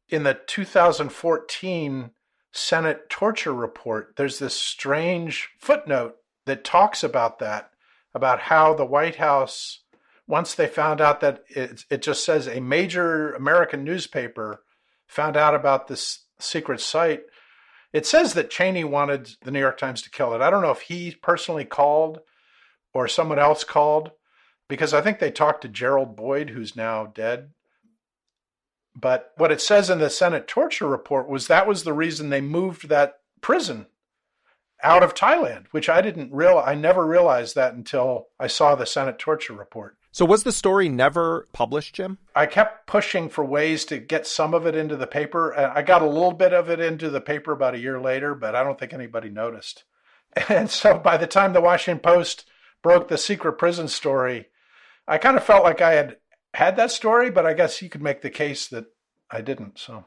In 0.07 0.23
the 0.23 0.39
2014 0.47 2.11
Senate 2.51 3.09
torture 3.09 3.53
report, 3.53 4.13
there's 4.17 4.39
this 4.39 4.59
strange 4.59 5.49
footnote 5.59 6.17
that 6.45 6.63
talks 6.63 7.03
about 7.03 7.39
that, 7.39 7.71
about 8.13 8.39
how 8.39 8.73
the 8.73 8.85
White 8.85 9.15
House, 9.15 9.79
once 10.27 10.53
they 10.53 10.67
found 10.67 10.99
out 11.01 11.21
that 11.21 11.43
it, 11.49 11.85
it 11.89 12.01
just 12.01 12.25
says 12.25 12.47
a 12.47 12.59
major 12.59 13.33
American 13.33 13.83
newspaper 13.83 14.63
found 15.07 15.37
out 15.37 15.55
about 15.55 15.87
this 15.87 16.25
secret 16.39 16.81
site, 16.81 17.23
it 17.93 18.05
says 18.05 18.33
that 18.33 18.49
Cheney 18.49 18.83
wanted 18.83 19.29
the 19.41 19.51
New 19.51 19.59
York 19.59 19.77
Times 19.77 20.01
to 20.01 20.09
kill 20.09 20.33
it. 20.33 20.41
I 20.41 20.49
don't 20.49 20.61
know 20.61 20.71
if 20.71 20.81
he 20.81 21.15
personally 21.21 21.65
called 21.65 22.19
or 22.93 23.07
someone 23.07 23.39
else 23.39 23.63
called, 23.63 24.11
because 24.67 24.93
I 24.93 25.01
think 25.01 25.19
they 25.19 25.31
talked 25.31 25.61
to 25.61 25.67
Gerald 25.67 26.15
Boyd, 26.15 26.49
who's 26.49 26.75
now 26.75 27.05
dead, 27.05 27.51
but 28.95 29.31
what 29.37 29.51
it 29.51 29.61
says 29.61 29.89
in 29.89 29.99
the 29.99 30.09
Senate 30.09 30.47
torture 30.47 30.87
report 30.87 31.29
was 31.29 31.47
that 31.47 31.67
was 31.67 31.83
the 31.83 31.93
reason 31.93 32.29
they 32.29 32.41
moved 32.41 32.89
that 32.89 33.19
prison 33.41 33.87
out 34.83 35.03
of 35.03 35.13
Thailand, 35.13 35.65
which 35.71 35.89
I 35.89 36.01
didn't 36.01 36.33
real 36.33 36.61
I 36.63 36.75
never 36.75 37.05
realized 37.05 37.55
that 37.55 37.73
until 37.73 38.27
I 38.39 38.47
saw 38.47 38.75
the 38.75 38.85
Senate 38.85 39.19
torture 39.19 39.53
report. 39.53 39.97
So 40.13 40.25
was 40.25 40.43
the 40.43 40.51
story 40.51 40.89
never 40.89 41.47
published, 41.53 41.95
Jim? 41.95 42.17
I 42.35 42.45
kept 42.45 42.85
pushing 42.85 43.29
for 43.29 43.45
ways 43.45 43.85
to 43.85 43.97
get 43.97 44.27
some 44.27 44.53
of 44.53 44.67
it 44.67 44.75
into 44.75 44.97
the 44.97 45.07
paper. 45.07 45.57
I 45.57 45.81
got 45.83 46.01
a 46.01 46.07
little 46.07 46.33
bit 46.33 46.53
of 46.53 46.69
it 46.69 46.81
into 46.81 47.09
the 47.09 47.21
paper 47.21 47.53
about 47.53 47.75
a 47.75 47.79
year 47.79 47.99
later, 47.99 48.35
but 48.35 48.53
I 48.53 48.63
don't 48.63 48.77
think 48.77 48.93
anybody 48.93 49.29
noticed. 49.29 49.83
And 50.47 50.69
so 50.69 50.97
by 50.97 51.17
the 51.17 51.27
time 51.27 51.51
the 51.51 51.59
Washington 51.59 51.99
Post 51.99 52.45
broke 52.81 53.09
the 53.09 53.17
secret 53.17 53.53
prison 53.53 53.89
story, 53.89 54.47
I 55.05 55.17
kind 55.17 55.35
of 55.35 55.43
felt 55.43 55.65
like 55.65 55.81
I 55.81 55.91
had 55.91 56.17
had 56.53 56.75
that 56.75 56.91
story, 56.91 57.29
but 57.29 57.45
I 57.45 57.53
guess 57.53 57.81
you 57.81 57.89
could 57.89 58.01
make 58.01 58.21
the 58.21 58.29
case 58.29 58.67
that 58.69 58.85
I 59.29 59.41
didn't. 59.41 59.79
So. 59.79 60.05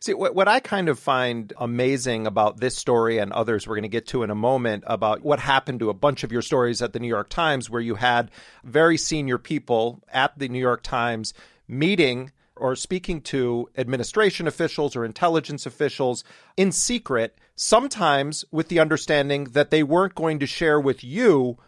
See, 0.00 0.14
what, 0.14 0.34
what 0.34 0.48
I 0.48 0.60
kind 0.60 0.88
of 0.88 0.98
find 0.98 1.52
amazing 1.58 2.26
about 2.26 2.58
this 2.58 2.76
story 2.76 3.18
and 3.18 3.32
others 3.32 3.66
we're 3.66 3.76
going 3.76 3.82
to 3.82 3.88
get 3.88 4.06
to 4.08 4.22
in 4.22 4.30
a 4.30 4.34
moment 4.34 4.84
about 4.86 5.22
what 5.22 5.38
happened 5.38 5.80
to 5.80 5.90
a 5.90 5.94
bunch 5.94 6.24
of 6.24 6.32
your 6.32 6.42
stories 6.42 6.82
at 6.82 6.92
the 6.92 6.98
New 6.98 7.08
York 7.08 7.28
Times, 7.28 7.70
where 7.70 7.80
you 7.80 7.96
had 7.96 8.30
very 8.64 8.96
senior 8.96 9.38
people 9.38 10.02
at 10.12 10.38
the 10.38 10.48
New 10.48 10.58
York 10.58 10.82
Times 10.82 11.34
meeting 11.68 12.32
or 12.56 12.74
speaking 12.74 13.20
to 13.20 13.68
administration 13.76 14.46
officials 14.46 14.96
or 14.96 15.04
intelligence 15.04 15.66
officials 15.66 16.24
in 16.56 16.72
secret, 16.72 17.38
sometimes 17.54 18.46
with 18.50 18.68
the 18.68 18.80
understanding 18.80 19.44
that 19.44 19.70
they 19.70 19.82
weren't 19.82 20.14
going 20.14 20.38
to 20.38 20.46
share 20.46 20.80
with 20.80 21.04
you 21.04 21.58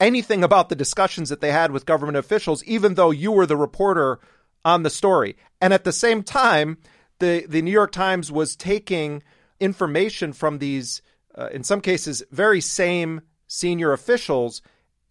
anything 0.00 0.44
about 0.44 0.68
the 0.68 0.74
discussions 0.74 1.28
that 1.28 1.40
they 1.40 1.52
had 1.52 1.70
with 1.70 1.86
government 1.86 2.18
officials, 2.18 2.62
even 2.64 2.94
though 2.94 3.10
you 3.10 3.32
were 3.32 3.46
the 3.46 3.56
reporter 3.56 4.20
on 4.64 4.82
the 4.82 4.90
story. 4.90 5.36
And 5.60 5.72
at 5.72 5.84
the 5.84 5.92
same 5.92 6.22
time, 6.22 6.78
the, 7.18 7.46
the 7.48 7.62
New 7.62 7.70
York 7.70 7.92
Times 7.92 8.30
was 8.30 8.56
taking 8.56 9.22
information 9.60 10.32
from 10.32 10.58
these, 10.58 11.02
uh, 11.36 11.48
in 11.52 11.64
some 11.64 11.80
cases, 11.80 12.22
very 12.30 12.60
same 12.60 13.22
senior 13.46 13.92
officials 13.92 14.60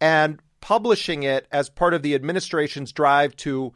and 0.00 0.40
publishing 0.60 1.22
it 1.22 1.46
as 1.50 1.68
part 1.68 1.94
of 1.94 2.02
the 2.02 2.14
administration's 2.14 2.92
drive 2.92 3.34
to 3.36 3.72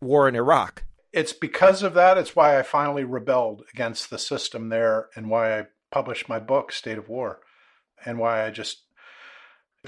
war 0.00 0.28
in 0.28 0.34
Iraq. 0.34 0.84
It's 1.12 1.32
because 1.32 1.82
of 1.82 1.94
that. 1.94 2.18
It's 2.18 2.36
why 2.36 2.58
I 2.58 2.62
finally 2.62 3.04
rebelled 3.04 3.62
against 3.72 4.10
the 4.10 4.18
system 4.18 4.68
there 4.68 5.08
and 5.16 5.30
why 5.30 5.58
I 5.58 5.66
published 5.90 6.28
my 6.28 6.38
book, 6.38 6.70
State 6.70 6.98
of 6.98 7.08
War, 7.08 7.40
and 8.04 8.18
why 8.18 8.44
I 8.44 8.50
just 8.50 8.82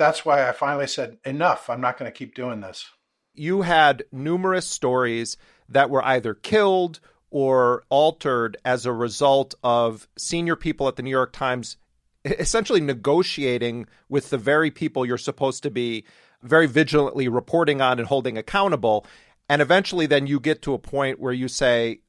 that's 0.00 0.24
why 0.24 0.48
I 0.48 0.52
finally 0.52 0.86
said, 0.86 1.18
enough. 1.24 1.68
I'm 1.68 1.80
not 1.80 1.98
going 1.98 2.10
to 2.10 2.16
keep 2.16 2.34
doing 2.34 2.60
this. 2.60 2.86
You 3.34 3.62
had 3.62 4.04
numerous 4.10 4.66
stories 4.66 5.36
that 5.68 5.90
were 5.90 6.04
either 6.04 6.34
killed 6.34 7.00
or 7.30 7.84
altered 7.90 8.56
as 8.64 8.86
a 8.86 8.92
result 8.92 9.54
of 9.62 10.08
senior 10.18 10.56
people 10.56 10.88
at 10.88 10.96
the 10.96 11.02
New 11.02 11.10
York 11.10 11.32
Times 11.32 11.76
essentially 12.24 12.80
negotiating 12.80 13.86
with 14.08 14.30
the 14.30 14.38
very 14.38 14.70
people 14.70 15.06
you're 15.06 15.16
supposed 15.16 15.62
to 15.62 15.70
be 15.70 16.04
very 16.42 16.66
vigilantly 16.66 17.28
reporting 17.28 17.80
on 17.80 17.98
and 17.98 18.08
holding 18.08 18.36
accountable. 18.36 19.06
And 19.48 19.62
eventually, 19.62 20.06
then 20.06 20.26
you 20.26 20.40
get 20.40 20.62
to 20.62 20.74
a 20.74 20.78
point 20.78 21.20
where 21.20 21.32
you 21.32 21.48
say, 21.48 22.00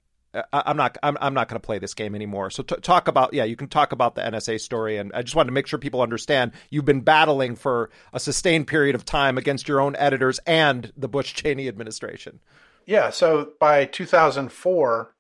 I'm 0.54 0.78
not. 0.78 0.98
I'm, 1.04 1.18
I'm 1.20 1.34
not 1.34 1.50
going 1.50 1.60
to 1.60 1.66
play 1.66 1.78
this 1.80 1.94
game 1.94 2.16
anymore. 2.16 2.50
So 2.50 2.64
t- 2.64 2.76
talk 2.78 3.08
about. 3.08 3.34
Yeah, 3.34 3.44
you 3.44 3.58
can 3.58 3.68
talk 3.68 3.92
about 3.92 4.16
the 4.16 4.22
NSA 4.22 4.62
story, 4.62 4.98
and 4.98 5.12
I 5.14 5.24
just 5.24 5.36
wanted 5.36 5.48
to 5.48 5.54
make 5.54 5.68
sure 5.68 5.78
people 5.78 6.02
understand 6.02 6.54
you've 6.70 6.86
been 6.86 7.02
battling 7.02 7.56
for 7.56 7.90
a 8.14 8.20
sustained 8.20 8.68
period 8.68 8.96
of 8.96 9.04
time 9.04 9.38
against 9.38 9.68
your 9.68 9.82
own 9.82 9.96
editors 9.98 10.40
and 10.48 10.94
the 10.96 11.10
Bush 11.10 11.34
Cheney 11.34 11.68
administration. 11.68 12.40
Yeah. 12.86 13.10
So 13.10 13.52
by 13.60 13.86
2004, 13.86 15.14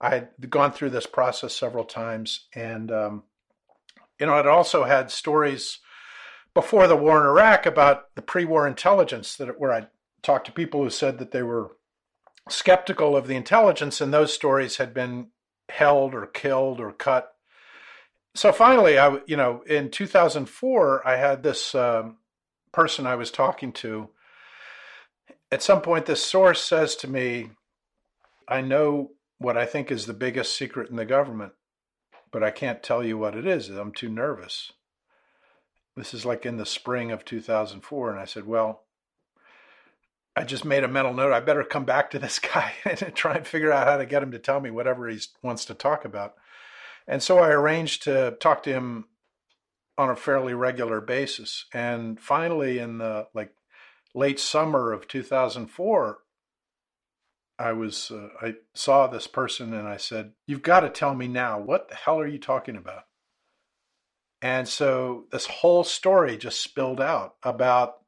I 0.00 0.10
had 0.10 0.28
gone 0.48 0.72
through 0.72 0.90
this 0.90 1.06
process 1.06 1.54
several 1.54 1.84
times, 1.84 2.46
and 2.54 2.90
um, 2.90 3.22
you 4.18 4.26
know, 4.26 4.34
I'd 4.34 4.46
also 4.46 4.84
had 4.84 5.10
stories 5.10 5.80
before 6.54 6.86
the 6.86 6.96
war 6.96 7.20
in 7.20 7.26
Iraq 7.26 7.66
about 7.66 8.14
the 8.14 8.22
pre-war 8.22 8.66
intelligence 8.66 9.36
that 9.36 9.60
where 9.60 9.72
I 9.72 9.86
talked 10.22 10.46
to 10.46 10.52
people 10.52 10.82
who 10.82 10.90
said 10.90 11.18
that 11.18 11.30
they 11.30 11.42
were 11.42 11.76
skeptical 12.52 13.16
of 13.16 13.26
the 13.26 13.36
intelligence, 13.36 14.00
and 14.00 14.12
those 14.12 14.32
stories 14.34 14.76
had 14.76 14.94
been 14.94 15.28
held 15.68 16.14
or 16.14 16.26
killed 16.26 16.80
or 16.80 16.92
cut. 16.92 17.32
So 18.34 18.52
finally, 18.52 18.98
I 18.98 19.18
you 19.26 19.36
know 19.36 19.62
in 19.62 19.90
2004, 19.90 21.06
I 21.06 21.16
had 21.16 21.42
this 21.42 21.74
um, 21.74 22.18
person 22.72 23.06
I 23.06 23.16
was 23.16 23.30
talking 23.30 23.72
to. 23.74 24.10
At 25.52 25.62
some 25.62 25.82
point, 25.82 26.06
this 26.06 26.24
source 26.24 26.62
says 26.62 26.94
to 26.96 27.08
me, 27.08 27.50
"I 28.46 28.60
know 28.60 29.12
what 29.38 29.56
I 29.56 29.66
think 29.66 29.90
is 29.90 30.06
the 30.06 30.14
biggest 30.14 30.54
secret 30.54 30.90
in 30.90 30.96
the 30.96 31.04
government, 31.04 31.52
but 32.30 32.42
I 32.42 32.50
can't 32.50 32.82
tell 32.82 33.04
you 33.04 33.18
what 33.18 33.34
it 33.34 33.46
is. 33.46 33.68
I'm 33.68 33.92
too 33.92 34.08
nervous." 34.08 34.72
This 35.96 36.14
is 36.14 36.24
like 36.24 36.46
in 36.46 36.56
the 36.56 36.66
spring 36.66 37.10
of 37.10 37.24
2004, 37.24 38.10
and 38.10 38.20
I 38.20 38.24
said, 38.24 38.46
"Well." 38.46 38.84
I 40.40 40.44
just 40.44 40.64
made 40.64 40.84
a 40.84 40.88
mental 40.88 41.12
note. 41.12 41.34
I 41.34 41.40
better 41.40 41.62
come 41.62 41.84
back 41.84 42.10
to 42.10 42.18
this 42.18 42.38
guy 42.54 42.72
and 42.86 43.14
try 43.14 43.34
and 43.34 43.46
figure 43.46 43.72
out 43.72 43.86
how 43.86 43.98
to 43.98 44.06
get 44.06 44.22
him 44.22 44.32
to 44.32 44.38
tell 44.38 44.58
me 44.58 44.70
whatever 44.70 45.06
he 45.06 45.20
wants 45.42 45.66
to 45.66 45.74
talk 45.74 46.06
about. 46.06 46.34
And 47.06 47.22
so 47.22 47.38
I 47.38 47.50
arranged 47.50 48.04
to 48.04 48.36
talk 48.40 48.62
to 48.62 48.72
him 48.72 49.04
on 49.98 50.08
a 50.08 50.16
fairly 50.16 50.54
regular 50.54 51.02
basis. 51.02 51.66
And 51.74 52.18
finally, 52.18 52.78
in 52.78 52.96
the 52.98 53.26
like 53.34 53.52
late 54.14 54.40
summer 54.40 54.92
of 54.92 55.06
2004, 55.08 56.18
I 57.58 57.72
was 57.72 58.10
uh, 58.10 58.28
I 58.40 58.54
saw 58.72 59.06
this 59.06 59.26
person 59.26 59.74
and 59.74 59.86
I 59.86 59.98
said, 59.98 60.32
"You've 60.46 60.62
got 60.62 60.80
to 60.80 60.88
tell 60.88 61.14
me 61.14 61.28
now. 61.28 61.60
What 61.60 61.90
the 61.90 61.96
hell 61.96 62.18
are 62.18 62.26
you 62.26 62.38
talking 62.38 62.76
about?" 62.76 63.02
And 64.40 64.66
so 64.66 65.26
this 65.32 65.44
whole 65.44 65.84
story 65.84 66.38
just 66.38 66.62
spilled 66.62 67.00
out 67.00 67.34
about 67.42 67.99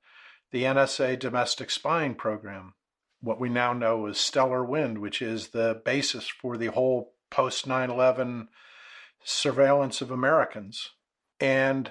the 0.53 0.65
NSA 0.65 1.19
domestic 1.19 1.71
spying 1.71 2.15
program, 2.15 2.75
what 3.21 3.41
we 3.41 3.49
now 3.49 3.73
know 3.73 4.07
as 4.07 4.19
Stellar 4.19 4.65
Wind, 4.65 4.99
which 4.99 5.21
is 5.21 5.49
the 5.49 5.81
basis 5.85 6.29
for 6.29 6.57
the 6.57 6.67
whole 6.67 7.15
post 7.31 7.67
9 7.67 7.91
11 7.91 8.49
surveillance 9.25 10.01
of 10.01 10.11
Americans. 10.11 10.91
And 11.41 11.91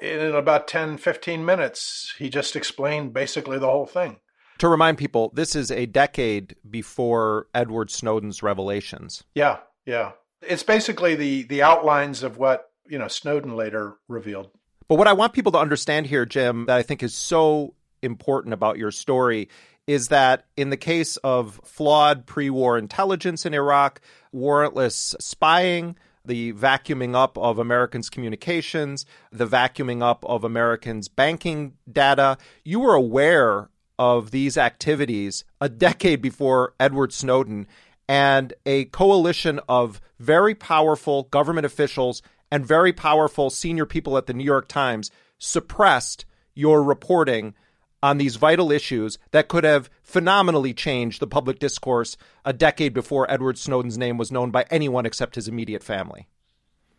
in 0.00 0.34
about 0.34 0.68
10, 0.68 0.98
15 0.98 1.44
minutes, 1.44 2.14
he 2.18 2.30
just 2.30 2.56
explained 2.56 3.12
basically 3.12 3.58
the 3.58 3.70
whole 3.70 3.86
thing. 3.86 4.16
To 4.58 4.68
remind 4.68 4.98
people, 4.98 5.30
this 5.34 5.54
is 5.54 5.70
a 5.70 5.86
decade 5.86 6.56
before 6.68 7.46
Edward 7.54 7.90
Snowden's 7.90 8.42
revelations. 8.42 9.22
Yeah, 9.34 9.58
yeah. 9.86 10.12
It's 10.42 10.62
basically 10.62 11.14
the 11.14 11.42
the 11.44 11.62
outlines 11.62 12.22
of 12.22 12.38
what, 12.38 12.70
you 12.88 12.98
know, 12.98 13.08
Snowden 13.08 13.54
later 13.54 13.96
revealed. 14.08 14.50
But 14.88 14.96
what 14.96 15.06
I 15.06 15.12
want 15.12 15.32
people 15.32 15.52
to 15.52 15.58
understand 15.58 16.06
here, 16.06 16.24
Jim, 16.24 16.66
that 16.66 16.76
I 16.76 16.82
think 16.82 17.02
is 17.02 17.14
so 17.14 17.74
important 18.02 18.54
about 18.54 18.78
your 18.78 18.90
story 18.90 19.48
is 19.86 20.08
that 20.08 20.44
in 20.56 20.70
the 20.70 20.76
case 20.76 21.16
of 21.18 21.60
flawed 21.64 22.26
pre 22.26 22.50
war 22.50 22.76
intelligence 22.76 23.46
in 23.46 23.54
Iraq, 23.54 24.00
warrantless 24.34 25.14
spying, 25.20 25.96
the 26.24 26.52
vacuuming 26.52 27.14
up 27.16 27.38
of 27.38 27.58
Americans' 27.58 28.10
communications, 28.10 29.06
the 29.32 29.46
vacuuming 29.46 30.02
up 30.02 30.24
of 30.26 30.44
Americans' 30.44 31.08
banking 31.08 31.72
data, 31.90 32.36
you 32.64 32.80
were 32.80 32.94
aware 32.94 33.70
of 33.98 34.30
these 34.30 34.56
activities 34.56 35.44
a 35.60 35.68
decade 35.68 36.22
before 36.22 36.74
Edward 36.78 37.12
Snowden, 37.12 37.66
and 38.08 38.52
a 38.64 38.84
coalition 38.86 39.58
of 39.68 40.00
very 40.18 40.54
powerful 40.54 41.24
government 41.24 41.66
officials 41.66 42.22
and 42.50 42.64
very 42.64 42.92
powerful 42.92 43.50
senior 43.50 43.86
people 43.86 44.16
at 44.16 44.26
the 44.26 44.34
New 44.34 44.44
York 44.44 44.68
Times 44.68 45.10
suppressed 45.38 46.24
your 46.54 46.82
reporting 46.82 47.54
on 48.02 48.18
these 48.18 48.36
vital 48.36 48.70
issues 48.70 49.18
that 49.32 49.48
could 49.48 49.64
have 49.64 49.90
phenomenally 50.02 50.72
changed 50.72 51.20
the 51.20 51.26
public 51.26 51.58
discourse 51.58 52.16
a 52.44 52.52
decade 52.52 52.94
before 52.94 53.30
Edward 53.30 53.58
Snowden's 53.58 53.98
name 53.98 54.16
was 54.16 54.32
known 54.32 54.50
by 54.50 54.64
anyone 54.70 55.06
except 55.06 55.34
his 55.34 55.48
immediate 55.48 55.82
family. 55.82 56.28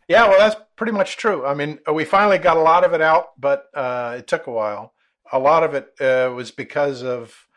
Yeah, 0.08 0.28
well, 0.28 0.40
that's 0.40 0.60
pretty 0.76 0.92
much 0.92 1.18
true. 1.18 1.46
I 1.46 1.54
mean, 1.54 1.80
we 1.94 2.04
finally 2.04 2.40
got 2.40 2.58
a 2.58 2.62
lot 2.62 2.84
of 2.84 2.94
it 2.94 3.02
out, 3.02 3.40
but 3.40 3.70
uh, 3.76 4.16
it 4.18 4.28
took 4.28 4.48
a 4.48 4.52
while. 4.52 4.94
A 5.32 5.40
lot 5.40 5.64
of 5.64 5.76
it 5.76 5.94
uh, 6.02 6.34
was 6.34 6.50
because 6.50 7.04
of 7.04 7.48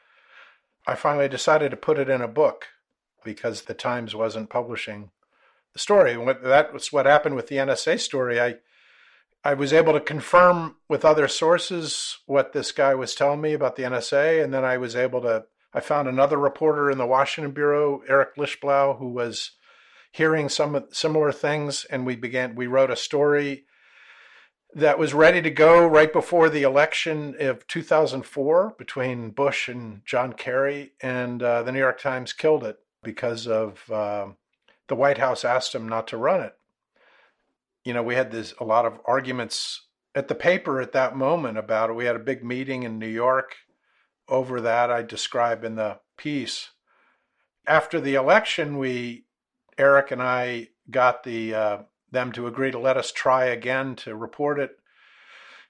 I 0.86 0.94
finally 0.94 1.28
decided 1.28 1.70
to 1.70 1.76
put 1.76 1.98
it 1.98 2.10
in 2.10 2.20
a 2.20 2.28
book 2.28 2.66
because 3.24 3.62
the 3.62 3.74
Times 3.74 4.14
wasn't 4.14 4.50
publishing 4.50 5.10
the 5.72 5.78
story. 5.78 6.14
That 6.42 6.72
was 6.72 6.92
what 6.92 7.06
happened 7.06 7.36
with 7.36 7.46
the 7.46 7.56
NSA 7.56 8.00
story. 8.00 8.40
I 8.40 8.56
I 9.44 9.54
was 9.54 9.72
able 9.72 9.92
to 9.94 10.00
confirm 10.00 10.76
with 10.88 11.04
other 11.04 11.26
sources 11.26 12.18
what 12.26 12.52
this 12.52 12.70
guy 12.70 12.94
was 12.94 13.14
telling 13.14 13.40
me 13.40 13.54
about 13.54 13.74
the 13.74 13.82
NSA, 13.82 14.42
and 14.42 14.54
then 14.54 14.64
I 14.64 14.76
was 14.76 14.94
able 14.94 15.20
to. 15.22 15.46
I 15.74 15.80
found 15.80 16.06
another 16.06 16.36
reporter 16.36 16.90
in 16.90 16.98
the 16.98 17.06
Washington 17.06 17.52
bureau, 17.52 18.02
Eric 18.08 18.36
Lichtblau, 18.36 18.98
who 18.98 19.08
was 19.08 19.52
hearing 20.12 20.48
some 20.48 20.84
similar 20.92 21.32
things, 21.32 21.84
and 21.86 22.06
we 22.06 22.14
began. 22.14 22.54
We 22.54 22.68
wrote 22.68 22.90
a 22.90 22.96
story 22.96 23.64
that 24.74 24.98
was 24.98 25.12
ready 25.12 25.42
to 25.42 25.50
go 25.50 25.86
right 25.86 26.12
before 26.12 26.48
the 26.48 26.62
election 26.62 27.34
of 27.40 27.66
2004 27.66 28.74
between 28.78 29.30
Bush 29.30 29.68
and 29.68 30.02
John 30.06 30.34
Kerry, 30.34 30.92
and 31.00 31.42
uh, 31.42 31.64
the 31.64 31.72
New 31.72 31.80
York 31.80 32.00
Times 32.00 32.32
killed 32.32 32.62
it 32.62 32.78
because 33.02 33.48
of 33.48 33.90
uh, 33.90 34.28
the 34.86 34.94
White 34.94 35.18
House 35.18 35.44
asked 35.44 35.74
him 35.74 35.88
not 35.88 36.06
to 36.08 36.16
run 36.16 36.42
it 36.42 36.54
you 37.84 37.92
know, 37.92 38.02
we 38.02 38.14
had 38.14 38.30
this 38.30 38.54
a 38.60 38.64
lot 38.64 38.86
of 38.86 38.98
arguments 39.06 39.86
at 40.14 40.28
the 40.28 40.34
paper 40.34 40.80
at 40.80 40.92
that 40.92 41.16
moment 41.16 41.58
about 41.58 41.90
it. 41.90 41.94
We 41.94 42.04
had 42.04 42.16
a 42.16 42.20
big 42.20 42.44
meeting 42.44 42.82
in 42.82 42.98
New 42.98 43.08
York 43.08 43.56
over 44.28 44.60
that. 44.60 44.90
I 44.90 45.02
describe 45.02 45.64
in 45.64 45.76
the 45.76 45.98
piece. 46.16 46.70
After 47.66 48.00
the 48.00 48.14
election, 48.14 48.78
we 48.78 49.26
Eric 49.78 50.10
and 50.10 50.22
I 50.22 50.68
got 50.90 51.24
the 51.24 51.54
uh, 51.54 51.78
them 52.10 52.32
to 52.32 52.46
agree 52.46 52.70
to 52.70 52.78
let 52.78 52.96
us 52.96 53.10
try 53.10 53.46
again 53.46 53.96
to 53.96 54.14
report 54.14 54.58
it. 54.58 54.72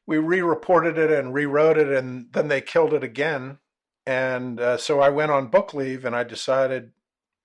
We 0.07 0.19
re-reported 0.19 0.99
it 0.99 1.11
and 1.11 1.33
rewrote 1.33 1.79
it, 1.79 1.89
and 1.89 2.27
then 2.33 2.49
they 2.49 2.61
killed 2.61 2.93
it 2.93 3.05
again. 3.05 3.59
And 4.05 4.59
uh, 4.59 4.77
so 4.79 5.01
I 5.01 5.11
went 5.11 5.31
on 5.31 5.47
book 5.47 5.73
leave, 5.73 6.05
and 6.05 6.17
I 6.17 6.25
decided 6.25 6.91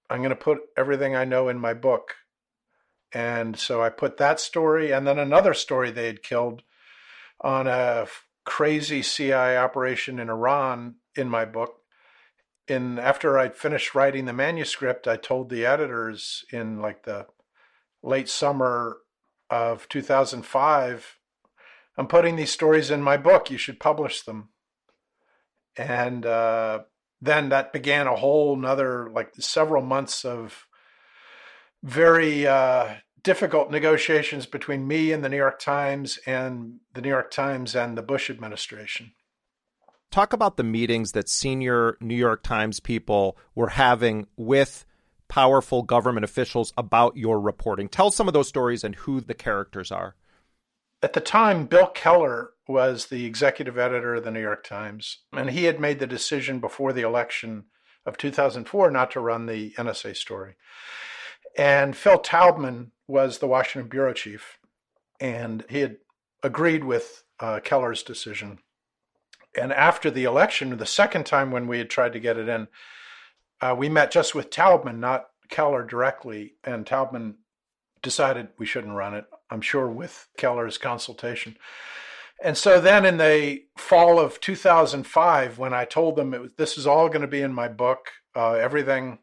I'm 0.09 0.19
going 0.19 0.29
to 0.29 0.35
put 0.35 0.59
everything 0.75 1.15
I 1.15 1.25
know 1.25 1.49
in 1.49 1.59
my 1.59 1.75
book 1.75 2.15
and 3.13 3.57
so 3.57 3.81
I 3.81 3.89
put 3.89 4.17
that 4.17 4.39
story 4.39 4.91
and 4.91 5.07
then 5.07 5.19
another 5.19 5.53
story 5.53 5.91
they 5.91 6.07
had 6.07 6.23
killed 6.23 6.63
on 7.41 7.67
a 7.67 8.07
crazy 8.45 9.01
CIA 9.01 9.57
operation 9.57 10.19
in 10.19 10.29
Iran 10.29 10.95
in 11.15 11.29
my 11.29 11.45
book. 11.45 11.81
And 12.67 12.99
after 12.99 13.37
I'd 13.39 13.55
finished 13.55 13.95
writing 13.95 14.25
the 14.25 14.33
manuscript, 14.33 15.07
I 15.07 15.15
told 15.15 15.49
the 15.49 15.65
editors 15.65 16.43
in 16.51 16.81
like 16.81 17.03
the 17.03 17.27
late 18.03 18.29
summer 18.29 18.97
of 19.49 19.87
2005, 19.89 21.17
I'm 21.97 22.07
putting 22.07 22.35
these 22.35 22.51
stories 22.51 22.91
in 22.91 23.01
my 23.01 23.17
book. 23.17 23.49
You 23.49 23.57
should 23.57 23.79
publish 23.79 24.21
them. 24.21 24.49
And 25.77 26.25
uh, 26.25 26.81
then 27.21 27.49
that 27.49 27.73
began 27.73 28.07
a 28.07 28.15
whole 28.15 28.55
nother, 28.55 29.09
like 29.09 29.33
several 29.39 29.81
months 29.81 30.25
of 30.25 30.66
very 31.83 32.47
uh, 32.47 32.95
difficult 33.23 33.71
negotiations 33.71 34.45
between 34.45 34.87
me 34.87 35.11
and 35.11 35.23
the 35.23 35.29
New 35.29 35.37
York 35.37 35.59
Times 35.59 36.19
and 36.25 36.79
the 36.93 37.01
New 37.01 37.09
York 37.09 37.31
Times 37.31 37.75
and 37.75 37.97
the 37.97 38.01
Bush 38.01 38.29
administration. 38.29 39.11
Talk 40.11 40.33
about 40.33 40.57
the 40.57 40.63
meetings 40.63 41.11
that 41.11 41.27
senior 41.27 41.97
New 41.99 42.15
York 42.15 42.41
Times 42.41 42.79
people 42.79 43.37
were 43.53 43.69
having 43.69 44.27
with 44.37 44.85
powerful 45.27 45.83
government 45.83 46.23
officials 46.23 46.71
about 46.77 47.17
your 47.17 47.39
reporting. 47.39 47.89
Tell 47.89 48.11
some 48.11 48.27
of 48.27 48.33
those 48.33 48.47
stories 48.47 48.83
and 48.83 48.95
who 48.95 49.19
the 49.19 49.33
characters 49.33 49.91
are. 49.91 50.15
At 51.03 51.13
the 51.13 51.19
time, 51.19 51.65
Bill 51.65 51.87
Keller 51.87 52.51
was 52.67 53.07
the 53.07 53.25
executive 53.25 53.77
editor 53.77 54.15
of 54.15 54.23
the 54.23 54.31
New 54.31 54.41
York 54.41 54.63
Times, 54.63 55.19
and 55.31 55.49
he 55.49 55.65
had 55.65 55.79
made 55.79 55.99
the 55.99 56.07
decision 56.07 56.59
before 56.59 56.93
the 56.93 57.01
election 57.01 57.65
of 58.05 58.17
2004 58.17 58.89
not 58.89 59.11
to 59.11 59.19
run 59.19 59.45
the 59.45 59.71
NSA 59.71 60.15
story. 60.15 60.55
And 61.57 61.97
Phil 61.97 62.19
Taubman 62.19 62.91
was 63.07 63.39
the 63.39 63.47
Washington 63.47 63.89
bureau 63.89 64.13
chief, 64.13 64.59
and 65.19 65.65
he 65.69 65.79
had 65.79 65.97
agreed 66.43 66.83
with 66.83 67.23
uh, 67.39 67.59
Keller's 67.63 68.03
decision. 68.03 68.59
And 69.59 69.73
after 69.73 70.11
the 70.11 70.25
election, 70.25 70.77
the 70.77 70.85
second 70.85 71.25
time 71.25 71.49
when 71.51 71.67
we 71.67 71.79
had 71.79 71.89
tried 71.89 72.13
to 72.13 72.19
get 72.19 72.37
it 72.37 72.47
in, 72.47 72.67
uh, 73.59 73.75
we 73.77 73.89
met 73.89 74.11
just 74.11 74.35
with 74.35 74.51
Taubman, 74.51 74.99
not 74.99 75.29
Keller 75.49 75.83
directly. 75.83 76.53
And 76.63 76.85
Taubman 76.85 77.35
decided 78.03 78.49
we 78.59 78.67
shouldn't 78.67 78.93
run 78.93 79.15
it, 79.15 79.25
I'm 79.49 79.61
sure 79.61 79.89
with 79.89 80.27
Keller's 80.37 80.77
consultation. 80.77 81.57
And 82.43 82.55
so 82.55 82.79
then 82.79 83.03
in 83.03 83.17
the 83.17 83.63
fall 83.77 84.19
of 84.19 84.39
2005, 84.39 85.57
when 85.57 85.73
I 85.73 85.85
told 85.85 86.15
them 86.15 86.31
was, 86.31 86.53
this 86.57 86.77
is 86.77 86.85
all 86.85 87.07
going 87.09 87.21
to 87.21 87.27
be 87.27 87.41
in 87.41 87.51
my 87.51 87.67
book, 87.67 88.11
uh, 88.35 88.53
everything 88.53 89.17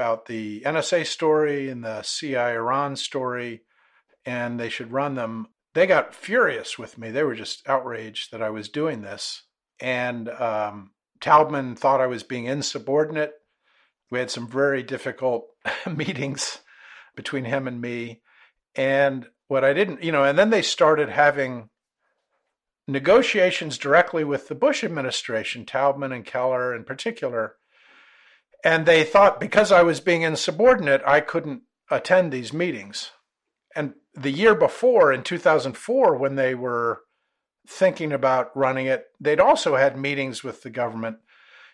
about 0.00 0.24
the 0.24 0.62
NSA 0.62 1.06
story 1.06 1.68
and 1.68 1.84
the 1.84 2.00
CIA 2.00 2.54
Iran 2.54 2.96
story, 2.96 3.64
and 4.24 4.58
they 4.58 4.70
should 4.70 4.92
run 4.92 5.14
them. 5.14 5.48
They 5.74 5.86
got 5.86 6.14
furious 6.14 6.78
with 6.78 6.96
me. 6.96 7.10
They 7.10 7.22
were 7.22 7.34
just 7.34 7.68
outraged 7.68 8.32
that 8.32 8.40
I 8.40 8.48
was 8.48 8.70
doing 8.70 9.02
this. 9.02 9.42
And 9.78 10.30
um, 10.30 10.92
Taubman 11.20 11.76
thought 11.78 12.00
I 12.00 12.06
was 12.06 12.22
being 12.22 12.46
insubordinate. 12.46 13.34
We 14.10 14.20
had 14.20 14.30
some 14.30 14.48
very 14.48 14.82
difficult 14.82 15.48
meetings 15.86 16.60
between 17.14 17.44
him 17.44 17.68
and 17.68 17.78
me. 17.78 18.22
And 18.74 19.26
what 19.48 19.64
I 19.64 19.74
didn't, 19.74 20.02
you 20.02 20.12
know, 20.12 20.24
and 20.24 20.38
then 20.38 20.48
they 20.48 20.62
started 20.62 21.10
having 21.10 21.68
negotiations 22.88 23.76
directly 23.76 24.24
with 24.24 24.48
the 24.48 24.54
Bush 24.54 24.82
administration, 24.82 25.66
Taubman 25.66 26.14
and 26.14 26.24
Keller 26.24 26.74
in 26.74 26.84
particular, 26.84 27.56
and 28.64 28.86
they 28.86 29.04
thought 29.04 29.40
because 29.40 29.72
I 29.72 29.82
was 29.82 30.00
being 30.00 30.22
insubordinate, 30.22 31.02
I 31.06 31.20
couldn't 31.20 31.62
attend 31.90 32.32
these 32.32 32.52
meetings. 32.52 33.10
And 33.74 33.94
the 34.14 34.30
year 34.30 34.54
before, 34.54 35.12
in 35.12 35.22
2004, 35.22 36.16
when 36.16 36.34
they 36.34 36.54
were 36.54 37.02
thinking 37.68 38.12
about 38.12 38.56
running 38.56 38.86
it, 38.86 39.06
they'd 39.20 39.40
also 39.40 39.76
had 39.76 39.96
meetings 39.96 40.42
with 40.42 40.62
the 40.62 40.70
government. 40.70 41.18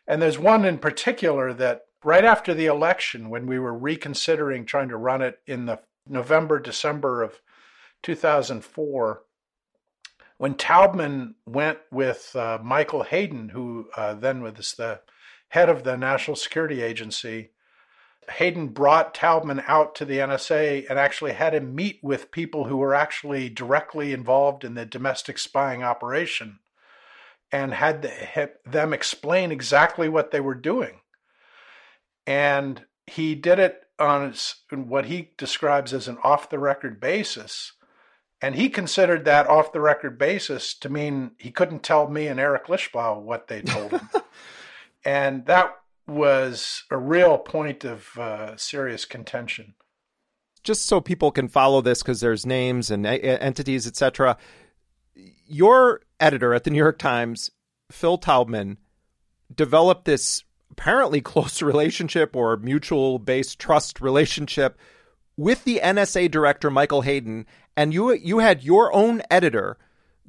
And 0.07 0.21
there's 0.21 0.39
one 0.39 0.65
in 0.65 0.79
particular 0.79 1.53
that 1.55 1.83
right 2.05 2.25
after 2.25 2.55
the 2.55 2.67
election, 2.67 3.31
when 3.31 3.47
we 3.47 3.59
were 3.59 3.77
reconsidering 3.77 4.67
trying 4.67 4.89
to 4.91 4.97
run 4.97 5.23
it 5.23 5.41
in 5.47 5.67
the 5.67 5.81
November, 6.09 6.61
December 6.61 7.23
of 7.23 7.41
2004, 8.03 9.23
when 10.39 10.55
Taubman 10.55 11.35
went 11.47 11.79
with 11.91 12.37
uh, 12.37 12.59
Michael 12.63 13.03
Hayden, 13.03 13.49
who 13.49 13.89
uh, 13.97 14.15
then 14.15 14.43
was 14.43 14.75
the 14.77 15.01
head 15.49 15.69
of 15.69 15.85
the 15.85 15.97
National 15.97 16.37
Security 16.37 16.83
Agency, 16.83 17.51
Hayden 18.29 18.69
brought 18.69 19.15
Taubman 19.15 19.63
out 19.67 19.95
to 19.97 20.05
the 20.05 20.19
NSA 20.19 20.87
and 20.89 20.99
actually 20.99 21.33
had 21.33 21.55
him 21.55 21.75
meet 21.75 22.01
with 22.03 22.31
people 22.31 22.65
who 22.65 22.77
were 22.77 22.95
actually 22.95 23.49
directly 23.49 24.13
involved 24.13 24.65
in 24.65 24.75
the 24.75 24.85
domestic 24.85 25.39
spying 25.39 25.83
operation 25.83 26.59
and 27.53 27.73
had 27.73 28.11
them 28.65 28.93
explain 28.93 29.53
exactly 29.53 30.09
what 30.09 30.33
they 30.33 30.41
were 30.41 30.55
doing. 30.55 31.01
And 32.27 32.85
he 33.07 33.37
did 33.37 33.61
it 33.61 33.85
on 33.99 34.35
what 34.71 35.07
he 35.07 35.31
describes 35.39 35.93
as 35.93 36.09
an 36.09 36.19
off 36.25 36.51
the 36.51 36.59
record 36.59 37.01
basis. 37.01 37.73
And 38.43 38.57
he 38.57 38.69
considered 38.69 39.25
that 39.25 39.49
off 39.49 39.73
the 39.73 39.81
record 39.81 40.19
basis 40.19 40.75
to 40.81 40.89
mean 40.89 41.31
he 41.39 41.51
couldn't 41.51 41.83
tell 41.83 42.09
me 42.09 42.27
and 42.27 42.41
Eric 42.41 42.67
Lichtblau 42.67 43.23
what 43.23 43.49
they 43.49 43.63
told 43.63 43.93
him. 43.93 44.11
and 45.07 45.47
that 45.47 45.73
was 46.09 46.83
a 46.91 46.97
real 46.97 47.39
point 47.39 47.85
of 47.85 48.19
uh, 48.19 48.57
serious 48.57 49.05
contention. 49.05 49.75
Just 50.65 50.85
so 50.85 51.01
people 51.01 51.31
can 51.31 51.47
follow 51.47 51.81
this, 51.81 52.03
because 52.03 52.21
there's 52.21 52.45
names 52.45 52.91
and 52.91 53.07
entities, 53.07 53.87
etc. 53.87 54.37
Your 55.47 56.03
editor 56.19 56.53
at 56.55 56.65
the 56.65 56.71
New 56.71 56.79
York 56.79 56.99
Times, 56.99 57.53
Phil 57.91 58.19
Taubman, 58.19 58.79
developed 59.55 60.07
this 60.07 60.43
apparently 60.73 61.21
close 61.23 61.63
relationship 61.63 62.35
or 62.35 62.57
mutual 62.57 63.21
based 63.21 63.61
trust 63.61 64.01
relationship 64.01 64.77
with 65.37 65.63
the 65.63 65.81
NSA 65.85 66.33
director 66.33 66.69
Michael 66.69 67.03
Hayden, 67.03 67.47
and 67.77 67.95
you 67.95 68.13
you 68.13 68.41
had 68.41 68.65
your 68.65 68.93
own 68.93 69.23
editor 69.31 69.79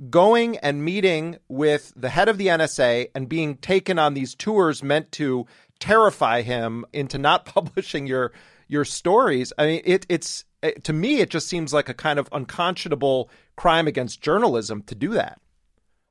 going 0.10 0.58
and 0.58 0.84
meeting 0.84 1.38
with 1.48 1.94
the 1.96 2.10
head 2.10 2.30
of 2.30 2.38
the 2.38 2.48
NSA 2.48 3.08
and 3.16 3.28
being 3.28 3.58
taken 3.58 3.98
on 3.98 4.14
these 4.14 4.36
tours 4.36 4.84
meant 4.84 5.12
to 5.14 5.46
terrify 5.80 6.42
him 6.42 6.86
into 6.94 7.18
not 7.18 7.46
publishing 7.54 8.08
your 8.08 8.32
your 8.68 8.86
stories. 8.86 9.54
I 9.58 9.66
mean, 9.66 9.82
it, 9.86 10.06
it's 10.10 10.46
it, 10.62 10.84
to 10.86 10.94
me, 10.94 11.20
it 11.20 11.30
just 11.30 11.48
seems 11.48 11.74
like 11.74 11.90
a 11.90 11.94
kind 11.94 12.20
of 12.20 12.30
unconscionable 12.32 13.30
crime 13.56 13.88
against 13.88 14.22
journalism 14.22 14.82
to 14.84 14.96
do 14.96 15.10
that. 15.10 15.40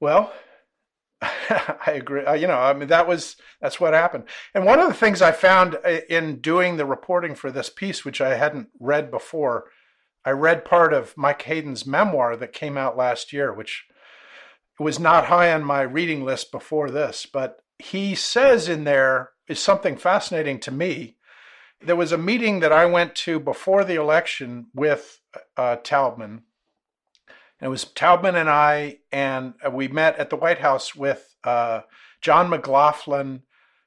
Well, 0.01 0.33
I 1.23 1.93
agree. 1.95 2.25
Uh, 2.25 2.35
you 2.35 2.47
know, 2.47 2.59
I 2.59 2.73
mean, 2.73 2.89
that 2.89 3.09
was 3.09 3.37
that's 3.61 3.81
what 3.81 3.95
happened. 3.95 4.25
And 4.55 4.65
one 4.65 4.79
of 4.79 4.89
the 4.89 4.95
things 4.95 5.23
I 5.23 5.33
found 5.33 5.77
uh, 5.85 6.01
in 6.09 6.41
doing 6.41 6.77
the 6.77 6.87
reporting 6.87 7.35
for 7.35 7.51
this 7.51 7.71
piece, 7.71 8.05
which 8.05 8.21
I 8.21 8.35
hadn't 8.37 8.69
read 8.79 9.11
before, 9.11 9.65
I 10.27 10.31
read 10.31 10.67
part 10.67 10.93
of 10.93 11.17
Mike 11.17 11.43
Hayden's 11.43 11.87
memoir 11.87 12.37
that 12.37 12.53
came 12.53 12.77
out 12.77 12.97
last 12.97 13.33
year, 13.33 13.53
which 13.53 13.85
was 14.79 15.01
not 15.01 15.27
high 15.27 15.51
on 15.53 15.65
my 15.65 15.81
reading 15.81 16.25
list 16.25 16.53
before 16.53 16.91
this. 16.91 17.25
But 17.25 17.63
he 17.79 18.15
says 18.15 18.69
in 18.69 18.85
there 18.85 19.31
is 19.49 19.59
something 19.59 19.97
fascinating 19.97 20.61
to 20.61 20.71
me. 20.71 21.17
There 21.81 21.97
was 21.97 22.13
a 22.13 22.19
meeting 22.19 22.61
that 22.61 22.73
I 22.73 22.85
went 22.85 23.15
to 23.17 23.41
before 23.41 23.85
the 23.85 23.95
election 23.95 24.67
with 24.75 25.21
uh, 25.57 25.77
Taubman 25.77 26.43
and 27.61 27.69
it 27.69 27.71
was 27.71 27.85
Taubman 27.85 28.35
and 28.35 28.51
I, 28.51 28.99
and 29.11 29.55
we 29.73 29.89
met 29.89 30.19
at 30.19 30.31
the 30.31 30.37
White 30.37 30.59
House 30.59 30.95
with 30.95 31.37
uh, 31.43 31.83
John 32.21 32.51
McLaughlin, 32.51 33.43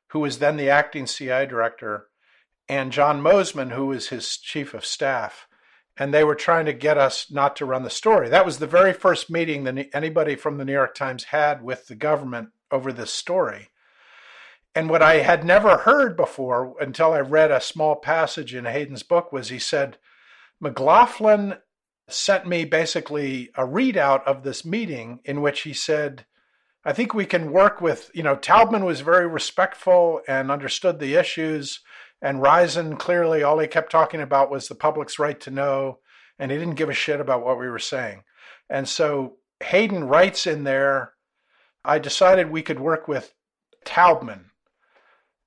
who 0.08 0.20
was 0.20 0.40
then 0.40 0.58
the 0.58 0.70
acting 0.70 1.06
CIA 1.06 1.46
director, 1.46 2.08
and 2.68 2.92
John 2.92 3.22
Moseman, 3.22 3.72
who 3.72 3.88
was 3.88 4.10
his 4.10 4.38
chief 4.38 4.74
of 4.74 4.86
staff. 4.86 5.48
And 6.00 6.14
they 6.14 6.24
were 6.24 6.36
trying 6.36 6.66
to 6.66 6.74
get 6.74 6.98
us 6.98 7.30
not 7.30 7.58
to 7.58 7.66
run 7.66 7.84
the 7.84 7.90
story. 7.90 8.30
That 8.30 8.46
was 8.46 8.58
the 8.58 8.68
very 8.68 8.94
first 8.94 9.30
meeting 9.30 9.66
that 9.66 9.90
anybody 9.94 10.36
from 10.36 10.58
the 10.58 10.66
New 10.66 10.72
York 10.72 10.96
Times 10.96 11.26
had 11.26 11.62
with 11.62 11.88
the 11.88 11.96
government 11.96 12.50
over 12.72 12.94
this 12.94 13.12
story. 13.12 13.68
And 14.74 14.90
what 14.90 15.02
I 15.02 15.16
had 15.16 15.44
never 15.44 15.78
heard 15.78 16.16
before 16.16 16.76
until 16.80 17.12
I 17.14 17.20
read 17.20 17.52
a 17.52 17.60
small 17.60 17.96
passage 17.98 18.56
in 18.56 18.66
Hayden's 18.66 19.04
book 19.04 19.34
was 19.34 19.50
he 19.50 19.60
said, 19.60 19.98
McLaughlin 20.62 21.56
sent 22.08 22.48
me 22.48 22.66
basically 22.66 23.50
a 23.56 23.66
readout 23.66 24.24
of 24.24 24.44
this 24.44 24.64
meeting 24.64 25.20
in 25.26 25.42
which 25.42 25.62
he 25.62 25.74
said, 25.74 26.26
I 26.86 26.94
think 26.94 27.14
we 27.14 27.26
can 27.26 27.52
work 27.52 27.82
with, 27.82 28.10
you 28.14 28.24
know, 28.24 28.36
Taubman 28.36 28.86
was 28.86 29.02
very 29.02 29.28
respectful 29.28 30.22
and 30.28 30.50
understood 30.50 31.00
the 31.00 31.16
issues. 31.16 31.82
And 32.22 32.42
Risen, 32.42 32.98
clearly, 32.98 33.44
all 33.44 33.60
he 33.60 33.68
kept 33.68 33.92
talking 33.92 34.22
about 34.22 34.52
was 34.52 34.68
the 34.68 34.76
public's 34.76 35.20
right 35.20 35.40
to 35.42 35.52
know. 35.52 36.00
And 36.38 36.52
he 36.52 36.58
didn't 36.58 36.76
give 36.76 36.90
a 36.90 36.94
shit 36.94 37.20
about 37.20 37.46
what 37.46 37.60
we 37.60 37.70
were 37.70 37.80
saying. 37.80 38.24
And 38.70 38.88
so 38.88 39.38
Hayden 39.64 40.06
writes 40.06 40.48
in 40.48 40.64
there, 40.64 41.14
I 41.84 42.00
decided 42.00 42.50
we 42.50 42.62
could 42.62 42.80
work 42.80 43.08
with 43.08 43.34
Taubman. 43.86 44.46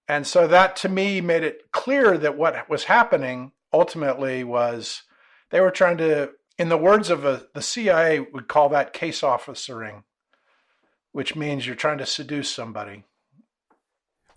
And 0.09 0.27
so 0.27 0.47
that 0.47 0.77
to 0.77 0.89
me 0.89 1.21
made 1.21 1.45
it 1.45 1.71
clear 1.73 2.19
that 2.19 2.37
what 2.37 2.69
was 2.69 2.85
happening 2.85 3.53
ultimately 3.73 4.45
was 4.45 5.03
they 5.51 5.61
were 5.61 5.71
trying 5.71 5.97
to 5.99 6.33
in 6.59 6.69
the 6.69 6.77
words 6.77 7.11
of 7.11 7.25
a, 7.25 7.47
the 7.55 7.63
CIA, 7.63 8.21
would 8.21 8.49
call 8.49 8.69
that 8.69 8.93
case 8.93 9.23
officering, 9.23 10.05
which 11.13 11.35
means 11.35 11.67
you're 11.67 11.75
trying 11.75 11.99
to 11.99 12.07
seduce 12.07 12.51
somebody. 12.51 13.05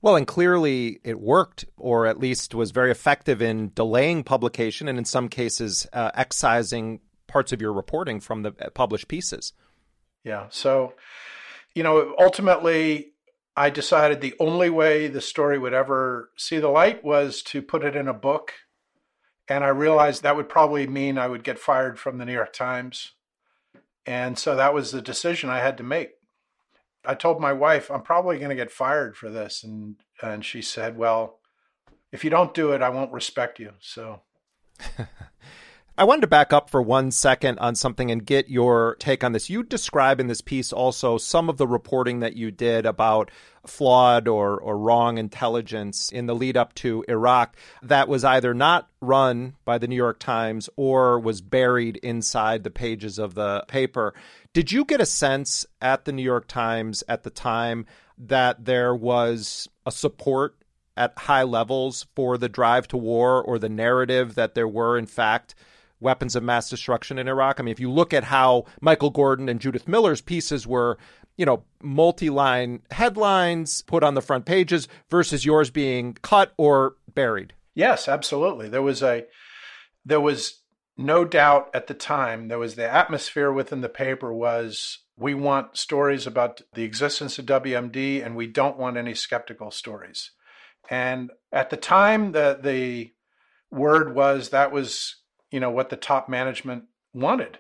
Well, 0.05 0.15
and 0.15 0.27
clearly 0.27 0.99
it 1.03 1.19
worked, 1.19 1.65
or 1.77 2.05
at 2.05 2.19
least 2.19 2.53
was 2.53 2.69
very 2.69 2.91
effective 2.91 3.41
in 3.41 3.71
delaying 3.73 4.23
publication 4.23 4.87
and 4.87 4.99
in 4.99 5.05
some 5.05 5.29
cases 5.29 5.87
uh, 5.93 6.11
excising 6.13 6.99
parts 7.25 7.51
of 7.51 7.59
your 7.59 7.73
reporting 7.73 8.19
from 8.19 8.43
the 8.43 8.53
uh, 8.61 8.69
published 8.69 9.07
pieces. 9.07 9.53
Yeah. 10.23 10.45
So, 10.51 10.93
you 11.73 11.81
know, 11.81 12.13
ultimately, 12.19 13.13
I 13.57 13.71
decided 13.71 14.21
the 14.21 14.35
only 14.39 14.69
way 14.69 15.07
the 15.07 15.21
story 15.21 15.57
would 15.57 15.73
ever 15.73 16.29
see 16.37 16.59
the 16.59 16.67
light 16.67 17.03
was 17.03 17.41
to 17.41 17.63
put 17.63 17.83
it 17.83 17.95
in 17.95 18.07
a 18.07 18.13
book 18.13 18.53
and 19.47 19.63
I 19.63 19.69
realized 19.69 20.21
that 20.21 20.35
would 20.35 20.49
probably 20.49 20.85
mean 20.85 21.17
I 21.17 21.27
would 21.27 21.43
get 21.43 21.57
fired 21.57 21.97
from 21.97 22.19
the 22.19 22.25
New 22.25 22.33
York 22.33 22.53
Times. 22.53 23.13
And 24.05 24.37
so 24.37 24.55
that 24.55 24.73
was 24.73 24.91
the 24.91 25.01
decision 25.01 25.49
I 25.49 25.61
had 25.61 25.77
to 25.77 25.83
make. 25.83 26.11
I 27.07 27.15
told 27.15 27.39
my 27.39 27.53
wife, 27.53 27.89
I'm 27.91 28.01
probably 28.01 28.37
going 28.37 28.49
to 28.49 28.55
get 28.55 28.71
fired 28.71 29.15
for 29.17 29.29
this. 29.29 29.63
And, 29.63 29.95
and 30.21 30.43
she 30.43 30.61
said, 30.61 30.97
Well, 30.97 31.39
if 32.11 32.23
you 32.23 32.29
don't 32.29 32.53
do 32.53 32.71
it, 32.71 32.81
I 32.81 32.89
won't 32.89 33.11
respect 33.11 33.59
you. 33.59 33.71
So 33.79 34.21
I 35.97 36.03
wanted 36.03 36.21
to 36.21 36.27
back 36.27 36.51
up 36.51 36.69
for 36.69 36.81
one 36.81 37.09
second 37.11 37.57
on 37.59 37.75
something 37.75 38.11
and 38.11 38.25
get 38.25 38.49
your 38.49 38.97
take 38.99 39.23
on 39.23 39.31
this. 39.31 39.49
You 39.49 39.63
describe 39.63 40.19
in 40.19 40.27
this 40.27 40.41
piece 40.41 40.73
also 40.73 41.17
some 41.17 41.47
of 41.47 41.55
the 41.55 41.67
reporting 41.67 42.19
that 42.19 42.35
you 42.35 42.51
did 42.51 42.85
about 42.85 43.31
flawed 43.65 44.27
or, 44.27 44.59
or 44.59 44.77
wrong 44.77 45.17
intelligence 45.17 46.11
in 46.11 46.25
the 46.25 46.35
lead 46.35 46.57
up 46.57 46.75
to 46.75 47.05
Iraq 47.07 47.55
that 47.81 48.09
was 48.09 48.25
either 48.25 48.53
not 48.53 48.89
run 48.99 49.55
by 49.63 49.77
the 49.77 49.87
New 49.87 49.95
York 49.95 50.19
Times 50.19 50.69
or 50.75 51.17
was 51.17 51.39
buried 51.39 51.95
inside 52.03 52.65
the 52.65 52.69
pages 52.69 53.17
of 53.17 53.33
the 53.33 53.63
paper. 53.69 54.13
Did 54.51 54.73
you 54.73 54.83
get 54.83 54.99
a 54.99 55.05
sense 55.05 55.65
at 55.81 56.03
the 56.03 56.11
New 56.11 56.23
York 56.23 56.49
Times 56.49 57.05
at 57.07 57.23
the 57.23 57.29
time 57.29 57.85
that 58.17 58.65
there 58.65 58.93
was 58.93 59.69
a 59.85 59.93
support 59.93 60.57
at 60.97 61.17
high 61.17 61.43
levels 61.43 62.05
for 62.17 62.37
the 62.37 62.49
drive 62.49 62.85
to 62.89 62.97
war 62.97 63.41
or 63.41 63.57
the 63.59 63.69
narrative 63.69 64.35
that 64.35 64.55
there 64.55 64.67
were, 64.67 64.97
in 64.97 65.05
fact, 65.05 65.55
weapons 66.05 66.35
of 66.35 66.43
mass 66.43 66.69
destruction 66.69 67.17
in 67.17 67.27
Iraq. 67.27 67.59
I 67.59 67.63
mean, 67.63 67.71
if 67.73 67.79
you 67.79 67.91
look 67.91 68.13
at 68.13 68.23
how 68.23 68.65
Michael 68.79 69.09
Gordon 69.09 69.49
and 69.49 69.59
Judith 69.59 69.87
Miller's 69.87 70.21
pieces 70.21 70.65
were, 70.65 70.97
you 71.35 71.45
know, 71.45 71.63
multi 71.81 72.29
line 72.29 72.83
headlines 72.91 73.81
put 73.81 74.03
on 74.03 74.13
the 74.13 74.21
front 74.21 74.45
pages 74.45 74.87
versus 75.09 75.43
yours 75.43 75.69
being 75.69 76.13
cut 76.21 76.53
or 76.57 76.95
buried. 77.13 77.53
Yes, 77.73 78.07
absolutely. 78.07 78.69
There 78.69 78.83
was 78.83 79.03
a, 79.03 79.25
there 80.05 80.21
was 80.21 80.61
no 80.95 81.25
doubt 81.25 81.71
at 81.73 81.87
the 81.87 81.93
time, 81.93 82.47
there 82.47 82.59
was 82.59 82.75
the 82.75 82.89
atmosphere 82.89 83.51
within 83.51 83.81
the 83.81 83.89
paper 83.89 84.31
was 84.31 84.99
we 85.17 85.33
want 85.33 85.75
stories 85.75 86.27
about 86.27 86.61
the 86.73 86.83
existence 86.83 87.39
of 87.39 87.45
WMD 87.45 88.25
and 88.25 88.35
we 88.35 88.47
don't 88.47 88.77
want 88.77 88.95
any 88.95 89.13
skeptical 89.13 89.71
stories. 89.71 90.31
And 90.89 91.31
at 91.51 91.69
the 91.69 91.77
time, 91.77 92.31
the, 92.31 92.59
the 92.61 93.13
word 93.71 94.15
was 94.15 94.49
that 94.49 94.71
was 94.71 95.17
you 95.55 95.61
know 95.61 95.71
what 95.71 95.89
the 95.89 95.95
top 95.95 96.27
management 96.27 96.83
wanted. 97.13 97.59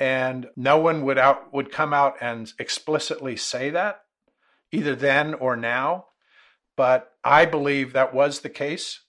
And 0.00 0.48
no 0.56 0.76
one 0.78 1.04
would 1.04 1.18
out 1.18 1.54
would 1.54 1.70
come 1.70 1.94
out 1.94 2.16
and 2.20 2.52
explicitly 2.58 3.36
say 3.36 3.70
that 3.70 4.02
either 4.72 4.96
then 4.96 5.34
or 5.34 5.54
now. 5.54 6.06
But 6.76 7.12
i 7.22 7.44
believe 7.44 7.92
that 7.92 8.12
was 8.12 8.40
the 8.40 8.48
case. 8.50 9.02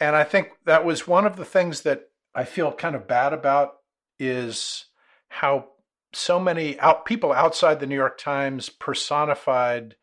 And 0.00 0.16
i 0.16 0.24
think 0.24 0.52
that 0.64 0.86
was 0.86 1.06
one 1.06 1.26
of 1.26 1.36
the 1.36 1.44
things 1.44 1.82
that 1.82 2.08
i 2.34 2.44
feel 2.44 2.72
kind 2.72 2.96
of 2.96 3.06
bad 3.06 3.34
about 3.34 3.74
is 4.18 4.86
how 5.28 5.72
so 6.14 6.40
many 6.40 6.80
out 6.80 7.04
people 7.04 7.32
outside 7.34 7.80
the 7.80 7.86
new 7.86 7.96
york 7.96 8.16
times 8.16 8.70
personified 8.70 9.94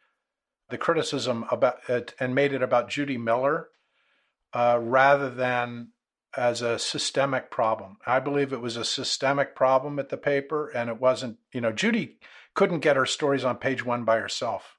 the 0.70 0.78
criticism 0.78 1.46
about 1.50 1.78
it 1.90 2.14
and 2.20 2.36
made 2.36 2.54
it 2.54 2.62
about 2.62 2.90
judy 2.90 3.18
miller 3.18 3.70
uh, 4.54 4.78
rather 4.80 5.32
than 5.32 5.90
as 6.38 6.62
a 6.62 6.80
systemic 6.80 7.50
problem. 7.50 7.98
I 8.06 8.20
believe 8.20 8.52
it 8.52 8.62
was 8.62 8.78
a 8.78 8.86
systemic 8.86 9.56
problem 9.56 10.00
at 10.00 10.10
the 10.10 10.18
paper, 10.18 10.70
and 10.70 10.90
it 10.90 11.00
wasn't, 11.00 11.38
you 11.52 11.62
know, 11.62 11.72
Judy 11.72 12.18
couldn't 12.54 12.80
get 12.80 12.96
her 12.96 13.06
stories 13.06 13.44
on 13.44 13.58
page 13.58 13.86
one 13.86 14.04
by 14.04 14.18
herself. 14.18 14.76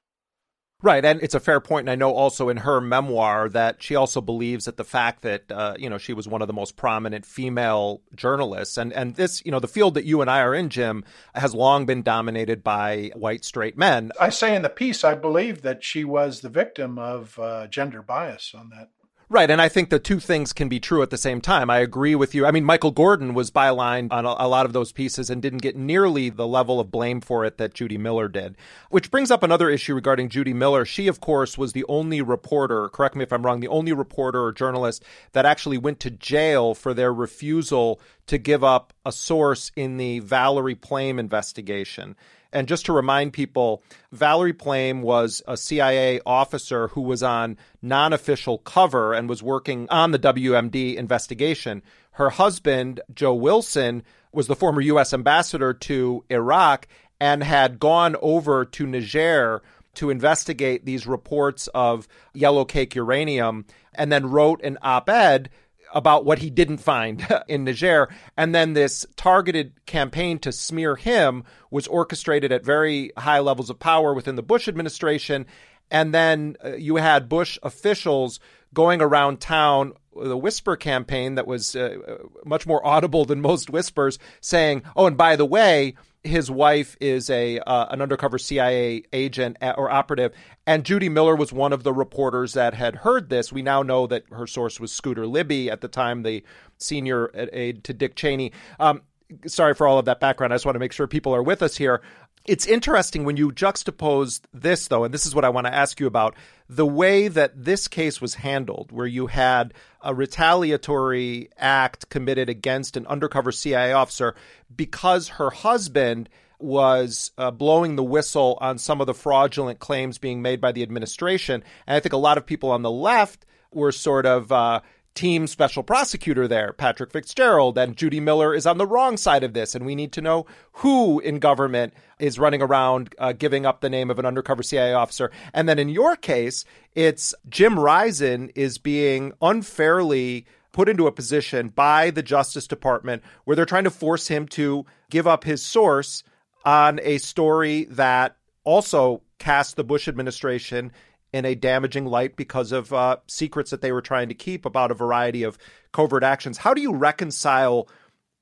Right, 0.83 1.03
and 1.03 1.23
it's 1.23 1.33
a 1.33 1.39
fair 1.39 1.59
point. 1.59 1.85
And 1.85 1.89
I 1.89 1.95
know 1.95 2.13
also 2.13 2.49
in 2.49 2.57
her 2.57 2.79
memoir 2.79 3.49
that 3.49 3.81
she 3.81 3.95
also 3.95 4.21
believes 4.21 4.65
that 4.65 4.77
the 4.77 4.83
fact 4.83 5.23
that 5.23 5.51
uh, 5.51 5.73
you 5.79 5.89
know 5.89 5.97
she 5.97 6.13
was 6.13 6.27
one 6.27 6.43
of 6.43 6.47
the 6.47 6.53
most 6.53 6.75
prominent 6.75 7.25
female 7.25 8.03
journalists, 8.13 8.77
and 8.77 8.93
and 8.93 9.15
this 9.15 9.43
you 9.43 9.51
know 9.51 9.59
the 9.59 9.67
field 9.67 9.95
that 9.95 10.05
you 10.05 10.21
and 10.21 10.29
I 10.29 10.41
are 10.41 10.53
in, 10.53 10.69
Jim, 10.69 11.03
has 11.33 11.55
long 11.55 11.87
been 11.87 12.03
dominated 12.03 12.63
by 12.63 13.09
white 13.15 13.43
straight 13.43 13.75
men. 13.75 14.11
I 14.21 14.29
say 14.29 14.55
in 14.55 14.61
the 14.61 14.69
piece, 14.69 15.03
I 15.03 15.15
believe 15.15 15.63
that 15.63 15.83
she 15.83 16.03
was 16.03 16.41
the 16.41 16.49
victim 16.49 16.99
of 16.99 17.39
uh, 17.39 17.65
gender 17.65 18.03
bias 18.03 18.53
on 18.55 18.69
that 18.69 18.91
Right. 19.29 19.51
And 19.51 19.61
I 19.61 19.67
think 19.67 19.89
the 19.89 19.99
two 19.99 20.21
things 20.21 20.53
can 20.53 20.69
be 20.69 20.79
true 20.79 21.01
at 21.01 21.09
the 21.09 21.17
same 21.17 21.41
time. 21.41 21.69
I 21.69 21.79
agree 21.79 22.15
with 22.15 22.33
you. 22.33 22.45
I 22.45 22.51
mean, 22.51 22.63
Michael 22.63 22.91
Gordon 22.91 23.33
was 23.33 23.51
bylined 23.51 24.13
on 24.13 24.25
a, 24.25 24.33
a, 24.39 24.47
lot 24.47 24.65
of 24.65 24.71
those 24.71 24.93
pieces 24.93 25.29
and 25.29 25.41
didn't 25.41 25.61
get 25.61 25.75
nearly 25.75 26.29
the 26.29 26.47
level 26.47 26.79
of 26.79 26.91
blame 26.91 27.19
for 27.19 27.43
it 27.43 27.57
that 27.57 27.73
Judy 27.73 27.97
Miller 27.97 28.29
did. 28.29 28.55
Which 28.89 29.11
brings 29.11 29.29
up 29.29 29.43
another 29.43 29.69
issue 29.69 29.93
regarding 29.93 30.29
Judy 30.29 30.53
Miller. 30.53 30.85
She, 30.85 31.09
of 31.09 31.19
course, 31.19 31.57
was 31.57 31.73
the 31.73 31.83
only 31.89 32.21
reporter, 32.21 32.87
correct 32.87 33.17
me 33.17 33.23
if 33.23 33.33
I'm 33.33 33.45
wrong, 33.45 33.59
the 33.59 33.67
only 33.67 33.91
reporter 33.91 34.41
or 34.41 34.53
journalist 34.53 35.03
that 35.33 35.45
actually 35.45 35.77
went 35.77 35.99
to 36.01 36.09
jail 36.09 36.73
for 36.73 36.93
their 36.93 37.13
refusal 37.13 37.99
to 38.27 38.37
give 38.37 38.63
up 38.63 38.93
a 39.05 39.11
source 39.11 39.71
in 39.75 39.97
the 39.97 40.19
Valerie 40.19 40.73
Plame 40.73 41.19
investigation. 41.19 42.15
And 42.51 42.67
just 42.67 42.85
to 42.85 42.93
remind 42.93 43.33
people, 43.33 43.83
Valerie 44.11 44.53
Plame 44.53 45.01
was 45.01 45.41
a 45.47 45.57
CIA 45.57 46.21
officer 46.25 46.89
who 46.89 47.01
was 47.01 47.23
on 47.23 47.57
non 47.81 48.13
official 48.13 48.57
cover 48.57 49.13
and 49.13 49.29
was 49.29 49.43
working 49.43 49.87
on 49.89 50.11
the 50.11 50.19
WMD 50.19 50.95
investigation. 50.95 51.81
Her 52.11 52.29
husband, 52.29 53.01
Joe 53.13 53.33
Wilson, 53.33 54.03
was 54.31 54.47
the 54.47 54.55
former 54.55 54.81
U.S. 54.81 55.13
ambassador 55.13 55.73
to 55.73 56.23
Iraq 56.29 56.87
and 57.19 57.43
had 57.43 57.79
gone 57.79 58.15
over 58.21 58.65
to 58.65 58.85
Niger 58.85 59.61
to 59.95 60.09
investigate 60.11 60.85
these 60.85 61.07
reports 61.07 61.67
of 61.73 62.07
yellow 62.33 62.65
cake 62.65 62.93
uranium 62.93 63.65
and 63.95 64.11
then 64.11 64.29
wrote 64.29 64.61
an 64.63 64.77
op 64.83 65.09
ed 65.09 65.49
about 65.93 66.25
what 66.25 66.39
he 66.39 66.49
didn't 66.49 66.77
find 66.77 67.25
in 67.47 67.63
Niger. 67.63 68.09
And 68.35 68.53
then 68.53 68.73
this 68.73 69.05
targeted 69.15 69.85
campaign 69.85 70.39
to 70.39 70.51
smear 70.51 70.95
him 70.95 71.43
was 71.71 71.87
orchestrated 71.87 72.51
at 72.51 72.63
very 72.63 73.11
high 73.17 73.39
levels 73.39 73.69
of 73.69 73.79
power 73.79 74.13
within 74.13 74.35
the 74.35 74.43
Bush 74.43 74.67
administration. 74.67 75.45
And 75.89 76.13
then 76.13 76.57
uh, 76.63 76.75
you 76.75 76.97
had 76.97 77.29
Bush 77.29 77.57
officials 77.63 78.39
going 78.73 79.01
around 79.01 79.39
town 79.39 79.93
the 80.15 80.37
whisper 80.37 80.75
campaign 80.75 81.35
that 81.35 81.47
was 81.47 81.75
uh, 81.75 82.17
much 82.45 82.65
more 82.65 82.85
audible 82.85 83.25
than 83.25 83.39
most 83.41 83.69
whispers 83.69 84.19
saying, 84.41 84.83
"Oh, 84.95 85.05
and 85.05 85.15
by 85.15 85.35
the 85.35 85.45
way, 85.45 85.95
his 86.27 86.51
wife 86.51 86.95
is 86.99 87.29
a 87.29 87.59
uh, 87.59 87.87
an 87.89 88.01
undercover 88.01 88.37
CIA 88.37 89.03
agent 89.13 89.57
or 89.61 89.89
operative, 89.89 90.33
and 90.65 90.83
Judy 90.83 91.09
Miller 91.09 91.35
was 91.35 91.51
one 91.51 91.73
of 91.73 91.83
the 91.83 91.93
reporters 91.93 92.53
that 92.53 92.73
had 92.73 92.97
heard 92.97 93.29
this. 93.29 93.51
We 93.51 93.61
now 93.61 93.81
know 93.81 94.07
that 94.07 94.23
her 94.31 94.47
source 94.47 94.79
was 94.79 94.91
Scooter 94.91 95.25
Libby 95.25 95.71
at 95.71 95.81
the 95.81 95.87
time, 95.87 96.23
the 96.23 96.43
senior 96.77 97.31
aide 97.33 97.83
to 97.85 97.93
Dick 97.93 98.15
Cheney. 98.15 98.51
Um, 98.79 99.01
sorry 99.45 99.73
for 99.73 99.87
all 99.87 99.99
of 99.99 100.05
that 100.05 100.19
background. 100.19 100.53
I 100.53 100.55
just 100.55 100.65
want 100.65 100.75
to 100.75 100.79
make 100.79 100.93
sure 100.93 101.07
people 101.07 101.33
are 101.33 101.43
with 101.43 101.61
us 101.61 101.77
here. 101.77 102.01
It's 102.47 102.65
interesting 102.65 103.25
when 103.25 103.35
you 103.35 103.51
juxtapose 103.51 104.39
this, 104.53 104.87
though, 104.87 105.03
and 105.03 105.13
this 105.13 105.25
is 105.25 105.35
what 105.35 105.43
I 105.43 105.49
want 105.49 105.67
to 105.67 105.73
ask 105.73 105.99
you 105.99 106.07
about 106.07 106.33
the 106.69 106.85
way 106.85 107.27
that 107.27 107.65
this 107.65 107.89
case 107.89 108.21
was 108.21 108.35
handled, 108.35 108.89
where 108.93 109.05
you 109.05 109.27
had 109.27 109.73
a 110.01 110.15
retaliatory 110.15 111.49
act 111.57 112.09
committed 112.09 112.47
against 112.47 112.95
an 112.95 113.05
undercover 113.07 113.51
CIA 113.51 113.91
officer 113.91 114.33
because 114.73 115.27
her 115.27 115.49
husband 115.49 116.29
was 116.57 117.31
uh, 117.37 117.51
blowing 117.51 117.97
the 117.97 118.03
whistle 118.03 118.57
on 118.61 118.77
some 118.77 119.01
of 119.01 119.07
the 119.07 119.13
fraudulent 119.13 119.79
claims 119.79 120.17
being 120.17 120.41
made 120.41 120.61
by 120.61 120.71
the 120.71 120.83
administration. 120.83 121.61
And 121.85 121.97
I 121.97 121.99
think 121.99 122.13
a 122.13 122.17
lot 122.17 122.37
of 122.37 122.45
people 122.45 122.71
on 122.71 122.81
the 122.81 122.89
left 122.89 123.45
were 123.73 123.91
sort 123.91 124.25
of 124.25 124.53
uh, 124.53 124.79
team 125.17 125.47
special 125.47 125.81
prosecutor 125.81 126.47
there, 126.47 126.71
Patrick 126.71 127.11
Fitzgerald, 127.11 127.75
and 127.75 127.97
Judy 127.97 128.19
Miller 128.19 128.53
is 128.53 128.67
on 128.67 128.77
the 128.77 128.85
wrong 128.85 129.17
side 129.17 129.43
of 129.43 129.53
this. 129.53 129.73
And 129.73 129.83
we 129.83 129.95
need 129.95 130.11
to 130.13 130.21
know 130.21 130.45
who 130.73 131.19
in 131.19 131.39
government 131.39 131.93
is 132.19 132.37
running 132.37 132.61
around 132.61 133.15
uh, 133.17 133.33
giving 133.33 133.65
up 133.65 133.81
the 133.81 133.89
name 133.89 134.11
of 134.11 134.19
an 134.19 134.27
undercover 134.27 134.61
CIA 134.61 134.93
officer. 134.93 135.31
And 135.53 135.67
then 135.67 135.79
in 135.79 135.89
your 135.89 136.15
case, 136.15 136.65
it's 136.93 137.33
Jim 137.49 137.79
Risen 137.79 138.49
is 138.49 138.77
being 138.77 139.33
unfairly 139.41 140.45
put 140.71 140.87
into 140.87 141.07
a 141.07 141.11
position 141.11 141.69
by 141.69 142.11
the 142.11 142.21
Justice 142.21 142.67
Department 142.67 143.23
where 143.45 143.55
they're 143.55 143.65
trying 143.65 143.85
to 143.85 143.89
force 143.89 144.27
him 144.27 144.47
to 144.49 144.85
give 145.09 145.25
up 145.25 145.43
his 145.43 145.65
source 145.65 146.23
on 146.63 146.99
a 147.01 147.17
story 147.17 147.85
that 147.85 148.37
also 148.63 149.23
cast 149.39 149.77
the 149.77 149.83
Bush 149.83 150.07
administration 150.07 150.91
in 151.33 151.45
a 151.45 151.55
damaging 151.55 152.05
light 152.05 152.35
because 152.35 152.71
of 152.71 152.93
uh, 152.93 153.17
secrets 153.27 153.71
that 153.71 153.81
they 153.81 153.91
were 153.91 154.01
trying 154.01 154.29
to 154.29 154.33
keep 154.33 154.65
about 154.65 154.91
a 154.91 154.95
variety 154.95 155.43
of 155.43 155.57
covert 155.91 156.23
actions. 156.23 156.59
How 156.59 156.73
do 156.73 156.81
you 156.81 156.93
reconcile 156.93 157.87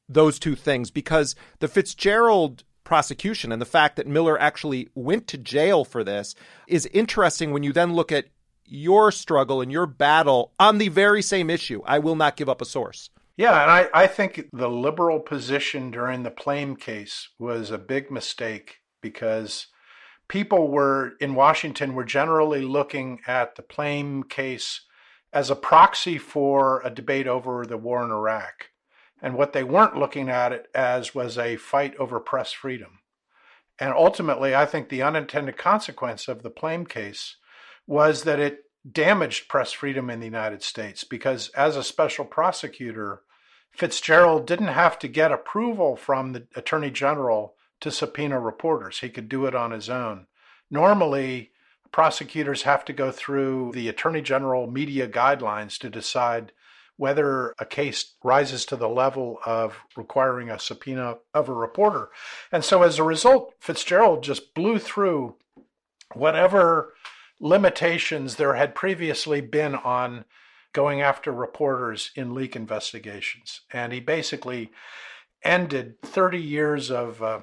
those 0.08 0.40
two 0.40 0.56
things? 0.56 0.92
Because 0.92 1.36
the 1.60 1.68
Fitzgerald 1.68 2.64
prosecution 2.84 3.52
and 3.52 3.62
the 3.62 3.66
fact 3.66 3.96
that 3.96 4.08
Miller 4.08 4.40
actually 4.40 4.90
went 4.94 5.28
to 5.28 5.38
jail 5.38 5.84
for 5.84 6.04
this 6.04 6.36
is 6.68 6.86
interesting 6.88 7.52
when 7.52 7.64
you 7.64 7.74
then 7.74 7.94
look 7.94 8.12
at 8.12 8.26
your 8.66 9.12
struggle 9.12 9.62
and 9.62 9.72
your 9.72 9.86
battle 9.86 10.54
on 10.60 10.78
the 10.78 10.88
very 10.88 11.22
same 11.22 11.50
issue. 11.50 11.82
I 11.86 12.00
will 12.00 12.16
not 12.16 12.38
give 12.38 12.50
up 12.50 12.62
a 12.62 12.66
source. 12.66 13.10
Yeah, 13.38 13.62
and 13.62 13.70
I, 13.70 14.04
I 14.04 14.08
think 14.08 14.48
the 14.54 14.70
liberal 14.70 15.20
position 15.20 15.92
during 15.92 16.24
the 16.24 16.32
Plame 16.32 16.76
case 16.78 17.30
was 17.38 17.70
a 17.70 17.78
big 17.78 18.10
mistake 18.10 18.78
because 19.02 19.68
people 20.28 20.70
were 20.70 21.14
in 21.20 21.36
Washington 21.36 21.94
were 21.94 22.04
generally 22.04 22.62
looking 22.62 23.20
at 23.28 23.56
the 23.56 23.62
Plame 23.62 24.24
case 24.24 24.82
as 25.34 25.50
a 25.50 25.56
proxy 25.56 26.18
for 26.18 26.82
a 26.84 26.90
debate 26.90 27.28
over 27.28 27.66
the 27.66 27.78
war 27.78 28.04
in 28.04 28.12
Iraq. 28.12 28.70
And 29.22 29.36
what 29.36 29.54
they 29.54 29.64
weren't 29.64 29.98
looking 29.98 30.30
at 30.30 30.52
it 30.52 30.68
as 30.74 31.16
was 31.16 31.38
a 31.38 31.58
fight 31.58 31.96
over 31.98 32.20
press 32.20 32.52
freedom. 32.52 33.00
And 33.80 33.94
ultimately, 33.94 34.56
I 34.56 34.66
think 34.66 34.90
the 34.90 35.02
unintended 35.02 35.58
consequence 35.58 36.28
of 36.28 36.44
the 36.44 36.50
Plame 36.50 36.86
case 36.86 37.36
was 37.88 38.24
that 38.24 38.40
it 38.40 38.60
damaged 38.90 39.50
press 39.50 39.72
freedom 39.72 40.10
in 40.10 40.20
the 40.20 40.26
United 40.26 40.64
States 40.64 41.04
because, 41.04 41.50
as 41.50 41.76
a 41.76 41.84
special 41.84 42.24
prosecutor, 42.24 43.22
Fitzgerald 43.72 44.48
didn't 44.48 44.68
have 44.68 44.98
to 45.00 45.08
get 45.08 45.32
approval 45.32 45.98
from 45.98 46.32
the 46.32 46.48
Attorney 46.56 46.92
General 46.92 47.56
to 47.86 47.92
subpoena 47.92 48.40
reporters. 48.40 49.00
He 49.00 49.10
could 49.10 49.30
do 49.30 49.46
it 49.46 49.54
on 49.54 49.70
his 49.70 49.92
own. 49.92 50.26
Normally, 50.72 51.52
prosecutors 51.92 52.64
have 52.64 52.84
to 52.86 52.94
go 52.94 53.12
through 53.12 53.74
the 53.76 53.88
Attorney 53.88 54.24
General 54.24 54.66
media 54.66 55.08
guidelines 55.08 55.78
to 55.78 55.90
decide 55.92 56.52
whether 56.98 57.54
a 57.60 57.66
case 57.66 58.16
rises 58.24 58.66
to 58.66 58.76
the 58.76 58.90
level 58.90 59.38
of 59.46 59.78
requiring 59.96 60.50
a 60.50 60.58
subpoena 60.58 61.18
of 61.36 61.48
a 61.48 61.54
reporter. 61.54 62.10
And 62.52 62.64
so 62.64 62.82
as 62.82 62.98
a 62.98 63.04
result, 63.04 63.54
Fitzgerald 63.60 64.24
just 64.24 64.56
blew 64.56 64.80
through 64.80 65.36
whatever 66.16 66.96
limitations 67.40 68.38
there 68.38 68.56
had 68.56 68.74
previously 68.74 69.42
been 69.42 69.76
on 69.76 70.26
going 70.74 71.02
after 71.02 71.32
reporters 71.32 72.10
in 72.16 72.34
leak 72.34 72.56
investigations. 72.56 73.62
And 73.72 73.94
he 73.94 74.00
basically 74.00 74.72
ended 75.44 76.02
30 76.02 76.42
years 76.42 76.90
of 76.90 77.22
uh, 77.22 77.42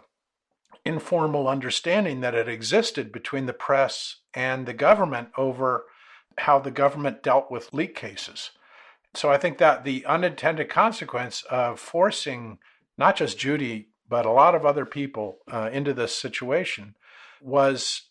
informal 0.85 1.49
understanding 1.49 2.21
that 2.21 2.35
had 2.35 2.49
existed 2.49 3.13
between 3.13 3.47
the 3.47 3.53
press 3.53 4.17
and 4.35 4.67
the 4.67 4.75
government 4.75 5.29
over 5.37 5.85
how 6.39 6.59
the 6.59 6.71
government 6.71 7.23
dealt 7.23 7.51
with 7.51 7.73
leak 7.73 7.95
cases. 7.95 8.51
So 9.15 9.31
I 9.31 9.37
think 9.37 9.59
that 9.59 9.85
the 9.85 10.05
unintended 10.07 10.69
consequence 10.69 11.43
of 11.51 11.79
forcing 11.79 12.59
not 12.97 13.17
just 13.17 13.39
Judy, 13.39 13.89
but 14.09 14.27
a 14.27 14.31
lot 14.31 14.55
of 14.55 14.67
other 14.67 14.87
people 14.87 15.39
uh, 15.51 15.71
into 15.73 15.93
this 15.93 16.15
situation 16.15 16.95
was 17.41 18.03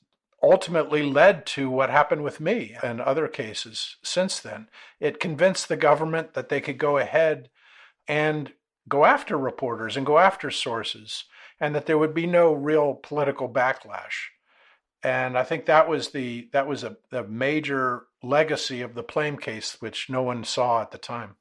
ultimately 0.44 1.04
led 1.04 1.46
to 1.46 1.70
what 1.70 1.90
happened 1.90 2.24
with 2.24 2.40
me 2.40 2.76
and 2.82 3.00
other 3.00 3.28
cases 3.28 3.98
since 4.04 4.40
then. 4.40 4.68
It 5.00 5.20
convinced 5.20 5.68
the 5.68 5.78
government 5.78 6.34
that 6.34 6.50
they 6.50 6.62
could 6.62 6.78
go 6.78 6.98
ahead 6.98 7.50
and 8.08 8.54
go 8.90 9.06
after 9.06 9.38
reporters 9.38 9.96
and 9.96 10.06
go 10.06 10.18
after 10.18 10.50
sources 10.50 11.26
and 11.62 11.76
that 11.76 11.86
there 11.86 11.98
would 11.98 12.14
be 12.14 12.28
no 12.28 12.52
real 12.52 12.96
political 12.96 13.48
backlash. 13.48 14.32
And 15.04 15.38
I 15.38 15.44
think 15.44 15.66
that 15.66 15.88
was 15.88 16.10
the 16.10 16.50
that 16.52 16.68
was 16.68 16.84
a, 16.84 16.98
a 17.12 17.24
major 17.24 18.08
legacy 18.22 18.82
of 18.82 18.96
the 18.96 19.04
Plame 19.04 19.38
case, 19.38 19.78
which 19.80 20.10
no 20.10 20.22
one 20.24 20.44
saw 20.44 20.82
at 20.82 20.92
the 20.92 20.98
time. 20.98 21.38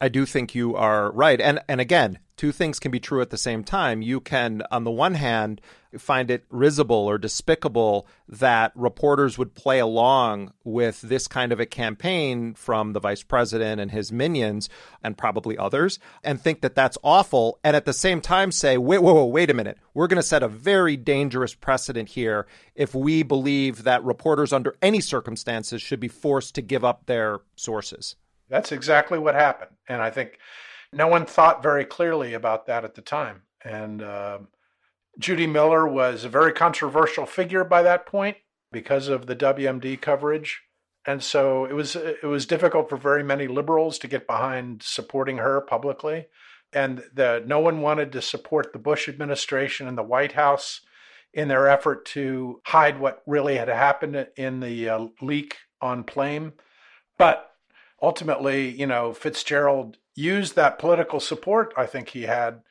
I 0.00 0.08
do 0.08 0.26
think 0.26 0.54
you 0.54 0.76
are 0.76 1.10
right. 1.12 1.40
And 1.40 1.60
and 1.68 1.80
again, 1.80 2.18
two 2.38 2.52
things 2.52 2.78
can 2.78 2.90
be 2.90 3.00
true 3.00 3.20
at 3.20 3.30
the 3.30 3.36
same 3.36 3.64
time. 3.64 4.00
You 4.00 4.20
can 4.20 4.62
on 4.70 4.84
the 4.84 4.90
one 4.90 5.14
hand 5.14 5.60
find 5.96 6.30
it 6.30 6.44
risible 6.50 6.96
or 6.96 7.16
despicable 7.16 8.06
that 8.28 8.72
reporters 8.74 9.38
would 9.38 9.54
play 9.54 9.78
along 9.78 10.52
with 10.62 11.00
this 11.00 11.26
kind 11.26 11.50
of 11.50 11.60
a 11.60 11.66
campaign 11.66 12.52
from 12.54 12.92
the 12.92 13.00
vice 13.00 13.22
president 13.22 13.80
and 13.80 13.90
his 13.90 14.12
minions 14.12 14.68
and 15.02 15.16
probably 15.16 15.56
others 15.56 15.98
and 16.22 16.40
think 16.40 16.60
that 16.60 16.74
that's 16.74 16.98
awful 17.02 17.58
and 17.64 17.74
at 17.74 17.86
the 17.86 17.92
same 17.94 18.20
time 18.20 18.52
say 18.52 18.76
wait 18.76 18.98
whoa, 18.98 19.14
whoa 19.14 19.24
wait 19.24 19.48
a 19.48 19.54
minute 19.54 19.78
we're 19.94 20.06
going 20.06 20.16
to 20.16 20.22
set 20.22 20.42
a 20.42 20.48
very 20.48 20.96
dangerous 20.96 21.54
precedent 21.54 22.10
here 22.10 22.46
if 22.74 22.94
we 22.94 23.22
believe 23.22 23.84
that 23.84 24.04
reporters 24.04 24.52
under 24.52 24.76
any 24.82 25.00
circumstances 25.00 25.80
should 25.80 26.00
be 26.00 26.08
forced 26.08 26.54
to 26.54 26.60
give 26.60 26.84
up 26.84 27.06
their 27.06 27.40
sources 27.56 28.14
that's 28.48 28.72
exactly 28.72 29.18
what 29.18 29.34
happened. 29.34 29.72
And 29.88 30.02
I 30.02 30.10
think 30.10 30.38
no 30.92 31.06
one 31.06 31.26
thought 31.26 31.62
very 31.62 31.84
clearly 31.84 32.34
about 32.34 32.66
that 32.66 32.84
at 32.84 32.94
the 32.94 33.02
time. 33.02 33.42
And 33.64 34.02
uh, 34.02 34.38
Judy 35.18 35.46
Miller 35.46 35.86
was 35.86 36.24
a 36.24 36.28
very 36.28 36.52
controversial 36.52 37.26
figure 37.26 37.64
by 37.64 37.82
that 37.82 38.06
point 38.06 38.36
because 38.72 39.08
of 39.08 39.26
the 39.26 39.36
WMD 39.36 40.00
coverage. 40.00 40.60
and 41.06 41.22
so 41.22 41.64
it 41.64 41.72
was 41.72 41.96
it 41.96 42.24
was 42.24 42.44
difficult 42.46 42.88
for 42.88 42.98
very 42.98 43.24
many 43.24 43.46
liberals 43.48 43.98
to 43.98 44.08
get 44.08 44.26
behind 44.26 44.82
supporting 44.82 45.38
her 45.38 45.60
publicly, 45.62 46.26
and 46.72 47.02
the 47.14 47.42
no 47.46 47.60
one 47.60 47.80
wanted 47.80 48.12
to 48.12 48.20
support 48.22 48.72
the 48.72 48.78
Bush 48.78 49.08
administration 49.08 49.88
and 49.88 49.96
the 49.96 50.02
White 50.02 50.32
House 50.32 50.82
in 51.32 51.48
their 51.48 51.66
effort 51.66 52.04
to 52.04 52.60
hide 52.66 53.00
what 53.00 53.22
really 53.26 53.56
had 53.56 53.68
happened 53.68 54.26
in 54.36 54.60
the 54.60 54.88
uh, 54.88 55.06
leak 55.22 55.56
on 55.80 56.04
Plame. 56.04 56.52
But 57.16 57.50
ultimately, 58.02 58.70
you 58.70 58.86
know, 58.86 59.12
Fitzgerald 59.12 59.96
used 60.14 60.56
that 60.56 60.78
political 60.78 61.20
support 61.20 61.72
I 61.76 61.86
think 61.86 62.08
he 62.08 62.22
had 62.22 62.62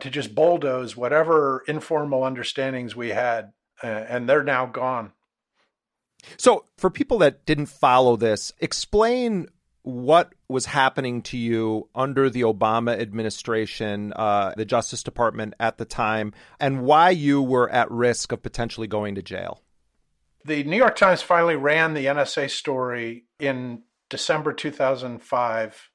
to 0.00 0.10
just 0.10 0.34
bulldoze 0.34 0.96
whatever 0.96 1.62
informal 1.68 2.24
understandings 2.24 2.96
we 2.96 3.10
had, 3.10 3.52
uh, 3.82 3.86
and 3.86 4.28
they're 4.28 4.42
now 4.42 4.66
gone. 4.66 5.12
So, 6.36 6.64
for 6.78 6.90
people 6.90 7.18
that 7.18 7.44
didn't 7.44 7.66
follow 7.66 8.16
this, 8.16 8.52
explain 8.58 9.48
what 9.82 10.32
was 10.48 10.64
happening 10.66 11.20
to 11.20 11.36
you 11.36 11.88
under 11.94 12.30
the 12.30 12.40
Obama 12.40 12.98
administration, 12.98 14.14
uh, 14.16 14.54
the 14.56 14.64
Justice 14.64 15.02
Department 15.02 15.52
at 15.60 15.76
the 15.76 15.84
time, 15.84 16.32
and 16.58 16.82
why 16.82 17.10
you 17.10 17.42
were 17.42 17.68
at 17.70 17.90
risk 17.90 18.32
of 18.32 18.42
potentially 18.42 18.86
going 18.86 19.14
to 19.14 19.22
jail. 19.22 19.60
The 20.46 20.64
New 20.64 20.76
York 20.76 20.96
Times 20.96 21.20
finally 21.20 21.56
ran 21.56 21.92
the 21.92 22.06
NSA 22.06 22.50
story 22.50 23.24
in 23.38 23.82
December 24.08 24.52
2005 24.52 25.90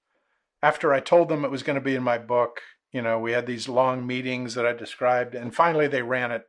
after 0.61 0.93
I 0.93 0.99
told 0.99 1.29
them 1.29 1.45
it 1.45 1.51
was 1.51 1.63
going 1.63 1.75
to 1.75 1.81
be 1.81 1.95
in 1.95 2.03
my 2.03 2.17
book. 2.17 2.61
You 2.91 3.01
know, 3.01 3.19
we 3.19 3.31
had 3.31 3.45
these 3.45 3.69
long 3.69 4.05
meetings 4.05 4.55
that 4.55 4.65
I 4.65 4.73
described, 4.73 5.35
and 5.35 5.55
finally 5.55 5.87
they 5.87 6.01
ran 6.01 6.31
it. 6.31 6.47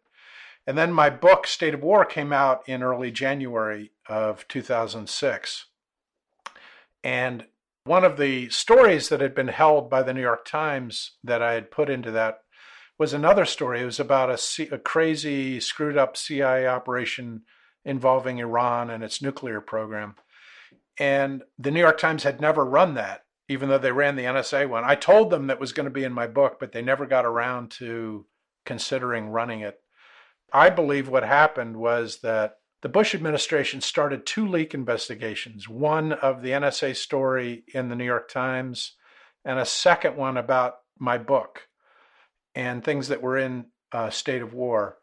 And 0.66 0.76
then 0.76 0.92
my 0.92 1.10
book, 1.10 1.46
State 1.46 1.74
of 1.74 1.82
War, 1.82 2.04
came 2.04 2.32
out 2.32 2.68
in 2.68 2.82
early 2.82 3.10
January 3.10 3.92
of 4.08 4.46
2006. 4.48 5.66
And 7.02 7.46
one 7.84 8.04
of 8.04 8.18
the 8.18 8.48
stories 8.50 9.08
that 9.08 9.20
had 9.20 9.34
been 9.34 9.48
held 9.48 9.88
by 9.88 10.02
the 10.02 10.12
New 10.12 10.20
York 10.20 10.44
Times 10.44 11.12
that 11.24 11.42
I 11.42 11.54
had 11.54 11.70
put 11.70 11.88
into 11.88 12.10
that 12.10 12.40
was 12.98 13.14
another 13.14 13.46
story. 13.46 13.80
It 13.80 13.86
was 13.86 13.98
about 13.98 14.30
a, 14.30 14.36
C- 14.36 14.68
a 14.70 14.78
crazy, 14.78 15.58
screwed 15.60 15.96
up 15.96 16.16
CIA 16.16 16.66
operation 16.66 17.42
involving 17.84 18.38
Iran 18.38 18.90
and 18.90 19.02
its 19.02 19.22
nuclear 19.22 19.60
program. 19.62 20.16
And 21.00 21.42
the 21.58 21.70
New 21.70 21.80
York 21.80 21.98
Times 21.98 22.24
had 22.24 22.42
never 22.42 22.64
run 22.64 22.94
that, 22.94 23.22
even 23.48 23.70
though 23.70 23.78
they 23.78 23.90
ran 23.90 24.16
the 24.16 24.24
NSA 24.24 24.68
one. 24.68 24.84
I 24.84 24.94
told 24.94 25.30
them 25.30 25.46
that 25.46 25.58
was 25.58 25.72
going 25.72 25.86
to 25.86 25.90
be 25.90 26.04
in 26.04 26.12
my 26.12 26.26
book, 26.26 26.58
but 26.60 26.72
they 26.72 26.82
never 26.82 27.06
got 27.06 27.24
around 27.24 27.70
to 27.78 28.26
considering 28.66 29.30
running 29.30 29.60
it. 29.60 29.80
I 30.52 30.68
believe 30.68 31.08
what 31.08 31.24
happened 31.24 31.78
was 31.78 32.20
that 32.20 32.56
the 32.82 32.90
Bush 32.90 33.14
administration 33.14 33.80
started 33.80 34.26
two 34.26 34.46
leak 34.46 34.74
investigations 34.74 35.68
one 35.68 36.12
of 36.12 36.42
the 36.42 36.50
NSA 36.50 36.96
story 36.96 37.64
in 37.72 37.88
the 37.88 37.96
New 37.96 38.04
York 38.04 38.28
Times, 38.28 38.96
and 39.44 39.58
a 39.58 39.64
second 39.64 40.16
one 40.16 40.36
about 40.36 40.74
my 40.98 41.16
book 41.16 41.68
and 42.54 42.84
things 42.84 43.08
that 43.08 43.22
were 43.22 43.38
in 43.38 43.66
uh, 43.92 44.10
State 44.10 44.42
of 44.42 44.52
War. 44.52 44.98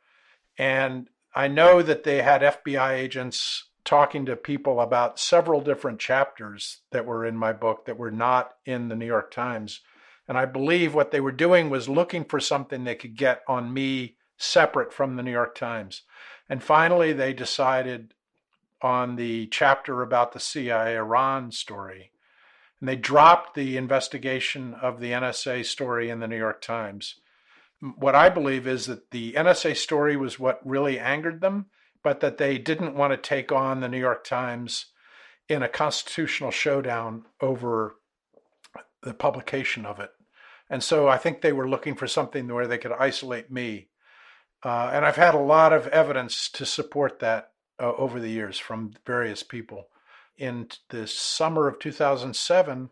And 0.59 1.09
I 1.33 1.47
know 1.47 1.81
that 1.81 2.03
they 2.03 2.21
had 2.21 2.41
FBI 2.41 2.91
agents 2.91 3.66
talking 3.87 4.25
to 4.25 4.35
people 4.35 4.81
about 4.81 5.17
several 5.17 5.61
different 5.61 5.97
chapters 5.97 6.81
that 6.91 7.05
were 7.05 7.25
in 7.25 7.37
my 7.37 7.53
book 7.53 7.85
that 7.85 7.97
were 7.97 8.11
not 8.11 8.53
in 8.65 8.89
the 8.89 8.95
New 8.97 9.05
York 9.05 9.31
Times. 9.31 9.79
And 10.27 10.37
I 10.37 10.43
believe 10.43 10.93
what 10.93 11.11
they 11.11 11.21
were 11.21 11.31
doing 11.31 11.69
was 11.69 11.87
looking 11.87 12.25
for 12.25 12.41
something 12.41 12.83
they 12.83 12.95
could 12.95 13.15
get 13.15 13.43
on 13.47 13.73
me 13.73 14.17
separate 14.37 14.91
from 14.91 15.15
the 15.15 15.23
New 15.23 15.31
York 15.31 15.55
Times. 15.55 16.01
And 16.49 16.61
finally, 16.61 17.13
they 17.13 17.31
decided 17.31 18.13
on 18.81 19.15
the 19.15 19.47
chapter 19.47 20.01
about 20.01 20.33
the 20.33 20.39
CIA 20.41 20.97
Iran 20.97 21.53
story. 21.53 22.11
And 22.81 22.89
they 22.89 22.97
dropped 22.97 23.55
the 23.55 23.77
investigation 23.77 24.73
of 24.73 24.99
the 24.99 25.11
NSA 25.11 25.65
story 25.65 26.09
in 26.09 26.19
the 26.19 26.27
New 26.27 26.37
York 26.37 26.61
Times. 26.61 27.15
What 27.79 28.15
I 28.15 28.27
believe 28.27 28.67
is 28.67 28.85
that 28.87 29.11
the 29.11 29.31
NSA 29.31 29.77
story 29.77 30.17
was 30.17 30.37
what 30.37 30.59
really 30.65 30.99
angered 30.99 31.39
them, 31.39 31.67
but 32.07 32.21
that 32.21 32.37
they 32.37 32.57
didn't 32.57 32.95
want 32.95 33.11
to 33.11 33.17
take 33.17 33.51
on 33.51 33.81
the 33.81 33.89
New 33.89 33.99
York 33.99 34.23
Times 34.23 34.85
in 35.49 35.61
a 35.61 35.67
constitutional 35.67 36.51
showdown 36.51 37.25
over 37.41 37.97
the 39.03 39.13
publication 39.13 39.85
of 39.85 39.99
it. 39.99 40.11
And 40.69 40.81
so 40.81 41.09
I 41.09 41.17
think 41.17 41.41
they 41.41 41.51
were 41.51 41.67
looking 41.67 41.95
for 41.95 42.07
something 42.07 42.47
where 42.47 42.65
they 42.65 42.77
could 42.77 42.93
isolate 42.93 43.51
me 43.51 43.89
uh, 44.63 44.89
and 44.93 45.05
I've 45.05 45.17
had 45.17 45.35
a 45.35 45.39
lot 45.39 45.73
of 45.73 45.87
evidence 45.87 46.49
to 46.51 46.65
support 46.65 47.19
that 47.19 47.51
uh, 47.79 47.93
over 47.93 48.19
the 48.19 48.29
years 48.29 48.57
from 48.57 48.93
various 49.05 49.43
people. 49.43 49.87
In 50.37 50.69
the 50.89 51.07
summer 51.07 51.67
of 51.67 51.79
2007, 51.79 52.89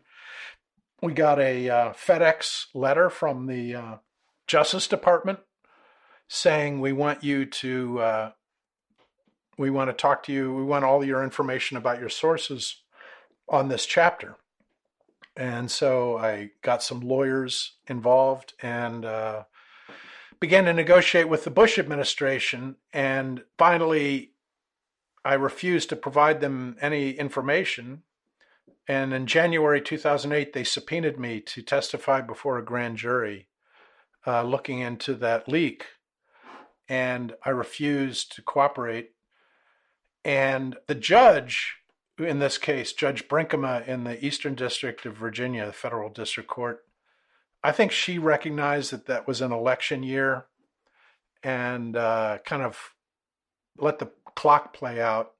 we 1.02 1.12
got 1.12 1.40
a 1.40 1.68
uh, 1.68 1.92
FedEx 1.92 2.66
letter 2.74 3.10
from 3.10 3.46
the 3.46 3.74
uh, 3.74 3.94
Justice 4.46 4.86
Department 4.86 5.40
saying 6.28 6.80
we 6.80 6.92
want 6.92 7.24
you 7.24 7.46
to 7.46 7.98
uh, 8.00 8.30
we 9.58 9.70
want 9.70 9.88
to 9.90 9.94
talk 9.94 10.22
to 10.24 10.32
you. 10.32 10.52
We 10.52 10.64
want 10.64 10.84
all 10.84 11.04
your 11.04 11.22
information 11.22 11.76
about 11.76 12.00
your 12.00 12.08
sources 12.08 12.82
on 13.48 13.68
this 13.68 13.86
chapter. 13.86 14.36
And 15.36 15.70
so 15.70 16.16
I 16.16 16.50
got 16.62 16.82
some 16.82 17.00
lawyers 17.00 17.72
involved 17.86 18.54
and 18.62 19.04
uh, 19.04 19.44
began 20.40 20.64
to 20.64 20.72
negotiate 20.72 21.28
with 21.28 21.44
the 21.44 21.50
Bush 21.50 21.78
administration. 21.78 22.76
And 22.92 23.42
finally, 23.58 24.32
I 25.24 25.34
refused 25.34 25.88
to 25.90 25.96
provide 25.96 26.40
them 26.40 26.76
any 26.80 27.10
information. 27.10 28.02
And 28.88 29.12
in 29.12 29.26
January 29.26 29.80
2008, 29.80 30.52
they 30.52 30.64
subpoenaed 30.64 31.18
me 31.18 31.40
to 31.40 31.62
testify 31.62 32.20
before 32.20 32.56
a 32.56 32.64
grand 32.64 32.96
jury 32.96 33.48
uh, 34.26 34.42
looking 34.42 34.78
into 34.78 35.14
that 35.14 35.48
leak. 35.48 35.86
And 36.88 37.34
I 37.44 37.50
refused 37.50 38.34
to 38.36 38.42
cooperate. 38.42 39.15
And 40.26 40.76
the 40.88 40.96
judge, 40.96 41.76
in 42.18 42.40
this 42.40 42.58
case, 42.58 42.92
Judge 42.92 43.28
Brinkema 43.28 43.86
in 43.86 44.02
the 44.02 44.22
Eastern 44.26 44.56
District 44.56 45.06
of 45.06 45.16
Virginia, 45.16 45.66
the 45.66 45.72
federal 45.72 46.08
district 46.10 46.48
court, 46.48 46.84
I 47.62 47.70
think 47.70 47.92
she 47.92 48.18
recognized 48.18 48.90
that 48.90 49.06
that 49.06 49.28
was 49.28 49.40
an 49.40 49.52
election 49.52 50.02
year 50.02 50.46
and 51.44 51.96
uh, 51.96 52.38
kind 52.44 52.62
of 52.62 52.94
let 53.78 54.00
the 54.00 54.10
clock 54.34 54.74
play 54.74 55.00
out 55.00 55.30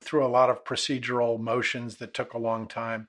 through 0.00 0.24
a 0.24 0.28
lot 0.28 0.48
of 0.48 0.64
procedural 0.64 1.38
motions 1.38 1.96
that 1.96 2.14
took 2.14 2.32
a 2.32 2.38
long 2.38 2.66
time. 2.66 3.08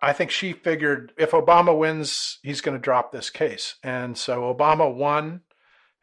I 0.00 0.12
think 0.12 0.30
she 0.30 0.52
figured 0.52 1.12
if 1.18 1.32
Obama 1.32 1.76
wins, 1.76 2.38
he's 2.44 2.60
going 2.60 2.76
to 2.76 2.80
drop 2.80 3.10
this 3.10 3.30
case. 3.30 3.74
And 3.82 4.16
so 4.16 4.42
Obama 4.42 4.94
won. 4.94 5.40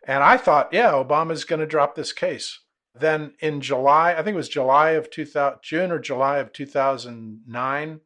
And 0.05 0.21
I 0.21 0.35
thought, 0.35 0.73
yeah, 0.73 0.91
Obama's 0.91 1.45
going 1.45 1.61
to 1.61 1.65
drop 1.65 1.95
this 1.95 2.11
case. 2.11 2.59
Then 2.97 3.33
in 3.39 3.61
July, 3.61 4.13
I 4.13 4.23
think 4.23 4.35
it 4.35 4.37
was 4.37 4.49
July 4.49 4.91
of 4.91 5.09
2000, 5.09 5.59
June 5.61 5.91
or 5.91 5.99
July 5.99 6.37
of 6.37 6.53
2009, 6.53 7.99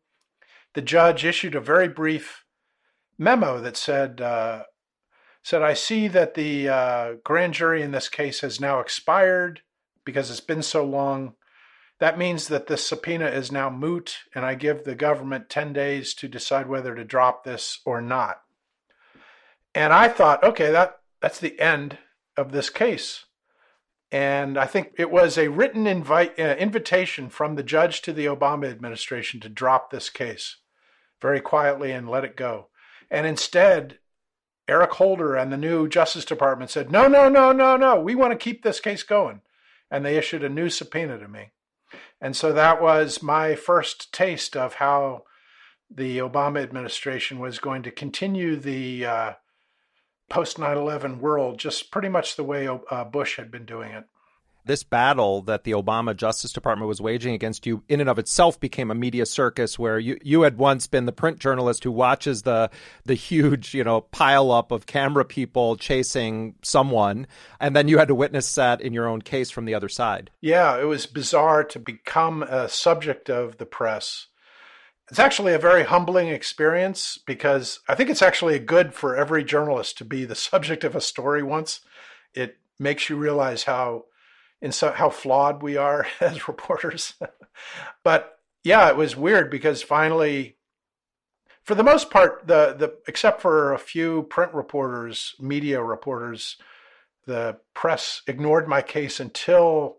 the 0.74 0.82
judge 0.82 1.26
issued 1.26 1.56
a 1.56 1.62
very 1.62 1.88
brief 1.88 2.46
memo 3.18 3.60
that 3.60 3.78
said, 3.78 4.20
uh, 4.22 4.64
said, 5.44 5.62
I 5.62 5.74
see 5.74 6.08
that 6.08 6.34
the 6.34 6.70
uh, 6.70 7.14
grand 7.24 7.54
jury 7.54 7.82
in 7.82 7.92
this 7.92 8.10
case 8.10 8.42
has 8.42 8.60
now 8.60 8.80
expired 8.80 9.62
because 10.06 10.32
it's 10.32 10.40
been 10.40 10.64
so 10.64 10.84
long. 10.84 11.36
That 12.00 12.18
means 12.18 12.48
that 12.48 12.68
this 12.68 12.88
subpoena 12.88 13.28
is 13.28 13.52
now 13.52 13.70
moot, 13.70 14.20
and 14.34 14.46
I 14.46 14.56
give 14.56 14.84
the 14.84 14.96
government 14.96 15.50
10 15.50 15.74
days 15.74 16.14
to 16.16 16.28
decide 16.28 16.68
whether 16.68 16.96
to 16.96 17.04
drop 17.04 17.44
this 17.44 17.80
or 17.86 18.02
not. 18.02 18.42
And 19.76 19.94
I 19.94 20.08
thought, 20.08 20.44
okay, 20.44 20.72
that, 20.72 21.00
that's 21.22 21.40
the 21.40 21.60
end 21.60 21.98
of 22.38 22.52
this 22.52 22.70
case. 22.70 23.26
And 24.12 24.58
I 24.58 24.66
think 24.66 24.94
it 24.98 25.12
was 25.12 25.38
a 25.38 25.50
written 25.50 25.86
invite, 25.86 26.40
uh, 26.40 26.56
invitation 26.58 27.30
from 27.30 27.56
the 27.56 27.64
judge 27.64 28.02
to 28.02 28.14
the 28.14 28.26
Obama 28.26 28.70
administration 28.70 29.40
to 29.42 29.50
drop 29.50 29.92
this 29.92 30.10
case 30.10 30.58
very 31.22 31.40
quietly 31.42 31.92
and 31.92 32.10
let 32.10 32.24
it 32.24 32.36
go. 32.36 32.68
And 33.12 33.28
instead, 33.28 34.00
Eric 34.68 34.92
Holder 34.94 35.36
and 35.36 35.52
the 35.52 35.58
new 35.58 35.88
Justice 35.88 36.26
Department 36.26 36.72
said, 36.72 36.92
no, 36.92 37.08
no, 37.08 37.30
no, 37.30 37.52
no, 37.52 37.76
no, 37.76 38.00
we 38.00 38.16
want 38.16 38.32
to 38.32 38.38
keep 38.38 38.64
this 38.64 38.80
case 38.80 39.04
going. 39.04 39.42
And 39.92 40.06
they 40.06 40.18
issued 40.18 40.44
a 40.44 40.50
new 40.50 40.70
subpoena 40.70 41.18
to 41.20 41.28
me. 41.28 41.52
And 42.22 42.36
so 42.36 42.54
that 42.54 42.82
was 42.82 43.24
my 43.24 43.56
first 43.56 44.14
taste 44.14 44.56
of 44.56 44.76
how 44.76 45.24
the 45.90 46.20
Obama 46.20 46.62
administration 46.62 47.40
was 47.40 47.58
going 47.58 47.82
to 47.84 47.92
continue 47.92 48.56
the 48.56 49.06
uh, 49.06 49.34
post 50.30 50.60
9 50.60 50.78
11 50.78 51.20
world, 51.20 51.58
just 51.60 51.92
pretty 51.92 52.10
much 52.10 52.36
the 52.36 52.44
way 52.44 52.68
uh, 52.68 53.04
Bush 53.06 53.38
had 53.38 53.52
been 53.52 53.66
doing 53.66 53.92
it. 53.92 54.06
this 54.66 54.84
battle 54.84 55.42
that 55.42 55.64
the 55.64 55.72
Obama 55.72 56.16
Justice 56.16 56.54
Department 56.54 56.88
was 56.88 57.02
waging 57.02 57.34
against 57.34 57.66
you 57.66 57.84
in 57.90 58.00
and 58.00 58.10
of 58.10 58.20
itself 58.20 58.60
became 58.60 58.92
a 58.92 58.96
media 58.96 59.26
circus 59.26 59.80
where 59.80 59.98
you, 59.98 60.20
you 60.22 60.44
had 60.44 60.58
once 60.58 60.86
been 60.86 61.06
the 61.06 61.12
print 61.12 61.40
journalist 61.40 61.84
who 61.84 61.92
watches 61.92 62.44
the 62.44 62.70
the 63.06 63.16
huge, 63.16 63.74
you 63.74 63.84
know, 63.84 64.02
pile 64.02 64.52
up 64.52 64.72
of 64.72 64.86
camera 64.86 65.26
people 65.26 65.76
chasing 65.76 66.54
someone 66.62 67.26
and 67.60 67.76
then 67.76 67.88
you 67.88 67.98
had 67.98 68.10
to 68.10 68.16
witness 68.16 68.54
that 68.56 68.80
in 68.82 68.94
your 68.94 69.08
own 69.08 69.22
case 69.22 69.50
from 69.50 69.66
the 69.66 69.74
other 69.74 69.90
side. 69.90 70.30
Yeah, 70.42 70.80
it 70.80 70.86
was 70.86 71.08
bizarre 71.08 71.64
to 71.64 71.80
become 71.80 72.44
a 72.44 72.70
subject 72.70 73.30
of 73.30 73.58
the 73.58 73.66
press. 73.66 74.28
It's 75.10 75.20
actually 75.20 75.54
a 75.54 75.60
very 75.60 75.84
humbling 75.84 76.28
experience 76.28 77.18
because 77.26 77.80
I 77.88 77.96
think 77.96 78.10
it's 78.10 78.22
actually 78.22 78.60
good 78.60 78.94
for 78.94 79.16
every 79.16 79.44
journalist 79.44 79.98
to 79.98 80.06
be 80.06 80.26
the 80.26 80.36
subject 80.50 80.84
of 80.84 80.96
a 80.96 81.02
story 81.02 81.44
once. 81.44 81.82
It 82.34 82.58
makes 82.80 83.10
you 83.10 83.16
realize 83.18 83.64
how 83.64 84.06
in 84.62 84.72
so 84.72 84.92
how 84.92 85.10
flawed 85.10 85.62
we 85.62 85.78
are 85.78 86.06
as 86.20 86.48
reporters. 86.48 87.14
but 88.04 88.40
yeah, 88.64 88.90
it 88.90 88.98
was 88.98 89.16
weird 89.16 89.50
because 89.50 89.82
finally, 89.82 90.58
for 91.64 91.76
the 91.76 91.84
most 91.84 92.10
part, 92.10 92.48
the 92.48 92.76
the 92.78 92.96
except 93.08 93.42
for 93.42 93.74
a 93.74 93.80
few 93.80 94.24
print 94.24 94.54
reporters, 94.54 95.36
media 95.40 95.82
reporters, 95.82 96.58
the 97.26 97.58
press 97.74 98.22
ignored 98.28 98.68
my 98.68 98.82
case 98.82 99.20
until 99.20 99.98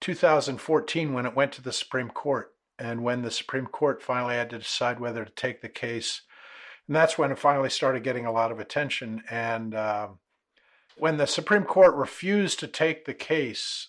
2014 0.00 1.12
when 1.12 1.26
it 1.26 1.36
went 1.36 1.52
to 1.52 1.62
the 1.62 1.72
Supreme 1.72 2.10
Court, 2.10 2.53
and 2.78 3.02
when 3.02 3.22
the 3.22 3.30
Supreme 3.30 3.66
Court 3.66 4.02
finally 4.02 4.34
had 4.34 4.50
to 4.50 4.58
decide 4.58 5.00
whether 5.00 5.24
to 5.24 5.32
take 5.32 5.60
the 5.60 5.68
case, 5.68 6.22
and 6.86 6.94
that's 6.94 7.16
when 7.16 7.30
it 7.30 7.38
finally 7.38 7.70
started 7.70 8.04
getting 8.04 8.26
a 8.26 8.32
lot 8.32 8.52
of 8.52 8.58
attention 8.58 9.22
and. 9.30 9.74
Um, 9.74 10.18
when 10.96 11.16
the 11.16 11.26
Supreme 11.26 11.64
Court 11.64 11.94
refused 11.94 12.60
to 12.60 12.68
take 12.68 13.04
the 13.04 13.14
case, 13.14 13.88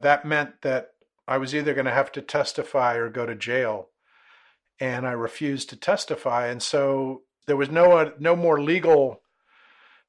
that 0.00 0.24
meant 0.24 0.62
that 0.62 0.90
I 1.28 1.38
was 1.38 1.54
either 1.54 1.74
going 1.74 1.86
to 1.86 1.92
have 1.92 2.12
to 2.12 2.22
testify 2.22 2.94
or 2.94 3.10
go 3.10 3.26
to 3.26 3.34
jail. 3.34 3.90
And 4.80 5.06
I 5.06 5.12
refused 5.12 5.70
to 5.70 5.76
testify. 5.76 6.46
And 6.46 6.62
so 6.62 7.22
there 7.46 7.56
was 7.56 7.70
no, 7.70 7.92
uh, 7.92 8.10
no 8.18 8.36
more 8.36 8.60
legal 8.60 9.22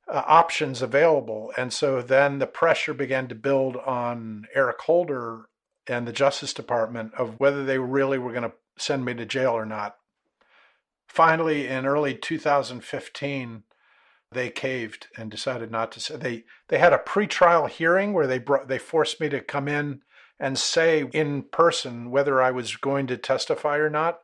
uh, 0.08 0.24
options 0.26 0.82
available. 0.82 1.52
And 1.58 1.72
so 1.72 2.02
then 2.02 2.40
the 2.40 2.48
pressure 2.48 2.94
began 2.94 3.28
to 3.28 3.36
build 3.36 3.78
on 3.78 4.46
Eric 4.54 4.82
Holder 4.82 5.46
and 5.88 6.08
the 6.08 6.14
Justice 6.14 6.54
Department 6.54 7.14
of 7.16 7.40
whether 7.40 7.64
they 7.64 7.80
really 7.80 8.18
were 8.18 8.32
going 8.32 8.44
to 8.44 8.54
send 8.78 9.06
me 9.06 9.14
to 9.16 9.26
jail 9.26 9.52
or 9.52 9.66
not. 9.66 9.98
Finally, 11.08 11.68
in 11.68 11.86
early 11.86 12.14
2015, 12.14 13.64
they 14.32 14.50
caved 14.50 15.08
and 15.18 15.32
decided 15.32 15.72
not 15.72 15.92
to 15.94 16.00
say 16.00 16.18
they 16.18 16.44
they 16.68 16.80
had 16.80 16.94
a 16.94 16.98
pretrial 16.98 17.70
hearing 17.70 18.12
where 18.12 18.28
they 18.28 18.38
brought 18.38 18.68
they 18.68 18.78
forced 18.78 19.22
me 19.22 19.30
to 19.30 19.40
come 19.40 19.68
in 19.68 20.02
and 20.40 20.58
say 20.58 21.10
in 21.14 21.44
person 21.44 22.12
whether 22.12 22.42
I 22.42 22.52
was 22.52 22.76
going 22.76 23.08
to 23.08 23.18
testify 23.18 23.78
or 23.78 23.90
not 23.90 24.20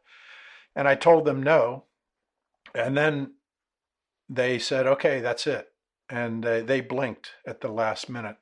and 0.75 0.87
I 0.87 0.95
told 0.95 1.25
them 1.25 1.41
no. 1.41 1.85
And 2.75 2.97
then 2.97 3.35
they 4.27 4.59
said 4.59 4.85
okay 4.85 5.21
that's 5.21 5.47
it. 5.47 5.69
And 6.09 6.45
uh, 6.45 6.61
they 6.61 6.81
blinked 6.81 7.31
at 7.47 7.61
the 7.61 7.69
last 7.69 8.09
minute 8.09 8.35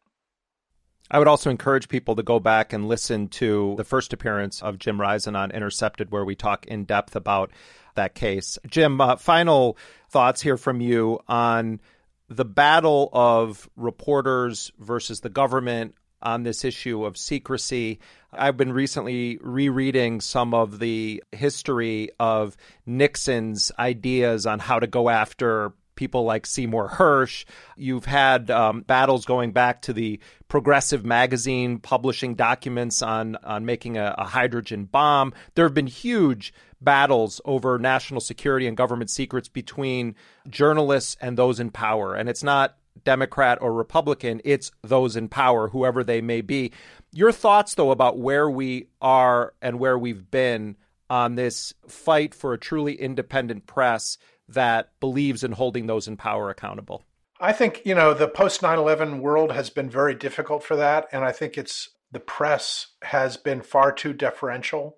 I 1.14 1.20
would 1.20 1.28
also 1.28 1.50
encourage 1.50 1.90
people 1.90 2.16
to 2.16 2.24
go 2.24 2.40
back 2.40 2.72
and 2.72 2.88
listen 2.88 3.28
to 3.30 3.76
the 3.76 3.84
first 3.84 4.14
appearance 4.14 4.62
of 4.62 4.80
Jim 4.80 5.00
Risen 5.00 5.36
on 5.36 5.52
Intercepted, 5.52 6.10
where 6.10 6.24
we 6.24 6.36
talk 6.36 6.66
in 6.68 6.86
depth 6.86 7.18
about 7.18 7.52
that 7.96 8.16
case. 8.16 8.58
Jim, 8.66 9.02
uh, 9.02 9.18
final 9.18 9.78
thoughts 10.10 10.42
here 10.42 10.56
from 10.56 10.80
you 10.80 11.20
on 11.28 11.82
the 12.30 12.46
battle 12.46 13.10
of 13.12 13.70
reporters 13.76 14.72
versus 14.80 15.20
the 15.20 15.30
government 15.30 15.96
on 16.22 16.44
this 16.44 16.64
issue 16.64 17.04
of 17.04 17.18
secrecy. 17.18 18.00
I've 18.32 18.56
been 18.56 18.72
recently 18.72 19.38
rereading 19.42 20.22
some 20.22 20.54
of 20.54 20.80
the 20.80 21.22
history 21.34 22.12
of 22.22 22.56
Nixon's 22.86 23.70
ideas 23.78 24.46
on 24.46 24.60
how 24.60 24.80
to 24.80 24.88
go 24.88 25.10
after 25.10 25.74
people 26.02 26.24
like 26.24 26.48
Seymour 26.48 26.90
Hersh. 26.90 27.46
You've 27.78 28.06
had 28.06 28.50
um, 28.50 28.82
battles 28.82 29.24
going 29.24 29.52
back 29.52 29.84
to 29.84 29.94
the 29.94 30.20
Progressive 30.48 31.06
magazine 31.06 31.78
publishing 31.78 32.34
documents 32.34 33.04
on 33.04 33.36
on 33.44 33.66
making 33.66 33.98
a, 33.98 34.16
a 34.18 34.24
hydrogen 34.24 34.86
bomb. 34.86 35.32
There 35.54 35.64
have 35.64 35.76
been 35.76 35.86
huge 35.86 36.56
battles 36.82 37.40
over 37.46 37.78
national 37.78 38.20
security 38.20 38.66
and 38.66 38.76
government 38.76 39.12
secrets 39.12 39.48
between 39.48 40.16
journalists 40.50 41.18
and 41.22 41.38
those 41.38 41.60
in 41.60 41.70
power, 41.70 42.16
and 42.16 42.28
it's 42.28 42.42
not 42.42 42.78
Democrat 43.04 43.60
or 43.62 43.72
Republican, 43.72 44.42
it's 44.44 44.72
those 44.82 45.16
in 45.16 45.30
power, 45.30 45.68
whoever 45.68 46.04
they 46.04 46.20
may 46.20 46.42
be. 46.42 46.72
Your 47.12 47.32
thoughts, 47.32 47.76
though, 47.76 47.92
about 47.92 48.18
where 48.18 48.50
we 48.50 48.88
are 49.04 49.54
and 49.62 49.78
where 49.78 50.00
we've 50.00 50.32
been 50.32 50.78
on 51.12 51.36
this 51.36 51.74
fight 51.88 52.34
for 52.34 52.54
a 52.54 52.58
truly 52.58 52.94
independent 52.94 53.68
press 53.68 54.18
that 54.54 54.92
believes 55.00 55.44
in 55.44 55.54
holding 55.54 55.88
those 55.88 56.08
in 56.08 56.18
power 56.18 56.50
accountable? 56.50 57.06
I 57.40 57.54
think, 57.54 57.82
you 57.86 57.96
know, 57.96 58.14
the 58.14 58.28
post 58.28 58.62
9 58.62 58.78
11 58.78 59.20
world 59.20 59.52
has 59.52 59.70
been 59.70 59.90
very 59.90 60.14
difficult 60.14 60.64
for 60.64 60.76
that. 60.76 61.08
And 61.12 61.26
I 61.26 61.32
think 61.32 61.58
it's 61.58 61.90
the 62.12 62.20
press 62.20 62.88
has 63.04 63.38
been 63.38 63.62
far 63.62 63.92
too 63.92 64.14
deferential 64.14 64.98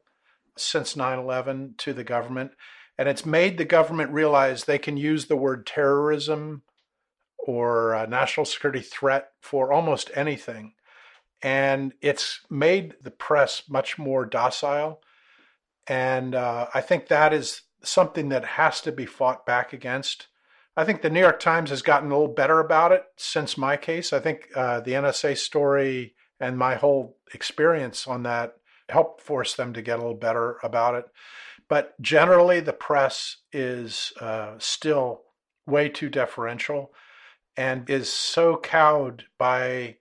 since 0.57 0.95
9 0.95 1.19
11 1.19 1.75
to 1.77 1.93
the 1.93 2.03
government. 2.03 2.51
And 2.97 3.07
it's 3.07 3.25
made 3.25 3.57
the 3.57 3.65
government 3.65 4.11
realize 4.11 4.65
they 4.65 4.77
can 4.77 4.97
use 4.97 5.25
the 5.25 5.37
word 5.37 5.65
terrorism 5.65 6.63
or 7.37 8.05
national 8.09 8.45
security 8.45 8.81
threat 8.81 9.31
for 9.41 9.71
almost 9.71 10.11
anything. 10.15 10.73
And 11.41 11.93
it's 12.01 12.41
made 12.49 12.95
the 13.01 13.11
press 13.11 13.63
much 13.69 13.97
more 13.97 14.25
docile. 14.25 15.01
And 15.87 16.35
uh, 16.35 16.67
I 16.73 16.81
think 16.81 17.07
that 17.07 17.33
is 17.33 17.61
something 17.83 18.29
that 18.29 18.45
has 18.45 18.81
to 18.81 18.91
be 18.91 19.05
fought 19.05 19.45
back 19.45 19.73
against. 19.73 20.27
I 20.75 20.85
think 20.85 21.01
the 21.01 21.09
New 21.09 21.19
York 21.19 21.39
Times 21.39 21.69
has 21.69 21.81
gotten 21.81 22.11
a 22.11 22.17
little 22.17 22.33
better 22.33 22.59
about 22.59 22.91
it 22.91 23.03
since 23.15 23.57
my 23.57 23.77
case. 23.77 24.11
I 24.11 24.19
think 24.19 24.49
uh, 24.55 24.79
the 24.79 24.93
NSA 24.93 25.37
story 25.37 26.15
and 26.39 26.57
my 26.57 26.75
whole 26.75 27.17
experience 27.33 28.07
on 28.07 28.23
that 28.23 28.55
helped 28.89 29.21
force 29.21 29.55
them 29.55 29.73
to 29.73 29.81
get 29.81 29.99
a 29.99 30.01
little 30.01 30.17
better 30.17 30.57
about 30.63 30.95
it. 30.95 31.05
But 31.69 31.99
generally, 32.01 32.59
the 32.59 32.73
press 32.73 33.37
is 33.51 34.13
uh, 34.19 34.55
still 34.57 35.21
way 35.65 35.89
too 35.89 36.09
deferential 36.09 36.93
and 37.55 37.89
is 37.89 38.11
so 38.11 38.57
cowed 38.57 39.25
by 39.37 39.97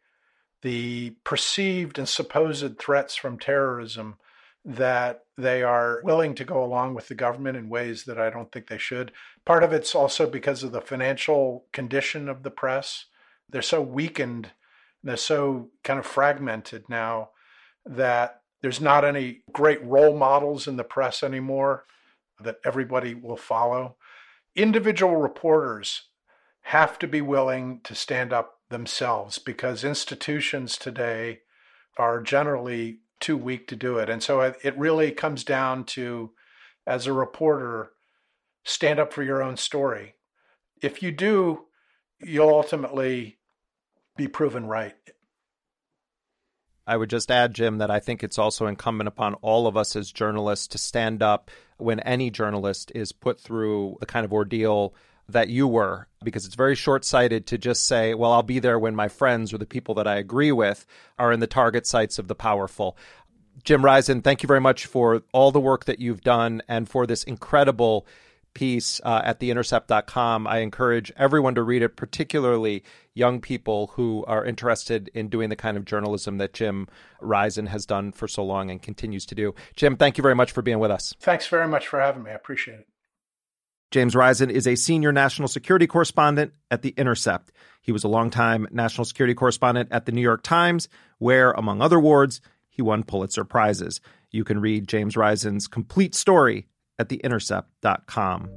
the 0.63 1.11
perceived 1.25 1.99
and 1.99 2.09
supposed 2.09 2.79
threats 2.79 3.15
from 3.15 3.39
terrorism 3.39 4.17
that 4.65 5.25
they 5.37 5.63
are 5.63 6.01
willing 6.05 6.35
to 6.35 6.45
go 6.45 6.63
along 6.63 6.95
with 6.95 7.09
the 7.09 7.15
government 7.15 7.57
in 7.57 7.69
ways 7.69 8.05
that 8.05 8.19
I 8.19 8.31
don't 8.31 8.53
think 8.53 8.67
they 8.67 8.79
should. 8.79 9.13
Part 9.45 9.65
of 9.65 9.73
it's 9.73 9.95
also 9.95 10.29
because 10.29 10.63
of 10.63 10.73
the 10.73 10.81
financial 10.81 11.67
condition 11.73 12.29
of 12.29 12.43
the 12.43 12.51
press. 12.51 13.07
They're 13.49 13.63
so 13.63 13.81
weakened, 13.81 14.51
they're 15.03 15.17
so 15.17 15.71
kind 15.85 15.99
of 15.99 16.07
fragmented 16.07 16.89
now 16.89 17.31
that 17.85 18.43
there's 18.61 18.81
not 18.81 19.05
any 19.05 19.43
great 19.53 19.83
role 19.85 20.17
models 20.17 20.69
in 20.69 20.77
the 20.77 20.85
press 20.85 21.23
anymore 21.23 21.85
that 22.41 22.59
everybody 22.65 23.15
will 23.15 23.37
follow. 23.37 23.97
Individual 24.55 25.17
reporters 25.17 26.09
have 26.67 26.99
to 26.99 27.09
be 27.09 27.21
willing 27.21 27.81
to 27.85 27.95
stand 27.95 28.33
up 28.33 28.59
themselves 28.71 29.39
because 29.39 29.83
institutions 29.83 30.77
today 30.77 31.41
are 31.99 32.23
generally 32.23 33.01
too 33.23 33.39
weak 33.39 33.69
to 33.69 33.77
do 33.77 33.97
it. 33.97 34.11
And 34.11 34.23
so 34.23 34.41
it 34.41 34.77
really 34.77 35.11
comes 35.13 35.45
down 35.45 35.85
to, 35.85 36.33
as 36.87 37.07
a 37.07 37.13
reporter, 37.15 37.93
stand 38.65 38.99
up 38.99 39.13
for 39.13 39.23
your 39.23 39.43
own 39.43 39.57
story. 39.57 40.17
If 40.83 41.03
you 41.03 41.11
do, 41.13 41.67
you'll 42.21 42.51
ultimately 42.51 43.39
be 44.17 44.29
proven 44.29 44.67
right. 44.67 44.95
I 46.87 46.97
would 46.97 47.11
just 47.11 47.31
add, 47.31 47.55
Jim, 47.55 47.79
that 47.79 47.91
I 47.91 48.01
think 48.01 48.25
it's 48.25 48.39
also 48.39 48.67
incumbent 48.67 49.09
upon 49.09 49.35
all 49.35 49.67
of 49.69 49.77
us 49.77 49.95
as 49.95 50.11
journalists 50.11 50.67
to 50.69 50.79
stand 50.79 51.23
up 51.23 51.51
when 51.79 52.01
any 52.01 52.29
journalist 52.29 52.91
is 52.95 53.13
put 53.13 53.41
through 53.41 53.97
the 54.01 54.07
kind 54.07 54.25
of 54.25 54.33
ordeal 54.33 54.95
that 55.29 55.49
you 55.49 55.67
were, 55.67 56.09
because 56.25 56.47
it's 56.47 56.55
very 56.55 56.75
short 56.75 57.05
sighted 57.05 57.47
to 57.47 57.59
just 57.59 57.87
say, 57.87 58.15
well, 58.15 58.33
I'll 58.33 58.43
be 58.43 58.59
there 58.59 58.79
when 58.79 58.95
my 58.95 59.09
friends 59.09 59.53
or 59.53 59.59
the 59.59 59.67
people 59.67 59.95
that 59.95 60.07
I 60.07 60.17
agree 60.17 60.53
with 60.53 60.87
are 61.19 61.33
in 61.33 61.41
the 61.41 61.47
target 61.47 61.87
sights 61.87 62.19
of 62.19 62.29
the 62.29 62.35
powerful. 62.35 62.97
Jim 63.65 63.85
Risen, 63.85 64.23
thank 64.23 64.43
you 64.43 64.47
very 64.47 64.61
much 64.61 64.87
for 64.87 65.23
all 65.33 65.53
the 65.53 65.61
work 65.61 65.85
that 65.85 66.01
you've 66.01 66.23
done 66.23 66.63
and 66.69 66.89
for 66.89 67.07
this 67.07 67.23
incredible 67.25 68.07
piece 68.55 69.01
uh, 69.05 69.23
at 69.25 69.41
theintercept.com. 69.41 70.47
I 70.47 70.59
encourage 70.59 71.13
everyone 71.17 71.55
to 71.55 71.63
read 71.63 71.83
it, 71.83 71.97
particularly 71.97 72.83
young 73.15 73.41
people 73.41 73.89
who 73.95 74.25
are 74.27 74.45
interested 74.45 75.11
in 75.15 75.29
doing 75.29 75.49
the 75.49 75.57
kind 75.57 75.77
of 75.77 75.85
journalism 75.85 76.39
that 76.39 76.53
Jim 76.53 76.89
Risen 77.21 77.67
has 77.67 77.87
done 77.87 78.13
for 78.13 78.29
so 78.29 78.45
long 78.45 78.71
and 78.71 78.83
continues 78.83 79.27
to 79.27 79.35
do. 79.35 79.55
Jim, 79.77 79.97
thank 79.97 80.19
you 80.19 80.23
very 80.23 80.35
much 80.35 80.53
for 80.53 80.63
being 80.63 80.79
with 80.79 80.91
us. 80.91 81.15
Thanks 81.21 81.47
very 81.47 81.69
much 81.69 81.89
for 81.89 82.01
having 82.01 82.23
me. 82.23 82.31
I 82.31 82.35
appreciate 82.35 82.81
it. 82.81 82.89
James 83.93 84.17
Risen 84.17 84.49
is 84.49 84.67
a 84.67 84.75
senior 84.75 85.13
national 85.13 85.49
security 85.49 85.87
correspondent 85.87 86.55
at 86.71 86.81
The 86.81 86.95
Intercept. 86.97 87.53
He 87.83 87.93
was 87.93 88.05
a 88.05 88.09
longtime 88.09 88.67
national 88.71 89.05
security 89.05 89.35
correspondent 89.35 89.91
at 89.93 90.07
The 90.07 90.13
New 90.13 90.23
York 90.23 90.43
Times, 90.43 90.89
where, 91.19 91.51
among 91.53 91.83
other 91.83 91.99
awards, 91.99 92.41
he 92.71 92.81
won 92.81 93.03
Pulitzer 93.03 93.45
Prizes. 93.45 94.01
You 94.31 94.45
can 94.45 94.63
read 94.63 94.89
James 94.89 95.15
Risen's 95.15 95.69
complete 95.69 96.15
story 96.15 96.69
at 96.99 97.11
theintercept.com. 97.11 98.49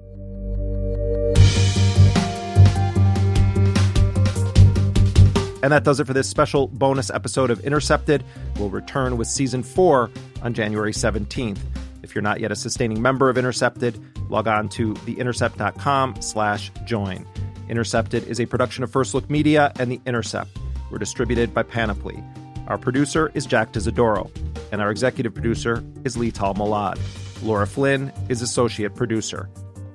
And 5.62 5.74
that 5.74 5.84
does 5.84 6.00
it 6.00 6.08
for 6.08 6.14
this 6.14 6.30
special 6.30 6.68
bonus 6.68 7.10
episode 7.10 7.52
of 7.52 7.60
Intercepted. 7.60 8.24
We'll 8.58 8.70
return 8.70 9.18
with 9.18 9.28
season 9.28 9.64
four 9.64 10.10
on 10.44 10.54
January 10.54 10.94
17th. 10.94 11.60
If 12.04 12.16
you're 12.16 12.22
not 12.22 12.40
yet 12.40 12.54
a 12.54 12.56
sustaining 12.56 13.02
member 13.02 13.30
of 13.30 13.38
Intercepted, 13.38 14.00
log 14.30 14.47
on 14.47 14.69
to 14.69 14.93
theintercept.com 14.93 16.21
slash 16.21 16.71
join. 16.86 17.26
Intercepted 17.69 18.28
is 18.28 18.39
a 18.39 18.45
production 18.45 18.84
of 18.84 18.91
First 18.91 19.13
Look 19.13 19.30
Media 19.30 19.71
and 19.80 19.91
The 19.91 19.99
Intercept. 20.05 20.49
We're 20.91 20.99
distributed 20.99 21.53
by 21.53 21.63
Panoply. 21.63 22.23
Our 22.67 22.78
producer 22.78 23.32
is 23.34 23.45
Jack 23.45 23.71
D'Isidoro, 23.71 24.32
and 24.71 24.82
our 24.82 24.91
executive 24.91 25.34
producer 25.34 25.84
is 26.03 26.15
Leital 26.15 26.55
Molad. 26.55 26.99
Laura 27.43 27.67
Flynn 27.67 28.11
is 28.30 28.41
associate 28.41 28.95
producer. 28.95 29.49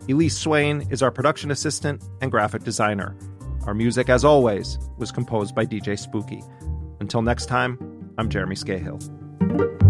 Elise 0.09 0.37
Swain 0.37 0.87
is 0.91 1.03
our 1.03 1.11
production 1.11 1.51
assistant 1.51 2.03
and 2.21 2.31
graphic 2.31 2.65
designer. 2.65 3.17
Our 3.67 3.75
music, 3.75 4.09
as 4.09 4.25
always, 4.25 4.79
was 4.99 5.13
composed 5.13 5.55
by 5.55 5.67
DJ 5.67 5.99
Spooky. 5.99 6.43
Until 7.01 7.23
next 7.23 7.47
time, 7.47 7.79
I'm 8.19 8.29
Jeremy 8.29 8.57
Scahill. 8.57 9.90